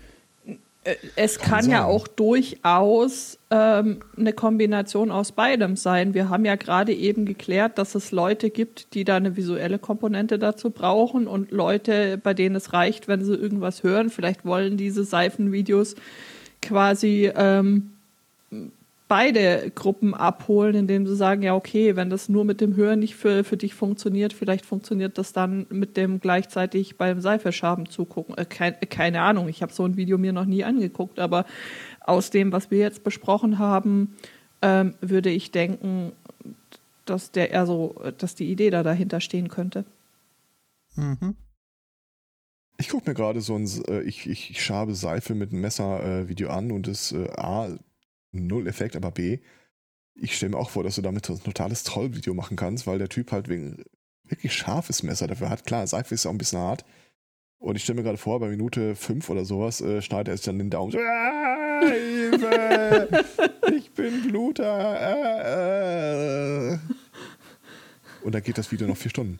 Äh, 0.83 0.95
es 1.15 1.39
kann, 1.39 1.61
kann 1.61 1.71
ja 1.71 1.85
auch 1.85 2.07
durchaus 2.07 3.39
ähm, 3.49 4.01
eine 4.17 4.33
Kombination 4.33 5.09
aus 5.09 5.31
beidem 5.31 5.75
sein. 5.75 6.13
Wir 6.13 6.29
haben 6.29 6.45
ja 6.45 6.55
gerade 6.55 6.93
eben 6.93 7.25
geklärt, 7.25 7.79
dass 7.79 7.95
es 7.95 8.11
Leute 8.11 8.51
gibt, 8.51 8.93
die 8.93 9.03
da 9.03 9.15
eine 9.15 9.35
visuelle 9.35 9.79
Komponente 9.79 10.37
dazu 10.37 10.69
brauchen 10.69 11.27
und 11.27 11.51
Leute, 11.51 12.19
bei 12.19 12.35
denen 12.35 12.55
es 12.55 12.73
reicht, 12.73 13.07
wenn 13.07 13.23
sie 13.23 13.35
irgendwas 13.35 13.81
hören. 13.81 14.09
Vielleicht 14.09 14.45
wollen 14.45 14.77
diese 14.77 15.03
Seifenvideos 15.03 15.95
quasi 16.61 17.31
ähm, 17.35 17.90
beide 19.11 19.69
Gruppen 19.75 20.13
abholen, 20.13 20.73
indem 20.73 21.05
sie 21.05 21.17
sagen, 21.17 21.43
ja, 21.43 21.53
okay, 21.53 21.97
wenn 21.97 22.09
das 22.09 22.29
nur 22.29 22.45
mit 22.45 22.61
dem 22.61 22.77
Hören 22.77 22.99
nicht 22.99 23.17
für, 23.17 23.43
für 23.43 23.57
dich 23.57 23.73
funktioniert, 23.73 24.31
vielleicht 24.31 24.65
funktioniert 24.65 25.17
das 25.17 25.33
dann 25.33 25.67
mit 25.69 25.97
dem 25.97 26.21
gleichzeitig 26.21 26.95
beim 26.95 27.19
Seifeschaben 27.19 27.89
zugucken. 27.89 28.37
Äh, 28.37 28.45
kein, 28.45 28.79
keine 28.89 29.19
Ahnung, 29.19 29.49
ich 29.49 29.61
habe 29.61 29.73
so 29.73 29.83
ein 29.83 29.97
Video 29.97 30.17
mir 30.17 30.31
noch 30.31 30.45
nie 30.45 30.63
angeguckt, 30.63 31.19
aber 31.19 31.45
aus 31.99 32.29
dem, 32.29 32.53
was 32.53 32.71
wir 32.71 32.77
jetzt 32.77 33.03
besprochen 33.03 33.59
haben, 33.59 34.15
ähm, 34.61 34.93
würde 35.01 35.29
ich 35.29 35.51
denken, 35.51 36.13
dass 37.03 37.31
der 37.31 37.51
eher 37.51 37.65
so, 37.65 38.01
dass 38.17 38.35
die 38.35 38.49
Idee 38.49 38.69
da 38.69 38.81
dahinter 38.81 39.19
stehen 39.19 39.49
könnte. 39.49 39.83
Mhm. 40.95 41.35
Ich 42.77 42.87
gucke 42.87 43.09
mir 43.09 43.13
gerade 43.13 43.41
so 43.41 43.55
ein, 43.55 43.69
äh, 43.89 44.03
ich, 44.03 44.25
ich, 44.25 44.51
ich 44.51 44.63
schabe 44.63 44.95
Seife 44.95 45.35
mit 45.35 45.51
einem 45.51 45.59
Messer 45.59 46.01
äh, 46.01 46.29
Video 46.29 46.49
an 46.49 46.71
und 46.71 46.87
das 46.87 47.11
äh, 47.11 47.29
A 47.35 47.77
null 48.31 48.67
Effekt, 48.67 48.95
aber 48.95 49.11
B, 49.11 49.39
ich 50.13 50.35
stelle 50.35 50.51
mir 50.51 50.57
auch 50.57 50.69
vor, 50.69 50.83
dass 50.83 50.95
du 50.95 51.01
damit 51.01 51.25
so 51.25 51.33
ein 51.33 51.43
totales 51.43 51.83
Trollvideo 51.83 52.33
machen 52.33 52.57
kannst, 52.57 52.87
weil 52.87 52.99
der 52.99 53.09
Typ 53.09 53.31
halt 53.31 53.47
wegen 53.47 53.83
wirklich 54.23 54.53
scharfes 54.53 55.03
Messer 55.03 55.27
dafür 55.27 55.49
hat. 55.49 55.65
Klar, 55.65 55.87
Seife 55.87 56.13
ist 56.13 56.25
auch 56.25 56.31
ein 56.31 56.37
bisschen 56.37 56.59
hart. 56.59 56.85
Und 57.59 57.75
ich 57.75 57.83
stelle 57.83 57.97
mir 57.97 58.03
gerade 58.03 58.17
vor, 58.17 58.39
bei 58.39 58.49
Minute 58.49 58.95
5 58.95 59.29
oder 59.29 59.45
sowas 59.45 59.81
äh, 59.81 60.01
schneidet 60.01 60.29
er 60.29 60.37
sich 60.37 60.45
dann 60.45 60.57
den 60.57 60.71
Daumen 60.71 60.91
so, 60.91 60.97
ah, 60.97 61.81
Hilfe, 61.81 63.25
ich 63.75 63.91
bin 63.91 64.23
Bluter. 64.23 64.99
Äh, 64.99 66.73
äh. 66.73 66.79
Und 68.23 68.33
dann 68.33 68.41
geht 68.41 68.57
das 68.57 68.71
Video 68.71 68.87
noch 68.87 68.97
vier 68.97 69.11
Stunden. 69.11 69.39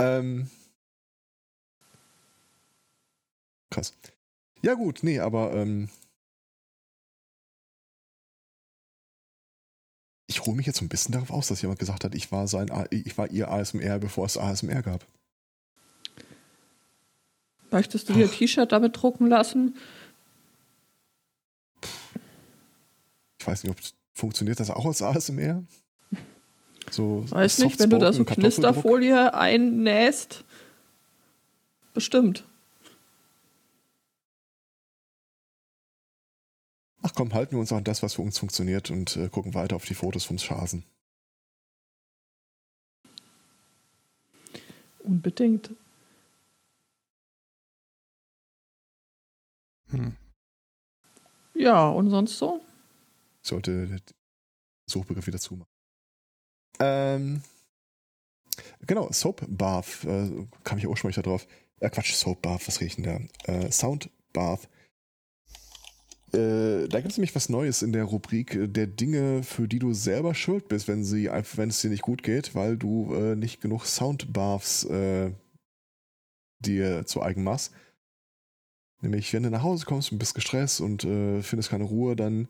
Ähm, 0.00 0.48
krass. 3.70 3.94
Ja 4.62 4.74
gut, 4.74 5.00
nee, 5.02 5.20
aber 5.20 5.52
ähm, 5.54 5.88
ich 10.44 10.48
ruhe 10.48 10.56
mich 10.56 10.66
jetzt 10.66 10.78
so 10.78 10.84
ein 10.84 10.90
bisschen 10.90 11.12
darauf 11.12 11.30
aus, 11.30 11.48
dass 11.48 11.62
jemand 11.62 11.78
gesagt 11.78 12.04
hat, 12.04 12.14
ich 12.14 12.30
war 12.30 12.46
sein, 12.46 12.70
ich 12.90 13.16
war 13.16 13.30
ihr 13.30 13.50
ASMR, 13.50 13.98
bevor 13.98 14.26
es 14.26 14.36
ASMR 14.36 14.82
gab. 14.82 15.06
Möchtest 17.70 18.10
du 18.10 18.12
dir 18.12 18.26
ein 18.26 18.30
T-Shirt 18.30 18.70
damit 18.70 18.94
drucken 18.94 19.26
lassen? 19.26 19.74
Ich 23.38 23.46
weiß 23.46 23.64
nicht, 23.64 23.72
ob 23.72 23.78
funktioniert 24.12 24.60
das 24.60 24.68
auch 24.68 24.84
als 24.84 25.00
ASMR? 25.00 25.64
So 26.90 27.24
weiß 27.30 27.60
nicht, 27.60 27.78
wenn 27.78 27.88
du 27.88 27.98
da 27.98 28.12
so 28.12 28.26
Knisterfolie 28.26 29.32
einnäst. 29.32 30.44
Bestimmt. 31.94 32.44
Ach 37.14 37.18
komm, 37.18 37.32
halten 37.32 37.52
wir 37.52 37.60
uns 37.60 37.70
an 37.70 37.84
das, 37.84 38.02
was 38.02 38.14
für 38.14 38.22
uns 38.22 38.40
funktioniert 38.40 38.90
und 38.90 39.16
äh, 39.16 39.28
gucken 39.28 39.54
weiter 39.54 39.76
auf 39.76 39.84
die 39.84 39.94
Fotos 39.94 40.24
vom 40.24 40.36
Schasen. 40.36 40.84
Unbedingt. 44.98 45.70
Hm. 49.90 50.16
Ja, 51.54 51.88
und 51.88 52.10
sonst 52.10 52.36
so? 52.36 52.60
Ich 53.44 53.48
sollte 53.48 53.86
den 53.86 54.02
Suchbegriff 54.90 55.28
wieder 55.28 55.38
zumachen. 55.38 55.70
Ähm, 56.80 57.42
genau, 58.80 59.12
Soap 59.12 59.44
Bath, 59.46 60.02
äh, 60.02 60.48
kam 60.64 60.78
ich 60.78 60.88
ursprünglich 60.88 61.14
da 61.14 61.22
drauf. 61.22 61.46
Äh, 61.78 61.90
Quatsch, 61.90 62.12
Soap 62.12 62.42
Bath, 62.42 62.66
was 62.66 62.80
riechen 62.80 63.04
da? 63.04 63.20
Äh, 63.44 63.70
Sound 63.70 64.10
Bath 64.32 64.68
äh, 66.34 66.88
da 66.88 67.00
gibt 67.00 67.12
es 67.12 67.16
nämlich 67.16 67.34
was 67.34 67.48
Neues 67.48 67.82
in 67.82 67.92
der 67.92 68.04
Rubrik 68.04 68.54
äh, 68.54 68.68
der 68.68 68.86
Dinge, 68.86 69.42
für 69.42 69.68
die 69.68 69.78
du 69.78 69.92
selber 69.92 70.34
schuld 70.34 70.68
bist, 70.68 70.88
wenn, 70.88 71.04
sie, 71.04 71.26
wenn 71.26 71.68
es 71.68 71.80
dir 71.80 71.90
nicht 71.90 72.02
gut 72.02 72.22
geht, 72.22 72.54
weil 72.54 72.76
du 72.76 73.14
äh, 73.14 73.36
nicht 73.36 73.60
genug 73.60 73.86
Soundbaths 73.86 74.84
äh, 74.84 75.32
dir 76.58 77.06
zu 77.06 77.22
eigen 77.22 77.44
machst. 77.44 77.72
Nämlich, 79.00 79.32
wenn 79.32 79.42
du 79.42 79.50
nach 79.50 79.62
Hause 79.62 79.86
kommst 79.86 80.12
und 80.12 80.18
bist 80.18 80.34
gestresst 80.34 80.80
und 80.80 81.04
äh, 81.04 81.42
findest 81.42 81.70
keine 81.70 81.84
Ruhe, 81.84 82.16
dann 82.16 82.48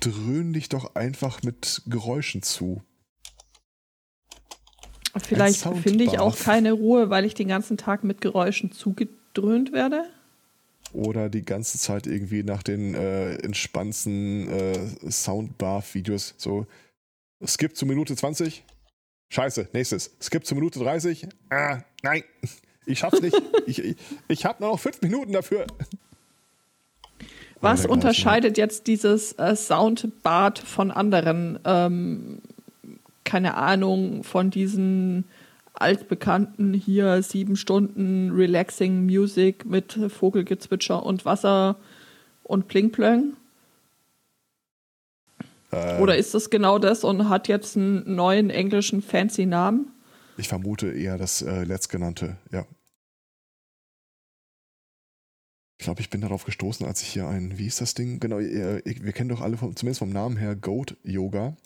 dröhn 0.00 0.52
dich 0.52 0.68
doch 0.68 0.94
einfach 0.94 1.42
mit 1.42 1.82
Geräuschen 1.86 2.42
zu. 2.42 2.82
Vielleicht 5.16 5.62
finde 5.62 6.04
ich 6.04 6.18
auch 6.18 6.38
keine 6.38 6.72
Ruhe, 6.72 7.10
weil 7.10 7.24
ich 7.24 7.34
den 7.34 7.48
ganzen 7.48 7.76
Tag 7.76 8.04
mit 8.04 8.20
Geräuschen 8.20 8.70
zugedröhnt 8.70 9.72
werde 9.72 10.04
oder 10.92 11.28
die 11.28 11.44
ganze 11.44 11.78
Zeit 11.78 12.06
irgendwie 12.06 12.42
nach 12.42 12.62
den 12.62 12.94
äh, 12.94 13.34
entspannten 13.36 14.48
äh, 14.48 15.10
Soundbath-Videos 15.10 16.34
so 16.36 16.66
Skip 17.44 17.76
zu 17.76 17.86
Minute 17.86 18.16
20. 18.16 18.64
Scheiße, 19.30 19.68
nächstes. 19.72 20.10
Skip 20.20 20.44
zu 20.44 20.54
Minute 20.54 20.78
30. 20.78 21.28
Ah, 21.50 21.80
nein, 22.02 22.24
ich 22.86 22.98
schaff's 22.98 23.20
nicht. 23.20 23.36
ich, 23.66 23.78
ich, 23.84 23.96
ich 24.26 24.44
habe 24.44 24.62
nur 24.62 24.72
noch 24.72 24.80
fünf 24.80 25.00
Minuten 25.02 25.32
dafür. 25.32 25.66
Was 27.60 27.86
unterscheidet 27.86 28.56
jetzt 28.56 28.86
dieses 28.86 29.32
äh, 29.32 29.54
Soundbad 29.56 30.58
von 30.58 30.90
anderen? 30.90 31.58
Ähm, 31.64 32.40
keine 33.24 33.56
Ahnung, 33.56 34.24
von 34.24 34.50
diesen 34.50 35.24
altbekannten 35.80 36.74
hier 36.74 37.22
sieben 37.22 37.56
Stunden 37.56 38.30
Relaxing 38.30 39.04
Music 39.04 39.64
mit 39.64 39.98
Vogelgezwitscher 40.08 41.04
und 41.04 41.24
Wasser 41.24 41.76
und 42.42 42.68
Plingplöng? 42.68 43.36
Ähm, 45.72 46.00
Oder 46.00 46.16
ist 46.16 46.34
das 46.34 46.50
genau 46.50 46.78
das 46.78 47.04
und 47.04 47.28
hat 47.28 47.48
jetzt 47.48 47.76
einen 47.76 48.14
neuen 48.14 48.50
englischen 48.50 49.02
fancy 49.02 49.46
Namen? 49.46 49.92
Ich 50.36 50.48
vermute 50.48 50.90
eher 50.92 51.18
das 51.18 51.42
äh, 51.42 51.64
letztgenannte, 51.64 52.36
ja. 52.52 52.64
Ich 55.78 55.84
glaube, 55.84 56.00
ich 56.00 56.10
bin 56.10 56.20
darauf 56.20 56.44
gestoßen, 56.44 56.84
als 56.86 57.02
ich 57.02 57.08
hier 57.08 57.28
ein, 57.28 57.56
wie 57.56 57.66
ist 57.66 57.80
das 57.80 57.94
Ding? 57.94 58.18
Genau, 58.18 58.38
wir 58.38 59.12
kennen 59.12 59.28
doch 59.28 59.40
alle, 59.40 59.56
vom, 59.56 59.76
zumindest 59.76 60.00
vom 60.00 60.10
Namen 60.10 60.36
her, 60.36 60.56
Goat 60.56 60.96
Yoga. 61.04 61.56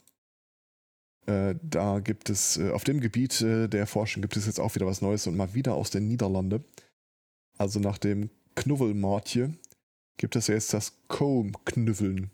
Äh, 1.27 1.55
da 1.63 2.01
gibt 2.01 2.31
es, 2.31 2.57
äh, 2.57 2.71
auf 2.71 2.85
dem 2.85 3.01
Gebiet 3.01 3.41
äh, 3.43 3.69
der 3.69 3.87
Forschung 3.87 4.23
gibt 4.23 4.37
es 4.37 4.47
jetzt 4.47 4.59
auch 4.59 4.75
wieder 4.75 4.87
was 4.87 5.03
Neues 5.03 5.27
und 5.27 5.37
mal 5.37 5.55
wieder 5.55 5.75
aus 5.75 5.91
den 5.91 6.09
Niederlanden. 6.09 6.65
Also 7.59 7.79
nach 7.79 7.99
dem 7.99 8.31
Knuffelmortje 8.57 9.55
gibt 10.17 10.35
es 10.35 10.49
jetzt 10.49 10.75
das 10.75 10.95
Comb-Knüffeln. 11.09 12.31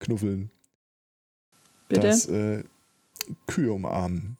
Knuffeln. 0.00 0.50
Bitte? 1.88 2.06
Das 2.06 2.26
äh, 2.26 2.64
Kühe 3.46 3.72
umarmen. 3.72 4.36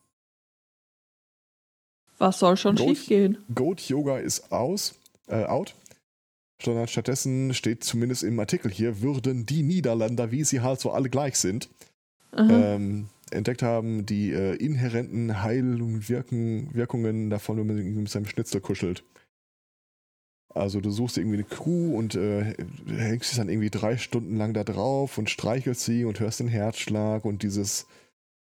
Was 2.18 2.38
soll 2.38 2.56
schon 2.56 2.76
Goat, 2.76 2.88
schief 2.88 3.06
gehen? 3.06 3.38
Goat 3.54 3.80
Yoga 3.82 4.18
ist 4.18 4.50
aus, 4.52 4.94
äh, 5.28 5.44
out. 5.44 5.74
Sondern 6.62 6.88
stattdessen 6.88 7.54
steht 7.54 7.84
zumindest 7.84 8.22
im 8.22 8.38
Artikel 8.38 8.70
hier, 8.70 9.00
würden 9.00 9.46
die 9.46 9.62
Niederländer, 9.62 10.30
wie 10.30 10.44
sie 10.44 10.60
halt 10.60 10.80
so 10.80 10.90
alle 10.90 11.08
gleich 11.08 11.36
sind, 11.36 11.70
ähm, 12.36 13.08
entdeckt 13.30 13.62
haben, 13.62 14.06
die 14.06 14.32
äh, 14.32 14.54
inhärenten 14.56 15.42
Heilungen, 15.42 16.08
Wirken, 16.08 16.74
Wirkungen 16.74 17.30
davon, 17.30 17.58
wenn 17.58 17.66
man 17.66 17.94
mit 17.94 18.10
seinem 18.10 18.26
Schnitzel 18.26 18.60
kuschelt. 18.60 19.04
Also 20.52 20.80
du 20.80 20.90
suchst 20.90 21.16
irgendwie 21.16 21.36
eine 21.36 21.44
Kuh 21.44 21.96
und 21.96 22.16
äh, 22.16 22.54
hängst 22.88 23.38
dann 23.38 23.48
irgendwie 23.48 23.70
drei 23.70 23.96
Stunden 23.96 24.36
lang 24.36 24.52
da 24.52 24.64
drauf 24.64 25.16
und 25.16 25.30
streichelst 25.30 25.84
sie 25.84 26.04
und 26.04 26.18
hörst 26.18 26.40
den 26.40 26.48
Herzschlag 26.48 27.24
und 27.24 27.44
dieses, 27.44 27.86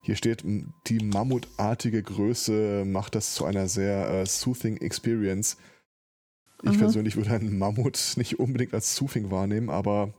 hier 0.01 0.15
steht, 0.15 0.43
die 0.87 0.99
mammutartige 0.99 2.01
Größe 2.01 2.83
macht 2.85 3.13
das 3.13 3.35
zu 3.35 3.45
einer 3.45 3.67
sehr 3.67 4.09
äh, 4.09 4.25
soothing 4.25 4.77
Experience. 4.77 5.57
Ich 6.63 6.69
Aha. 6.69 6.77
persönlich 6.77 7.15
würde 7.15 7.31
einen 7.31 7.59
Mammut 7.59 8.13
nicht 8.15 8.39
unbedingt 8.39 8.73
als 8.73 8.95
soothing 8.95 9.29
wahrnehmen, 9.29 9.69
aber 9.69 10.13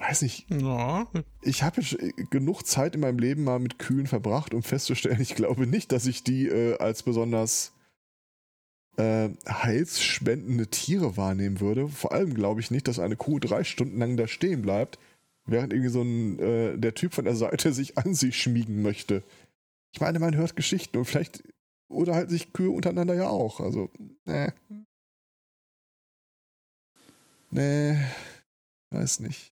weiß 0.00 0.22
nicht. 0.22 0.50
Ja. 0.50 1.06
Ich 1.42 1.62
habe 1.62 1.80
jetzt 1.80 1.96
genug 2.30 2.62
Zeit 2.66 2.94
in 2.94 3.02
meinem 3.02 3.18
Leben 3.18 3.44
mal 3.44 3.58
mit 3.58 3.78
Kühen 3.78 4.06
verbracht, 4.06 4.54
um 4.54 4.62
festzustellen, 4.62 5.20
ich 5.20 5.34
glaube 5.34 5.66
nicht, 5.66 5.92
dass 5.92 6.06
ich 6.06 6.24
die 6.24 6.48
äh, 6.48 6.78
als 6.78 7.02
besonders 7.02 7.72
äh, 8.96 9.28
heilsspendende 9.48 10.68
Tiere 10.68 11.16
wahrnehmen 11.16 11.60
würde. 11.60 11.88
Vor 11.88 12.12
allem 12.12 12.34
glaube 12.34 12.60
ich 12.60 12.70
nicht, 12.70 12.88
dass 12.88 12.98
eine 12.98 13.16
Kuh 13.16 13.38
drei 13.38 13.62
Stunden 13.62 13.98
lang 13.98 14.16
da 14.16 14.26
stehen 14.26 14.62
bleibt, 14.62 14.98
während 15.46 15.72
irgendwie 15.72 15.90
so 15.90 16.02
ein 16.02 16.38
äh, 16.38 16.78
der 16.78 16.94
Typ 16.94 17.12
von 17.12 17.24
der 17.24 17.36
Seite 17.36 17.72
sich 17.74 17.98
an 17.98 18.14
sie 18.14 18.32
schmiegen 18.32 18.82
möchte. 18.82 19.22
Ich 19.92 20.00
meine, 20.00 20.18
man 20.18 20.36
hört 20.36 20.56
Geschichten 20.56 20.96
und 20.98 21.04
vielleicht 21.04 21.42
unterhalten 21.88 22.30
sich 22.30 22.52
Kühe 22.52 22.70
untereinander 22.70 23.14
ja 23.14 23.28
auch. 23.28 23.60
Also, 23.60 23.90
ne. 24.24 24.54
Nee, 27.50 27.98
weiß 28.90 29.20
nicht. 29.20 29.52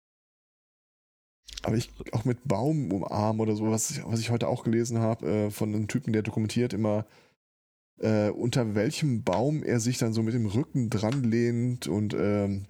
Aber 1.67 1.75
ich 1.75 1.91
auch 2.13 2.23
mit 2.23 2.47
Baum 2.47 2.93
umarmen 2.93 3.41
oder 3.41 3.53
so, 3.57 3.69
was 3.69 3.91
ich, 3.91 4.01
was 4.05 4.21
ich 4.21 4.29
heute 4.29 4.47
auch 4.47 4.63
gelesen 4.63 4.99
habe, 4.99 5.27
äh, 5.27 5.51
von 5.51 5.75
einem 5.75 5.89
Typen, 5.89 6.13
der 6.13 6.21
dokumentiert 6.21 6.71
immer, 6.71 7.05
äh, 7.99 8.29
unter 8.29 8.73
welchem 8.73 9.23
Baum 9.23 9.63
er 9.63 9.81
sich 9.81 9.97
dann 9.97 10.13
so 10.13 10.23
mit 10.23 10.33
dem 10.33 10.45
Rücken 10.45 10.89
dran 10.89 11.25
lehnt 11.25 11.87
und 11.87 12.13
ähm, 12.13 12.67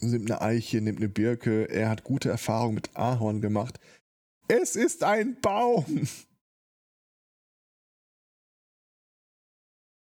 nimmt 0.00 0.30
eine 0.30 0.40
Eiche, 0.40 0.80
nimmt 0.80 0.96
eine 0.96 1.10
Birke. 1.10 1.68
Er 1.68 1.90
hat 1.90 2.04
gute 2.04 2.30
Erfahrungen 2.30 2.76
mit 2.76 2.96
Ahorn 2.96 3.42
gemacht. 3.42 3.78
Es 4.48 4.74
ist 4.74 5.04
ein 5.04 5.38
Baum! 5.42 6.08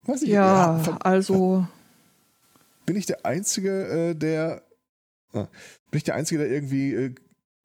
Was 0.01 0.23
ich, 0.23 0.29
ja, 0.29 0.81
ja 0.81 0.97
also. 1.01 1.67
Bin 2.87 2.95
ich 2.95 3.05
der 3.05 3.23
Einzige, 3.23 4.09
äh, 4.09 4.15
der 4.15 4.67
ja. 5.33 5.43
Bin 5.91 5.97
ich 5.97 6.03
der 6.03 6.15
Einzige, 6.15 6.39
der 6.39 6.51
irgendwie 6.51 6.93
äh, 6.93 7.15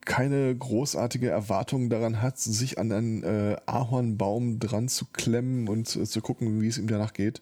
keine 0.05 0.55
großartige 0.55 1.29
Erwartung 1.29 1.89
daran 1.89 2.21
hat, 2.21 2.39
sich 2.39 2.79
an 2.79 2.93
einen 2.93 3.23
äh, 3.23 3.57
Ahornbaum 3.67 4.59
dran 4.59 4.89
zu 4.89 5.07
klemmen 5.13 5.69
und 5.69 5.97
äh, 5.97 6.05
zu 6.05 6.21
gucken, 6.21 6.61
wie 6.61 6.69
es 6.69 6.79
ihm 6.79 6.87
danach 6.87 7.13
geht? 7.13 7.41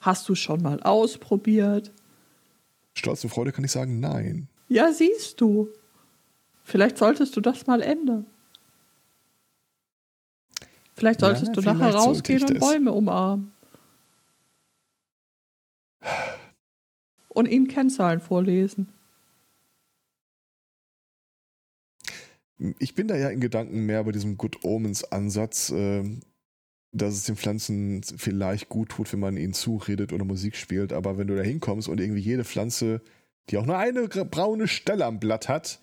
Hast 0.00 0.28
du 0.28 0.34
schon 0.34 0.62
mal 0.62 0.82
ausprobiert? 0.82 1.92
Stolz 2.94 3.22
und 3.22 3.30
Freude 3.30 3.52
kann 3.52 3.64
ich 3.64 3.70
sagen, 3.70 4.00
nein. 4.00 4.48
Ja, 4.68 4.92
siehst 4.92 5.40
du. 5.40 5.68
Vielleicht 6.64 6.98
solltest 6.98 7.36
du 7.36 7.40
das 7.40 7.66
mal 7.66 7.82
ändern. 7.82 8.26
Vielleicht 10.94 11.20
solltest 11.20 11.48
Ja, 11.48 11.52
du 11.52 11.62
vielleicht 11.62 11.78
nachher 11.78 11.94
rausgehen 11.94 12.44
und. 12.44 12.60
Bäume 12.60 12.92
umarmen. 12.92 13.52
Und 17.28 17.46
ihnen 17.46 17.68
Kennzahlen 17.68 18.20
vorlesen. 18.20 18.88
Ich 22.78 22.94
bin 22.94 23.08
da 23.08 23.16
ja 23.16 23.30
in 23.30 23.40
Gedanken 23.40 23.86
mehr 23.86 24.04
bei 24.04 24.12
diesem 24.12 24.36
Good 24.36 24.64
Omens 24.64 25.04
Ansatz, 25.04 25.70
ähm, 25.74 26.20
dass 26.92 27.14
es 27.14 27.24
den 27.24 27.36
Pflanzen 27.36 28.02
vielleicht 28.02 28.68
gut 28.68 28.90
tut, 28.90 29.12
wenn 29.12 29.20
man 29.20 29.36
ihnen 29.36 29.54
zuredet 29.54 30.12
oder 30.12 30.24
Musik 30.24 30.56
spielt. 30.56 30.92
Aber 30.92 31.16
wenn 31.16 31.26
du 31.26 31.36
da 31.36 31.42
hinkommst 31.42 31.88
und 31.88 32.00
irgendwie 32.00 32.20
jede 32.20 32.44
Pflanze, 32.44 33.00
die 33.48 33.56
auch 33.56 33.66
nur 33.66 33.78
eine 33.78 34.08
braune 34.08 34.68
Stelle 34.68 35.06
am 35.06 35.20
Blatt 35.20 35.48
hat, 35.48 35.80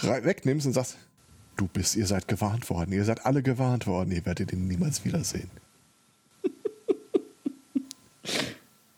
wegnimmst 0.00 0.66
und 0.66 0.72
sagst, 0.72 0.96
du 1.56 1.66
bist, 1.68 1.96
ihr 1.96 2.06
seid 2.06 2.28
gewarnt 2.28 2.68
worden, 2.70 2.92
ihr 2.92 3.04
seid 3.04 3.26
alle 3.26 3.42
gewarnt 3.42 3.86
worden, 3.86 4.12
ihr 4.12 4.24
werdet 4.24 4.52
ihn 4.52 4.66
niemals 4.66 5.04
wiedersehen. 5.04 5.50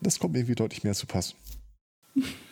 Das 0.01 0.19
kommt 0.19 0.33
mir 0.33 0.41
irgendwie 0.41 0.55
deutlich 0.55 0.85
mehr 0.85 0.95
zu 0.95 1.07
passen. 1.07 1.37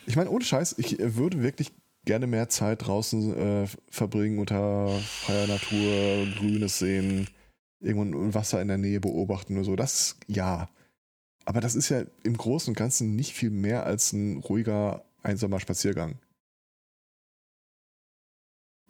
Ich 0.05 0.15
meine, 0.15 0.29
ohne 0.29 0.43
Scheiß, 0.43 0.75
ich 0.77 0.99
äh, 0.99 1.15
würde 1.15 1.41
wirklich 1.41 1.71
gerne 2.07 2.25
mehr 2.25 2.49
Zeit 2.49 2.87
draußen 2.87 3.37
äh, 3.37 3.67
verbringen, 3.91 4.39
unter 4.39 4.87
freier 4.99 5.45
Natur, 5.45 6.25
Grünes 6.37 6.79
sehen, 6.79 7.29
irgendwo 7.79 8.27
ein 8.27 8.33
Wasser 8.33 8.61
in 8.61 8.69
der 8.69 8.77
Nähe 8.77 8.99
beobachten 8.99 9.53
oder 9.55 9.65
so. 9.65 9.75
Das 9.75 10.17
ja. 10.25 10.69
Aber 11.45 11.61
das 11.61 11.75
ist 11.75 11.89
ja 11.89 12.03
im 12.23 12.35
Großen 12.35 12.71
und 12.71 12.77
Ganzen 12.77 13.15
nicht 13.15 13.33
viel 13.33 13.51
mehr 13.51 13.85
als 13.85 14.13
ein 14.13 14.37
ruhiger, 14.37 15.05
einsamer 15.21 15.59
Spaziergang. 15.59 16.17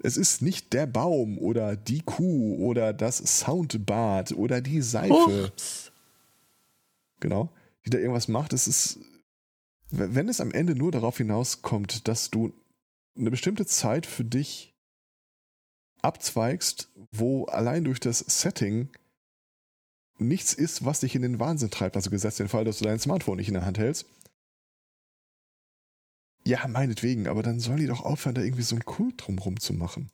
Es 0.04 0.16
ist 0.16 0.44
nicht 0.44 0.74
der 0.74 0.86
Baum 0.86 1.40
oder 1.40 1.76
die 1.76 2.02
Kuh 2.02 2.64
oder 2.64 2.94
das 2.94 3.18
Soundbad 3.18 4.32
oder 4.34 4.62
die 4.62 4.82
Seife 4.82 5.46
Ups. 5.48 5.92
genau, 7.20 7.52
die 7.84 7.90
da 7.90 7.98
irgendwas 7.98 8.28
macht. 8.28 8.54
Es 8.54 8.68
ist, 8.68 9.00
wenn 9.90 10.30
es 10.30 10.40
am 10.40 10.52
Ende 10.52 10.76
nur 10.76 10.92
darauf 10.92 11.18
hinauskommt, 11.18 12.08
dass 12.08 12.30
du 12.30 12.54
eine 13.18 13.32
bestimmte 13.32 13.66
Zeit 13.66 14.06
für 14.06 14.24
dich 14.24 14.76
abzweigst, 16.02 16.90
wo 17.12 17.46
allein 17.46 17.84
durch 17.84 18.00
das 18.00 18.20
Setting 18.20 18.90
nichts 20.20 20.54
ist, 20.54 20.86
was 20.86 21.02
dich 21.02 21.16
in 21.16 21.22
den 21.22 21.40
Wahnsinn 21.40 21.72
treibt. 21.72 21.96
Also 21.96 22.10
gesetzt 22.10 22.40
den 22.40 22.50
Fall, 22.50 22.66
dass 22.66 22.80
du 22.80 22.86
dein 22.86 23.00
Smartphone 23.00 23.38
nicht 23.38 23.48
in 23.48 23.54
der 23.56 23.66
Hand 23.66 23.78
hältst. 23.78 24.06
Ja, 26.46 26.66
meinetwegen, 26.68 27.28
aber 27.28 27.44
dann 27.44 27.60
sollen 27.60 27.80
die 27.80 27.88
doch 27.88 28.06
aufhören, 28.06 28.36
da 28.36 28.42
irgendwie 28.42 28.64
so 28.64 28.76
einen 28.76 28.86
Kult 28.86 29.16
drumrum 29.18 29.60
zu 29.60 29.74
machen. 29.74 30.10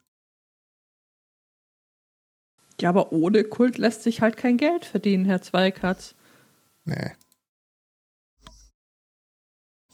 Ja, 2.82 2.90
aber 2.90 3.12
ohne 3.12 3.44
Kult 3.44 3.78
lässt 3.78 4.04
sich 4.04 4.22
halt 4.22 4.36
kein 4.36 4.58
Geld 4.58 4.84
verdienen, 4.84 5.26
Herr 5.26 5.42
Zweikatz. 5.42 6.16
Nee. 6.86 7.12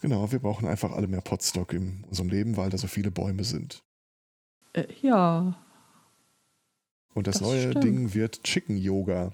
Genau, 0.00 0.30
wir 0.32 0.38
brauchen 0.38 0.66
einfach 0.66 0.92
alle 0.92 1.06
mehr 1.08 1.20
Potstock 1.20 1.72
in 1.72 2.04
unserem 2.08 2.30
Leben, 2.30 2.56
weil 2.56 2.70
da 2.70 2.78
so 2.78 2.86
viele 2.86 3.10
Bäume 3.10 3.44
sind. 3.44 3.82
Äh, 4.72 4.86
ja. 5.02 5.58
Und 7.12 7.26
das, 7.26 7.34
Das 7.34 7.42
neue 7.42 7.70
stimmt. 7.70 7.84
Ding 7.84 8.14
wird 8.14 8.42
Chicken 8.44 8.76
Yoga. 8.76 9.32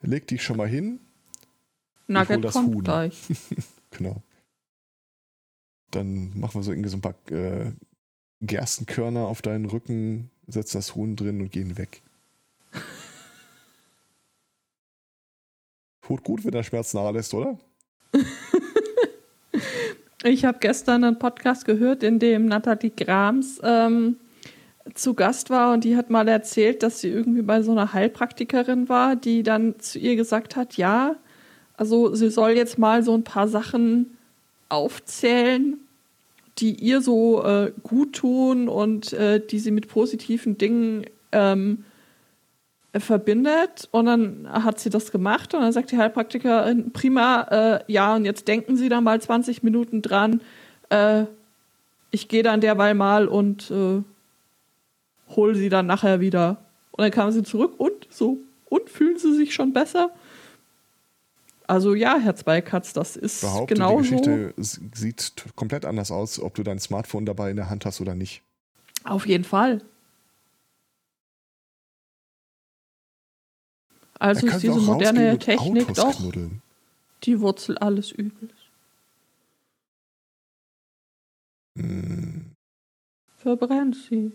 Leg 0.00 0.28
dich 0.28 0.42
schon 0.42 0.58
mal 0.58 0.68
hin. 0.68 1.00
Nugget 2.06 2.44
das 2.44 2.52
kommt 2.54 2.74
Huhn. 2.74 2.84
gleich. 2.84 3.20
Genau. 3.90 4.22
Dann 5.90 6.38
machen 6.38 6.56
wir 6.60 6.62
so 6.62 6.70
irgendwie 6.72 6.90
so 6.90 6.98
ein 6.98 7.00
paar 7.00 7.14
äh, 7.32 7.72
Gerstenkörner 8.42 9.26
auf 9.26 9.40
deinen 9.40 9.64
Rücken, 9.64 10.30
setzen 10.46 10.76
das 10.76 10.94
Huhn 10.94 11.16
drin 11.16 11.40
und 11.40 11.50
gehen 11.50 11.78
weg. 11.78 12.02
Tut 16.02 16.22
gut, 16.22 16.44
wenn 16.44 16.52
der 16.52 16.62
Schmerz 16.64 16.92
nahe 16.92 17.12
lässt, 17.12 17.32
oder? 17.32 17.58
Ich 20.24 20.44
habe 20.44 20.58
gestern 20.60 21.04
einen 21.04 21.18
Podcast 21.18 21.64
gehört, 21.64 22.02
in 22.02 22.18
dem 22.18 22.46
Nathalie 22.46 22.90
Grams 22.90 23.60
ähm, 23.62 24.16
zu 24.94 25.14
Gast 25.14 25.48
war 25.48 25.72
und 25.72 25.84
die 25.84 25.96
hat 25.96 26.10
mal 26.10 26.26
erzählt, 26.26 26.82
dass 26.82 27.00
sie 27.00 27.08
irgendwie 27.08 27.42
bei 27.42 27.62
so 27.62 27.70
einer 27.70 27.92
Heilpraktikerin 27.92 28.88
war, 28.88 29.14
die 29.14 29.44
dann 29.44 29.78
zu 29.78 29.98
ihr 29.98 30.16
gesagt 30.16 30.56
hat, 30.56 30.76
ja, 30.76 31.14
also 31.76 32.14
sie 32.14 32.30
soll 32.30 32.50
jetzt 32.50 32.78
mal 32.78 33.04
so 33.04 33.14
ein 33.14 33.22
paar 33.22 33.46
Sachen 33.46 34.16
aufzählen, 34.68 35.78
die 36.58 36.72
ihr 36.74 37.00
so 37.00 37.44
äh, 37.44 37.72
gut 37.84 38.14
tun 38.14 38.68
und 38.68 39.12
äh, 39.12 39.40
die 39.44 39.60
sie 39.60 39.70
mit 39.70 39.86
positiven 39.86 40.58
Dingen 40.58 41.04
ähm, 41.30 41.84
äh, 41.84 41.87
verbindet. 42.94 43.88
Und 43.90 44.06
dann 44.06 44.48
hat 44.50 44.80
sie 44.80 44.90
das 44.90 45.10
gemacht 45.12 45.54
und 45.54 45.60
dann 45.60 45.72
sagt 45.72 45.90
die 45.92 45.98
Heilpraktikerin, 45.98 46.92
prima, 46.92 47.42
äh, 47.88 47.92
ja, 47.92 48.16
und 48.16 48.24
jetzt 48.24 48.48
denken 48.48 48.76
Sie 48.76 48.88
da 48.88 49.00
mal 49.00 49.20
20 49.20 49.62
Minuten 49.62 50.02
dran. 50.02 50.40
Äh, 50.90 51.24
ich 52.10 52.28
gehe 52.28 52.42
dann 52.42 52.60
derweil 52.60 52.94
mal 52.94 53.28
und 53.28 53.70
äh, 53.70 54.02
hole 55.34 55.54
sie 55.54 55.68
dann 55.68 55.86
nachher 55.86 56.20
wieder. 56.20 56.64
Und 56.92 57.02
dann 57.02 57.10
kam 57.10 57.30
sie 57.30 57.42
zurück 57.42 57.74
und 57.78 58.06
so, 58.10 58.38
und 58.64 58.88
fühlen 58.90 59.18
Sie 59.18 59.34
sich 59.34 59.54
schon 59.54 59.72
besser? 59.72 60.10
Also 61.66 61.94
ja, 61.94 62.18
Herr 62.18 62.34
Zweikatz, 62.34 62.94
das 62.94 63.14
ist 63.16 63.42
Behaupte, 63.42 63.74
genau 63.74 64.00
die 64.00 64.08
so. 64.08 64.16
Geschichte 64.16 64.54
s- 64.58 64.80
sieht 64.94 65.44
komplett 65.54 65.84
anders 65.84 66.10
aus, 66.10 66.40
ob 66.40 66.54
du 66.54 66.62
dein 66.62 66.78
Smartphone 66.78 67.26
dabei 67.26 67.50
in 67.50 67.56
der 67.56 67.68
Hand 67.68 67.84
hast 67.84 68.00
oder 68.00 68.14
nicht. 68.14 68.42
Auf 69.04 69.26
jeden 69.26 69.44
Fall. 69.44 69.82
Also 74.18 74.46
ist 74.46 74.62
diese 74.62 74.80
moderne 74.80 75.32
und 75.32 75.40
Technik 75.40 75.82
Autos 75.90 75.96
doch 75.96 76.16
knuddeln. 76.16 76.62
die 77.24 77.40
Wurzel 77.40 77.78
alles 77.78 78.10
Übels. 78.10 78.52
Hm. 81.76 82.52
Verbrennt 83.36 83.96
sie. 84.08 84.32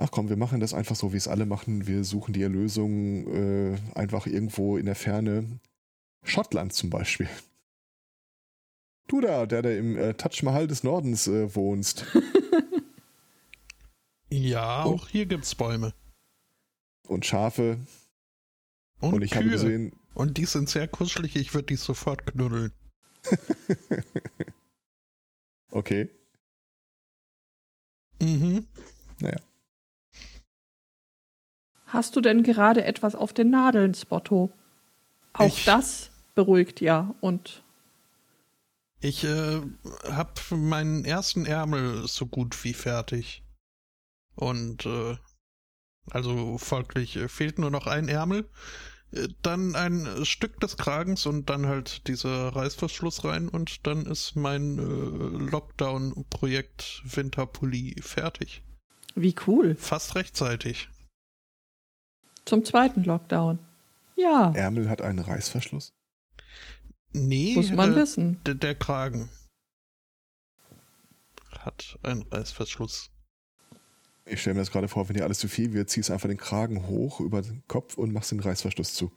Ach 0.00 0.10
komm, 0.10 0.28
wir 0.28 0.36
machen 0.36 0.60
das 0.60 0.74
einfach 0.74 0.94
so, 0.96 1.12
wie 1.12 1.16
es 1.16 1.26
alle 1.28 1.46
machen. 1.46 1.86
Wir 1.86 2.04
suchen 2.04 2.32
die 2.32 2.42
Erlösung 2.42 3.26
äh, 3.34 3.76
einfach 3.94 4.26
irgendwo 4.26 4.76
in 4.76 4.86
der 4.86 4.94
Ferne. 4.94 5.44
Schottland 6.24 6.72
zum 6.72 6.90
Beispiel. 6.90 7.28
Du 9.08 9.20
da, 9.20 9.46
der 9.46 9.62
da 9.62 9.70
im 9.70 9.96
äh, 9.96 10.14
Taj 10.14 10.42
Mahal 10.44 10.66
des 10.66 10.82
Nordens 10.84 11.26
äh, 11.28 11.54
wohnst. 11.54 12.04
Ja, 14.30 14.82
Und- 14.82 15.00
auch 15.00 15.08
hier 15.08 15.24
gibt's 15.24 15.54
Bäume. 15.54 15.94
Und 17.08 17.26
Schafe. 17.26 17.78
Und, 19.00 19.14
Und 19.14 19.22
ich 19.22 19.30
Kühe. 19.32 19.40
habe 19.40 19.50
gesehen, 19.50 19.92
Und 20.14 20.36
die 20.38 20.44
sind 20.44 20.68
sehr 20.68 20.88
kuschelig, 20.88 21.36
ich 21.36 21.54
würde 21.54 21.66
die 21.66 21.76
sofort 21.76 22.26
knuddeln. 22.26 22.72
okay. 25.70 26.10
Mhm. 28.20 28.66
Hast 31.86 32.16
du 32.16 32.20
denn 32.20 32.42
gerade 32.42 32.84
etwas 32.84 33.14
auf 33.14 33.32
den 33.32 33.48
Nadeln, 33.50 33.94
Spotto? 33.94 34.52
Auch 35.32 35.46
Ich- 35.46 35.64
das 35.64 36.10
beruhigt 36.34 36.80
ja 36.80 37.14
und 37.20 37.62
Ich 39.00 39.24
äh, 39.24 39.60
hab 40.04 40.38
meinen 40.50 41.04
ersten 41.04 41.46
Ärmel 41.46 42.06
so 42.08 42.26
gut 42.26 42.62
wie 42.64 42.74
fertig. 42.74 43.42
Und 44.34 44.84
äh, 44.86 45.16
also 46.10 46.58
folglich 46.58 47.16
äh, 47.16 47.28
fehlt 47.28 47.58
nur 47.58 47.70
noch 47.70 47.86
ein 47.86 48.08
Ärmel, 48.08 48.48
äh, 49.12 49.28
dann 49.42 49.74
ein 49.76 50.24
Stück 50.24 50.60
des 50.60 50.76
Kragens 50.76 51.26
und 51.26 51.48
dann 51.50 51.66
halt 51.66 52.06
dieser 52.08 52.48
Reißverschluss 52.54 53.24
rein 53.24 53.48
und 53.48 53.86
dann 53.86 54.06
ist 54.06 54.36
mein 54.36 54.78
äh, 54.78 55.50
Lockdown-Projekt 55.50 57.02
Winterpulli 57.04 57.96
fertig. 58.00 58.62
wie 59.14 59.34
cool. 59.46 59.74
Fast 59.76 60.14
rechtzeitig. 60.14 60.88
Zum 62.44 62.64
zweiten 62.64 63.04
Lockdown. 63.04 63.58
Ja, 64.16 64.52
Ärmel 64.54 64.88
hat 64.88 65.02
einen 65.02 65.18
Reißverschluss. 65.20 65.92
Nee, 67.12 67.54
muss 67.54 67.70
man 67.70 67.92
äh, 67.92 67.96
wissen. 67.96 68.40
der, 68.44 68.54
der 68.54 68.74
Kragen 68.74 69.28
hat 71.58 71.98
einen 72.02 72.22
Reißverschluss. 72.22 73.10
Ich 74.30 74.40
stelle 74.40 74.54
mir 74.54 74.60
das 74.60 74.70
gerade 74.70 74.88
vor, 74.88 75.08
wenn 75.08 75.16
dir 75.16 75.24
alles 75.24 75.38
zu 75.38 75.48
viel 75.48 75.72
wird, 75.72 75.90
ziehst 75.90 76.10
einfach 76.10 76.28
den 76.28 76.38
Kragen 76.38 76.86
hoch 76.86 77.20
über 77.20 77.42
den 77.42 77.62
Kopf 77.66 77.96
und 77.96 78.12
machst 78.12 78.30
den 78.30 78.40
Reißverschluss 78.40 78.94
zu. 78.94 79.10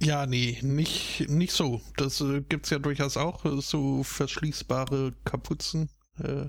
Ja, 0.00 0.26
nee, 0.26 0.58
nicht, 0.62 1.28
nicht 1.28 1.52
so. 1.52 1.80
Das 1.96 2.20
äh, 2.20 2.40
gibt's 2.40 2.70
ja 2.70 2.78
durchaus 2.78 3.16
auch, 3.16 3.44
äh, 3.44 3.60
so 3.60 4.02
verschließbare 4.02 5.14
Kapuzen. 5.24 5.88
Äh, 6.18 6.46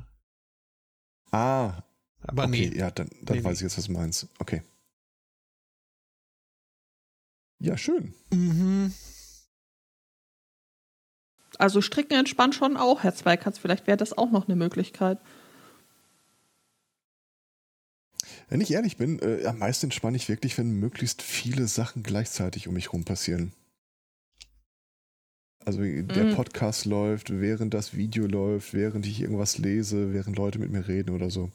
Ah, 1.31 1.83
aber 2.21 2.43
okay, 2.43 2.69
nee. 2.69 2.77
ja, 2.77 2.91
dann, 2.91 3.09
dann 3.23 3.37
Nee, 3.37 3.43
weiß 3.43 3.51
nee. 3.53 3.57
ich 3.57 3.61
jetzt, 3.63 3.77
was 3.77 3.85
du 3.85 3.91
meinst. 3.91 4.27
Okay. 4.39 4.61
Ja, 7.59 7.75
schön. 7.77 8.13
Mhm. 8.31 8.93
Also 11.57 11.81
Stricken 11.81 12.17
entspannt 12.17 12.55
schon 12.55 12.77
auch, 12.77 13.03
Herr 13.03 13.15
Zweikatz. 13.15 13.57
Vielleicht 13.57 13.87
wäre 13.87 13.97
das 13.97 14.17
auch 14.17 14.31
noch 14.31 14.47
eine 14.47 14.55
Möglichkeit. 14.55 15.19
Wenn 18.53 18.61
ich 18.61 18.71
ehrlich 18.71 18.97
bin, 18.97 19.17
äh, 19.17 19.47
am 19.47 19.57
meisten 19.57 19.87
entspanne 19.87 20.15
ich 20.15 20.29
wirklich, 20.29 20.59
wenn 20.59 20.79
möglichst 20.79 21.23
viele 21.23 21.67
Sachen 21.67 22.03
gleichzeitig 22.03 22.67
um 22.67 22.75
mich 22.75 22.89
herum 22.89 23.03
passieren. 23.03 23.51
Also 25.65 25.81
der 25.81 26.25
Mhm. 26.25 26.35
Podcast 26.35 26.85
läuft, 26.85 27.31
während 27.31 27.73
das 27.73 27.97
Video 27.97 28.27
läuft, 28.27 28.75
während 28.75 29.07
ich 29.07 29.21
irgendwas 29.21 29.57
lese, 29.57 30.13
während 30.13 30.37
Leute 30.37 30.59
mit 30.59 30.69
mir 30.69 30.87
reden 30.87 31.15
oder 31.15 31.31
so. 31.31 31.49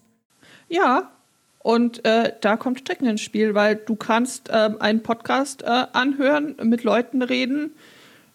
Ja, 0.68 1.12
und 1.60 2.04
äh, 2.04 2.32
da 2.40 2.56
kommt 2.56 2.80
Stricken 2.80 3.06
ins 3.06 3.20
Spiel, 3.20 3.54
weil 3.54 3.76
du 3.76 3.94
kannst 3.94 4.50
ähm, 4.52 4.80
einen 4.80 5.04
Podcast 5.04 5.62
äh, 5.62 5.66
anhören, 5.92 6.56
mit 6.64 6.82
Leuten 6.82 7.22
reden, 7.22 7.70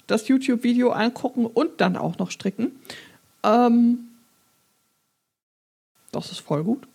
das 0.07 0.29
YouTube-Video 0.29 0.91
angucken 0.91 1.47
und 1.47 1.81
dann 1.81 1.97
auch 1.97 2.17
noch 2.17 2.31
stricken. 2.31 2.71
Ähm, 3.43 4.05
das 6.13 6.31
ist 6.31 6.39
voll 6.39 6.63
gut. 6.63 6.87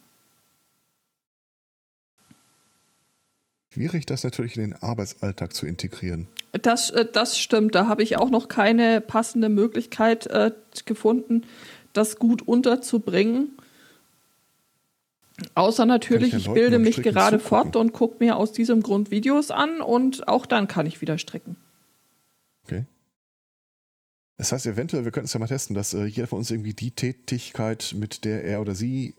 Schwierig, 3.70 4.06
das 4.06 4.24
natürlich 4.24 4.56
in 4.56 4.62
den 4.62 4.82
Arbeitsalltag 4.82 5.52
zu 5.52 5.66
integrieren. 5.66 6.26
Das, 6.52 6.90
äh, 6.90 7.06
das 7.10 7.38
stimmt. 7.38 7.74
Da 7.74 7.86
habe 7.86 8.02
ich 8.02 8.16
auch 8.16 8.30
noch 8.30 8.48
keine 8.48 9.00
passende 9.00 9.48
Möglichkeit 9.48 10.26
äh, 10.26 10.52
gefunden, 10.86 11.42
das 11.92 12.18
gut 12.18 12.42
unterzubringen. 12.42 13.58
Außer 15.54 15.86
natürlich, 15.86 16.34
ich 16.34 16.46
ich 16.46 16.52
bilde 16.52 16.78
mich 16.78 16.96
gerade 16.96 17.38
zugucken? 17.38 17.48
fort 17.48 17.76
und 17.76 17.92
gucke 17.92 18.24
mir 18.24 18.36
aus 18.36 18.52
diesem 18.52 18.82
Grund 18.82 19.10
Videos 19.10 19.50
an 19.50 19.80
und 19.80 20.26
auch 20.26 20.46
dann 20.46 20.66
kann 20.66 20.86
ich 20.86 21.00
wieder 21.00 21.18
stricken. 21.18 21.56
Okay. 22.64 22.86
Das 24.36 24.52
heißt, 24.52 24.66
eventuell, 24.66 25.04
wir 25.04 25.12
könnten 25.12 25.26
es 25.26 25.32
ja 25.32 25.40
mal 25.40 25.46
testen, 25.46 25.74
dass 25.74 25.94
äh, 25.94 26.04
jeder 26.04 26.26
von 26.26 26.38
uns 26.38 26.50
irgendwie 26.50 26.74
die 26.74 26.92
Tätigkeit, 26.92 27.94
mit 27.96 28.24
der 28.24 28.44
er 28.44 28.60
oder 28.60 28.74
sie 28.74 29.14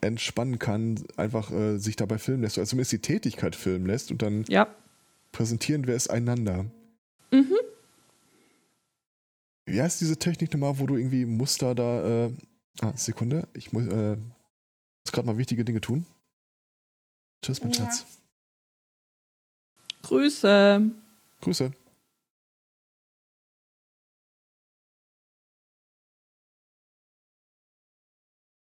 entspannen 0.00 0.58
kann, 0.58 1.04
einfach 1.16 1.50
äh, 1.50 1.78
sich 1.78 1.96
dabei 1.96 2.18
filmen 2.18 2.42
lässt. 2.42 2.58
Also 2.58 2.70
zumindest 2.70 2.92
die 2.92 2.98
Tätigkeit 3.00 3.54
filmen 3.56 3.86
lässt 3.86 4.10
und 4.10 4.22
dann 4.22 4.44
Ja. 4.48 4.74
präsentieren 5.32 5.86
wir 5.86 5.94
es 5.94 6.08
einander. 6.08 6.64
Mhm. 7.30 7.54
Wie 9.66 9.80
heißt 9.80 10.00
diese 10.00 10.16
Technik 10.18 10.52
nochmal, 10.52 10.78
wo 10.78 10.86
du 10.86 10.96
irgendwie 10.96 11.24
Muster 11.26 11.74
da. 11.74 12.26
Äh, 12.26 12.32
ah, 12.80 12.92
Sekunde. 12.96 13.46
Ich 13.54 13.72
muss, 13.72 13.86
äh, 13.86 14.16
muss 14.16 15.12
gerade 15.12 15.26
mal 15.26 15.38
wichtige 15.38 15.64
Dinge 15.64 15.80
tun. 15.80 16.06
Tschüss, 17.42 17.62
mein 17.62 17.72
Ja. 17.72 17.84
Schatz. 17.84 18.06
Grüße. 20.02 20.90
Grüße. 21.42 21.72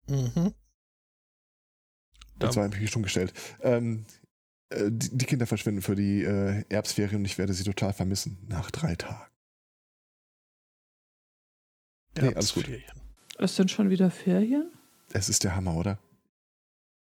Mhm. 0.09 0.55
Da, 2.45 2.49
Das 2.49 2.57
war 2.57 2.69
natürlich 2.69 2.91
schon 2.91 3.03
gestellt. 3.03 3.33
Ähm, 3.63 4.05
äh, 4.71 4.91
die, 4.91 5.17
die 5.17 5.25
Kinder 5.27 5.47
verschwinden 5.47 5.83
für 5.83 5.95
die 5.95 6.23
äh, 6.23 6.65
Erbsferien 6.69 7.21
und 7.21 7.25
ich 7.25 7.39
werde 7.39 7.53
sie 7.53 7.65
total 7.65 7.93
vermissen. 7.93 8.39
Nach 8.49 8.71
drei 8.71 8.95
Tagen. 8.95 9.31
nee, 12.21 12.35
alles 12.35 12.55
gut. 12.55 12.69
Es 13.39 13.57
sind 13.57 13.71
schon 13.71 13.91
wieder 13.91 14.11
Ferien? 14.11 14.71
Es 15.13 15.29
ist 15.29 15.45
der 15.45 15.57
Hammer, 15.57 15.75
oder? 15.77 15.99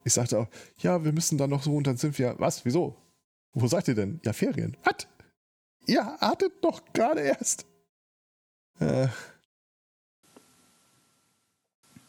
Ich 0.04 0.14
sagte 0.14 0.40
auch, 0.40 0.48
ja, 0.78 1.04
wir 1.04 1.12
müssen 1.12 1.38
dann 1.38 1.50
noch 1.50 1.64
so 1.64 1.76
und 1.76 1.88
dann 1.88 1.98
sind 1.98 2.18
wir. 2.20 2.36
Was? 2.40 2.64
Wieso? 2.66 2.96
Wo 3.54 3.68
seid 3.68 3.88
ihr 3.88 3.96
denn? 3.96 4.20
Ja, 4.24 4.34
Ferien. 4.34 4.78
Was? 4.84 5.08
Ihr 5.88 6.06
hattet 6.20 6.64
doch 6.64 6.82
gerade 6.94 7.22
erst. 7.22 7.66
Äh, 8.80 9.08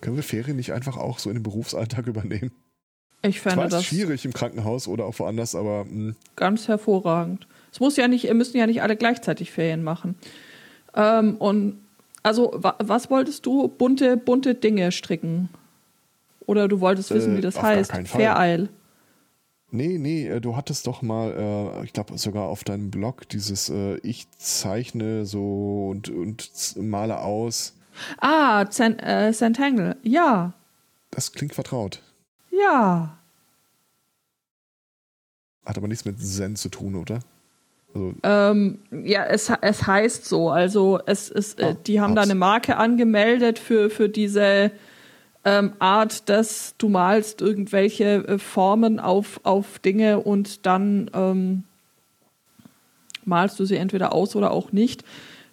können 0.01 0.17
wir 0.17 0.23
Ferien 0.23 0.57
nicht 0.57 0.73
einfach 0.73 0.97
auch 0.97 1.19
so 1.19 1.31
in 1.31 1.37
den 1.37 1.43
Berufsalltag 1.43 2.07
übernehmen? 2.07 2.53
Ich 3.29 3.41
fände 3.41 3.65
es 3.65 3.71
das 3.71 3.85
schwierig 3.85 4.25
im 4.25 4.33
Krankenhaus 4.33 4.89
oder 4.89 5.05
auch 5.07 5.19
woanders, 5.19 5.55
aber 5.55 5.85
hm, 5.85 6.09
mh, 6.09 6.15
ganz 6.37 6.69
hervorragend. 6.69 7.47
Es 7.73 7.81
muss 7.81 7.97
ja 7.97 8.09
nicht, 8.09 8.33
müssen 8.33 8.57
ja 8.57 8.67
nicht 8.67 8.83
alle 8.83 8.97
gleichzeitig 8.97 9.51
Ferien 9.51 9.83
machen. 9.83 10.17
Ähm, 10.95 11.37
und 11.37 11.79
also, 12.23 12.53
wa 12.55 12.75
was 12.79 13.11
wolltest 13.11 13.47
du? 13.47 13.69
Bunte, 13.69 14.17
bunte 14.17 14.55
Dinge 14.55 14.91
stricken. 14.93 15.49
Oder 16.47 16.69
du 16.69 16.81
wolltest 16.81 17.11
wissen, 17.13 17.35
Äh, 17.35 17.37
wie 17.39 17.41
das 17.43 17.61
heißt. 17.61 17.93
Fair 18.07 18.69
Nee, 19.71 19.99
nee, 19.99 20.27
äh, 20.27 20.41
du 20.41 20.57
hattest 20.57 20.87
doch 20.87 21.03
mal, 21.03 21.33
äh, 21.81 21.85
ich 21.85 21.93
glaube 21.93 22.17
sogar 22.19 22.45
auf 22.45 22.65
deinem 22.65 22.91
Blog 22.91 23.29
dieses 23.29 23.69
äh, 23.69 23.97
Ich 23.99 24.27
zeichne 24.39 25.27
so 25.27 25.89
und, 25.91 26.09
und 26.09 26.51
male 26.77 27.21
aus. 27.21 27.75
Ah, 28.19 28.67
Zen, 28.71 28.99
äh, 29.01 29.33
Zentangle. 29.33 29.97
Ja, 30.03 30.53
Das 31.11 31.33
klingt 31.33 31.55
vertraut. 31.55 32.01
Ja. 32.51 33.17
Hat 35.65 35.77
aber 35.77 35.89
nichts 35.89 36.05
mit 36.05 36.21
Zen 36.21 36.55
zu 36.57 36.69
tun, 36.69 36.95
oder? 36.95 37.19
Also, 37.93 38.15
Ähm, 38.23 38.79
ja, 39.05 39.25
es, 39.25 39.51
es 39.63 39.87
heißt 39.87 40.25
so. 40.25 40.51
Also 40.51 41.01
es 41.07 41.29
ist, 41.29 41.59
äh, 41.61 41.71
Ah, 41.71 41.77
die 41.87 42.01
haben 42.01 42.15
da 42.15 42.21
hab's. 42.23 42.31
eine 42.31 42.39
Marke 42.39 42.77
angemeldet 42.77 43.59
für, 43.59 43.91
für 43.91 44.09
diese 44.09 44.71
ähm, 45.45 45.73
Art, 45.79 46.29
dass 46.29 46.75
du 46.79 46.89
malst 46.89 47.41
irgendwelche 47.41 48.27
äh, 48.29 48.39
Formen 48.39 49.01
auf, 49.01 49.41
auf 49.43 49.79
Dinge 49.81 50.21
und 50.21 50.67
dann 50.67 51.11
ähm, 51.15 51.65
malst 53.25 53.59
du 53.59 53.65
sie 53.65 53.77
entweder 53.77 54.13
aus 54.13 54.37
oder 54.37 54.51
auch 54.53 54.71
nicht. 54.73 55.05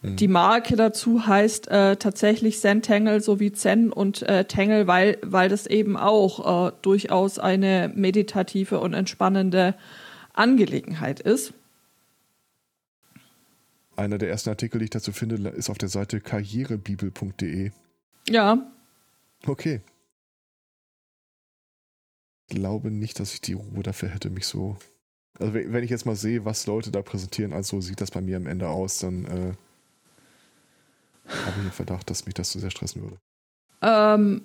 Die 0.04 0.28
Marke 0.28 0.76
dazu 0.76 1.26
heißt 1.26 1.70
äh, 1.70 1.95
tatsächlich 1.95 2.60
Zen-Tangle 2.60 3.22
sowie 3.22 3.54
Zen 3.54 3.91
und 3.91 4.22
äh, 4.24 4.45
Tangle, 4.45 4.86
weil, 4.86 5.18
weil 5.22 5.47
das 5.47 5.66
eben 5.66 5.95
auch 5.95 6.68
äh, 6.68 6.72
durchaus 6.82 7.39
eine 7.39 7.91
meditative 7.95 8.80
und 8.80 8.93
entspannende 8.93 9.76
Angelegenheit 10.34 11.20
ist. 11.22 11.54
einer 13.95 14.18
der 14.18 14.30
ersten 14.30 14.49
Artikel, 14.49 14.80
die 14.80 14.86
ich 14.86 14.89
dazu 14.89 15.14
finde, 15.14 15.49
ist 15.49 15.70
auf 15.70 15.78
der 15.78 15.89
Seite 15.89 16.20
karrierebibel.de. 16.20 17.72
Ja, 18.28 18.74
Okay. 19.45 19.82
Ich 22.49 22.56
glaube 22.56 22.91
nicht, 22.91 23.20
dass 23.20 23.34
ich 23.34 23.41
die 23.41 23.54
Ruhe 23.54 23.84
dafür 23.84 24.10
hätte, 24.10 24.30
mich 24.30 24.47
so. 24.47 24.78
Also, 25.39 25.54
wenn 25.54 25.84
ich 25.84 25.89
jetzt 25.89 26.06
mal 26.06 26.16
sehe, 26.16 26.45
was 26.45 26.68
Leute 26.68 26.91
da 26.91 27.01
präsentieren, 27.01 27.54
also 27.54 27.82
sieht 27.82 28.01
das 28.01 28.12
bei 28.12 28.22
mir 28.22 28.38
am 28.38 28.47
Ende 28.47 28.70
aus, 28.70 28.99
dann 28.99 29.26
äh, 29.26 29.54
habe 31.28 31.55
ich 31.57 31.63
den 31.63 31.71
Verdacht, 31.71 32.09
dass 32.09 32.26
mich 32.26 32.36
das 32.36 32.51
zu 32.51 32.59
sehr 32.59 32.71
stressen 32.71 33.01
würde. 33.01 33.17
Ähm, 33.82 34.41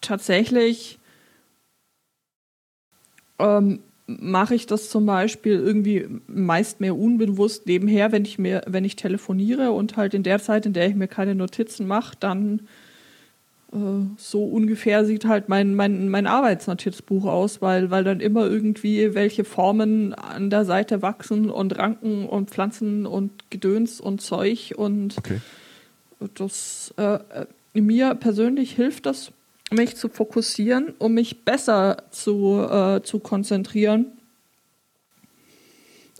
tatsächlich 0.00 0.98
ähm, 3.38 3.80
mache 4.06 4.54
ich 4.54 4.66
das 4.66 4.90
zum 4.90 5.06
Beispiel 5.06 5.54
irgendwie 5.54 6.06
meist 6.26 6.80
mehr 6.80 6.96
unbewusst 6.96 7.66
nebenher, 7.66 8.12
wenn 8.12 8.24
ich 8.24 8.38
mir, 8.38 8.62
wenn 8.66 8.84
ich 8.84 8.96
telefoniere 8.96 9.72
und 9.72 9.96
halt 9.96 10.14
in 10.14 10.22
der 10.22 10.40
Zeit, 10.40 10.66
in 10.66 10.72
der 10.72 10.88
ich 10.88 10.94
mir 10.94 11.08
keine 11.08 11.34
Notizen 11.34 11.86
mache, 11.86 12.16
dann 12.20 12.68
äh, 13.72 13.76
so 14.16 14.44
ungefähr 14.44 15.04
sieht 15.04 15.24
halt 15.24 15.48
mein, 15.48 15.74
mein, 15.74 16.08
mein 16.08 16.26
Arbeitsnotizbuch 16.26 17.24
aus, 17.24 17.62
weil, 17.62 17.90
weil 17.90 18.04
dann 18.04 18.20
immer 18.20 18.46
irgendwie 18.46 19.14
welche 19.14 19.44
Formen 19.44 20.12
an 20.12 20.50
der 20.50 20.64
Seite 20.64 21.00
wachsen 21.00 21.50
und 21.50 21.78
ranken 21.78 22.26
und 22.26 22.50
Pflanzen 22.50 23.06
und 23.06 23.50
Gedöns 23.50 24.00
und 24.00 24.20
Zeug 24.20 24.74
und 24.76 25.16
Okay. 25.16 25.40
Das 26.28 26.94
äh, 26.96 27.14
äh, 27.14 27.46
mir 27.74 28.14
persönlich 28.14 28.72
hilft 28.72 29.06
das, 29.06 29.32
mich 29.70 29.96
zu 29.96 30.08
fokussieren, 30.08 30.94
um 30.98 31.14
mich 31.14 31.44
besser 31.44 32.04
zu, 32.10 32.60
äh, 32.60 33.02
zu 33.02 33.18
konzentrieren. 33.18 34.06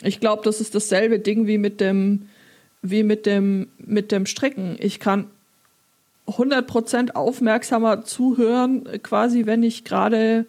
Ich 0.03 0.21
glaube, 0.21 0.43
das 0.45 0.61
ist 0.61 0.75
dasselbe 0.75 1.19
Ding 1.19 1.47
wie 1.47 1.59
mit 1.59 1.81
dem, 1.81 2.29
wie 2.83 3.03
mit 3.03 3.27
dem, 3.27 3.69
mit 3.79 4.13
dem 4.13 4.27
Stricken. 4.27 4.77
Ich 4.81 4.99
kann 4.99 5.29
100% 6.27 7.15
aufmerksamer 7.15 8.05
zuhören, 8.05 8.85
quasi 9.03 9.47
wenn 9.47 9.63
ich 9.63 9.85
gerade 9.85 10.47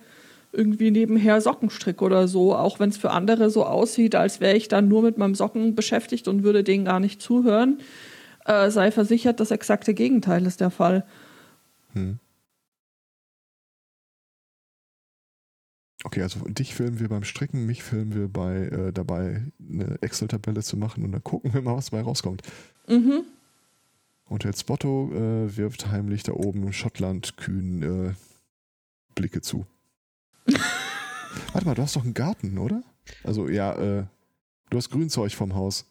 irgendwie 0.52 0.90
nebenher 0.90 1.42
Socken 1.42 1.70
stricke 1.70 2.04
oder 2.04 2.28
so, 2.28 2.56
auch 2.56 2.80
wenn 2.80 2.90
es 2.90 2.98
für 2.98 3.12
andere 3.12 3.50
so 3.50 3.66
aussieht, 3.66 4.16
als 4.16 4.40
wäre 4.40 4.56
ich 4.56 4.70
dann 4.70 4.88
nur 4.88 5.02
mit 5.02 5.18
meinem 5.18 5.36
Socken 5.36 5.76
beschäftigt 5.76 6.28
und 6.28 6.44
würde 6.44 6.64
denen 6.64 6.86
gar 6.86 7.02
nicht 7.02 7.22
zuhören 7.22 7.78
äh, 8.46 8.70
sei 8.70 8.92
versichert, 8.92 9.40
das 9.40 9.52
exakte 9.52 9.94
Gegenteil 9.94 10.46
ist 10.46 10.62
der 10.62 10.72
Fall. 10.72 11.06
Hm. 11.94 12.20
Okay, 16.04 16.22
also 16.22 16.40
dich 16.42 16.76
filmen 16.76 17.00
wir 17.00 17.10
beim 17.10 17.24
Stricken, 17.24 17.66
mich 17.66 17.82
filmen 17.82 18.14
wir 18.14 18.28
bei 18.28 18.68
äh, 18.68 18.94
dabei, 18.94 19.44
eine 19.60 19.98
Excel-Tabelle 20.02 20.62
zu 20.62 20.78
machen 20.78 21.04
und 21.04 21.12
dann 21.12 21.24
gucken 21.24 21.54
wir 21.54 21.62
mal, 21.62 21.76
was 21.76 21.90
dabei 21.90 22.04
rauskommt. 22.04 22.44
Mhm. 22.88 23.24
Und 24.28 24.44
jetzt 24.44 24.62
Spotto 24.62 25.12
äh, 25.14 25.58
wirft 25.58 25.88
heimlich 25.88 26.22
da 26.22 26.34
oben 26.34 26.72
Schottland-Kühen 26.72 27.82
äh, 27.82 28.14
Blicke 29.16 29.42
zu. 29.42 29.66
Warte 31.54 31.66
mal, 31.66 31.74
du 31.74 31.82
hast 31.82 31.96
doch 31.96 32.04
einen 32.04 32.14
Garten, 32.14 32.60
oder? 32.60 32.84
Also 33.24 33.50
ja, 33.50 33.74
äh, 33.74 34.04
du 34.70 34.78
hast 34.78 34.92
Grünzeug 34.92 35.34
vom 35.34 35.56
Haus. 35.56 35.86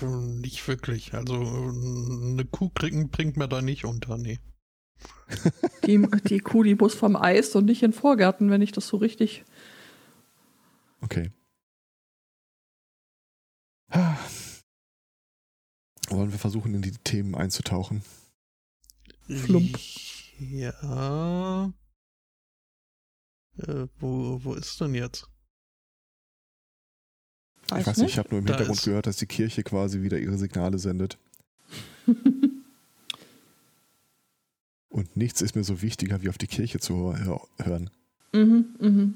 Nicht 0.00 0.66
wirklich. 0.66 1.14
Also 1.14 1.34
eine 1.34 2.44
Kuh 2.44 2.70
kriegen 2.70 3.10
bringt 3.10 3.36
mir 3.36 3.48
da 3.48 3.62
nicht 3.62 3.84
unter, 3.84 4.16
nee. 4.18 4.38
Die, 5.86 6.06
die 6.28 6.40
Kuh, 6.40 6.62
die 6.62 6.74
muss 6.74 6.94
vom 6.94 7.16
Eis 7.16 7.54
und 7.54 7.64
nicht 7.64 7.82
in 7.82 7.92
den 7.92 7.98
Vorgarten, 7.98 8.50
wenn 8.50 8.62
ich 8.62 8.72
das 8.72 8.86
so 8.86 8.98
richtig. 8.98 9.44
Okay. 11.00 11.30
Wollen 16.08 16.32
wir 16.32 16.38
versuchen, 16.38 16.74
in 16.74 16.82
die 16.82 16.92
Themen 16.92 17.34
einzutauchen? 17.34 18.02
Flump. 19.26 19.78
Ja. 20.38 21.72
Äh, 23.58 23.86
wo, 23.98 24.44
wo 24.44 24.54
ist 24.54 24.80
denn 24.80 24.94
jetzt? 24.94 25.28
Ich 27.78 27.86
weiß 27.86 27.98
nicht, 27.98 28.10
ich 28.12 28.18
habe 28.18 28.28
nur 28.30 28.38
im 28.40 28.46
Da 28.46 28.54
Hintergrund 28.54 28.82
gehört, 28.82 29.06
dass 29.06 29.16
die 29.16 29.26
Kirche 29.26 29.62
quasi 29.62 30.02
wieder 30.02 30.18
ihre 30.18 30.36
Signale 30.38 30.78
sendet. 30.78 31.18
Und 34.88 35.16
nichts 35.16 35.40
ist 35.40 35.54
mir 35.54 35.62
so 35.64 35.82
wichtiger, 35.82 36.22
wie 36.22 36.28
auf 36.28 36.38
die 36.38 36.46
Kirche 36.48 36.80
zu 36.80 37.14
hör- 37.16 37.46
hören. 37.58 37.90
mhm, 38.32 38.66
mhm. 38.80 39.14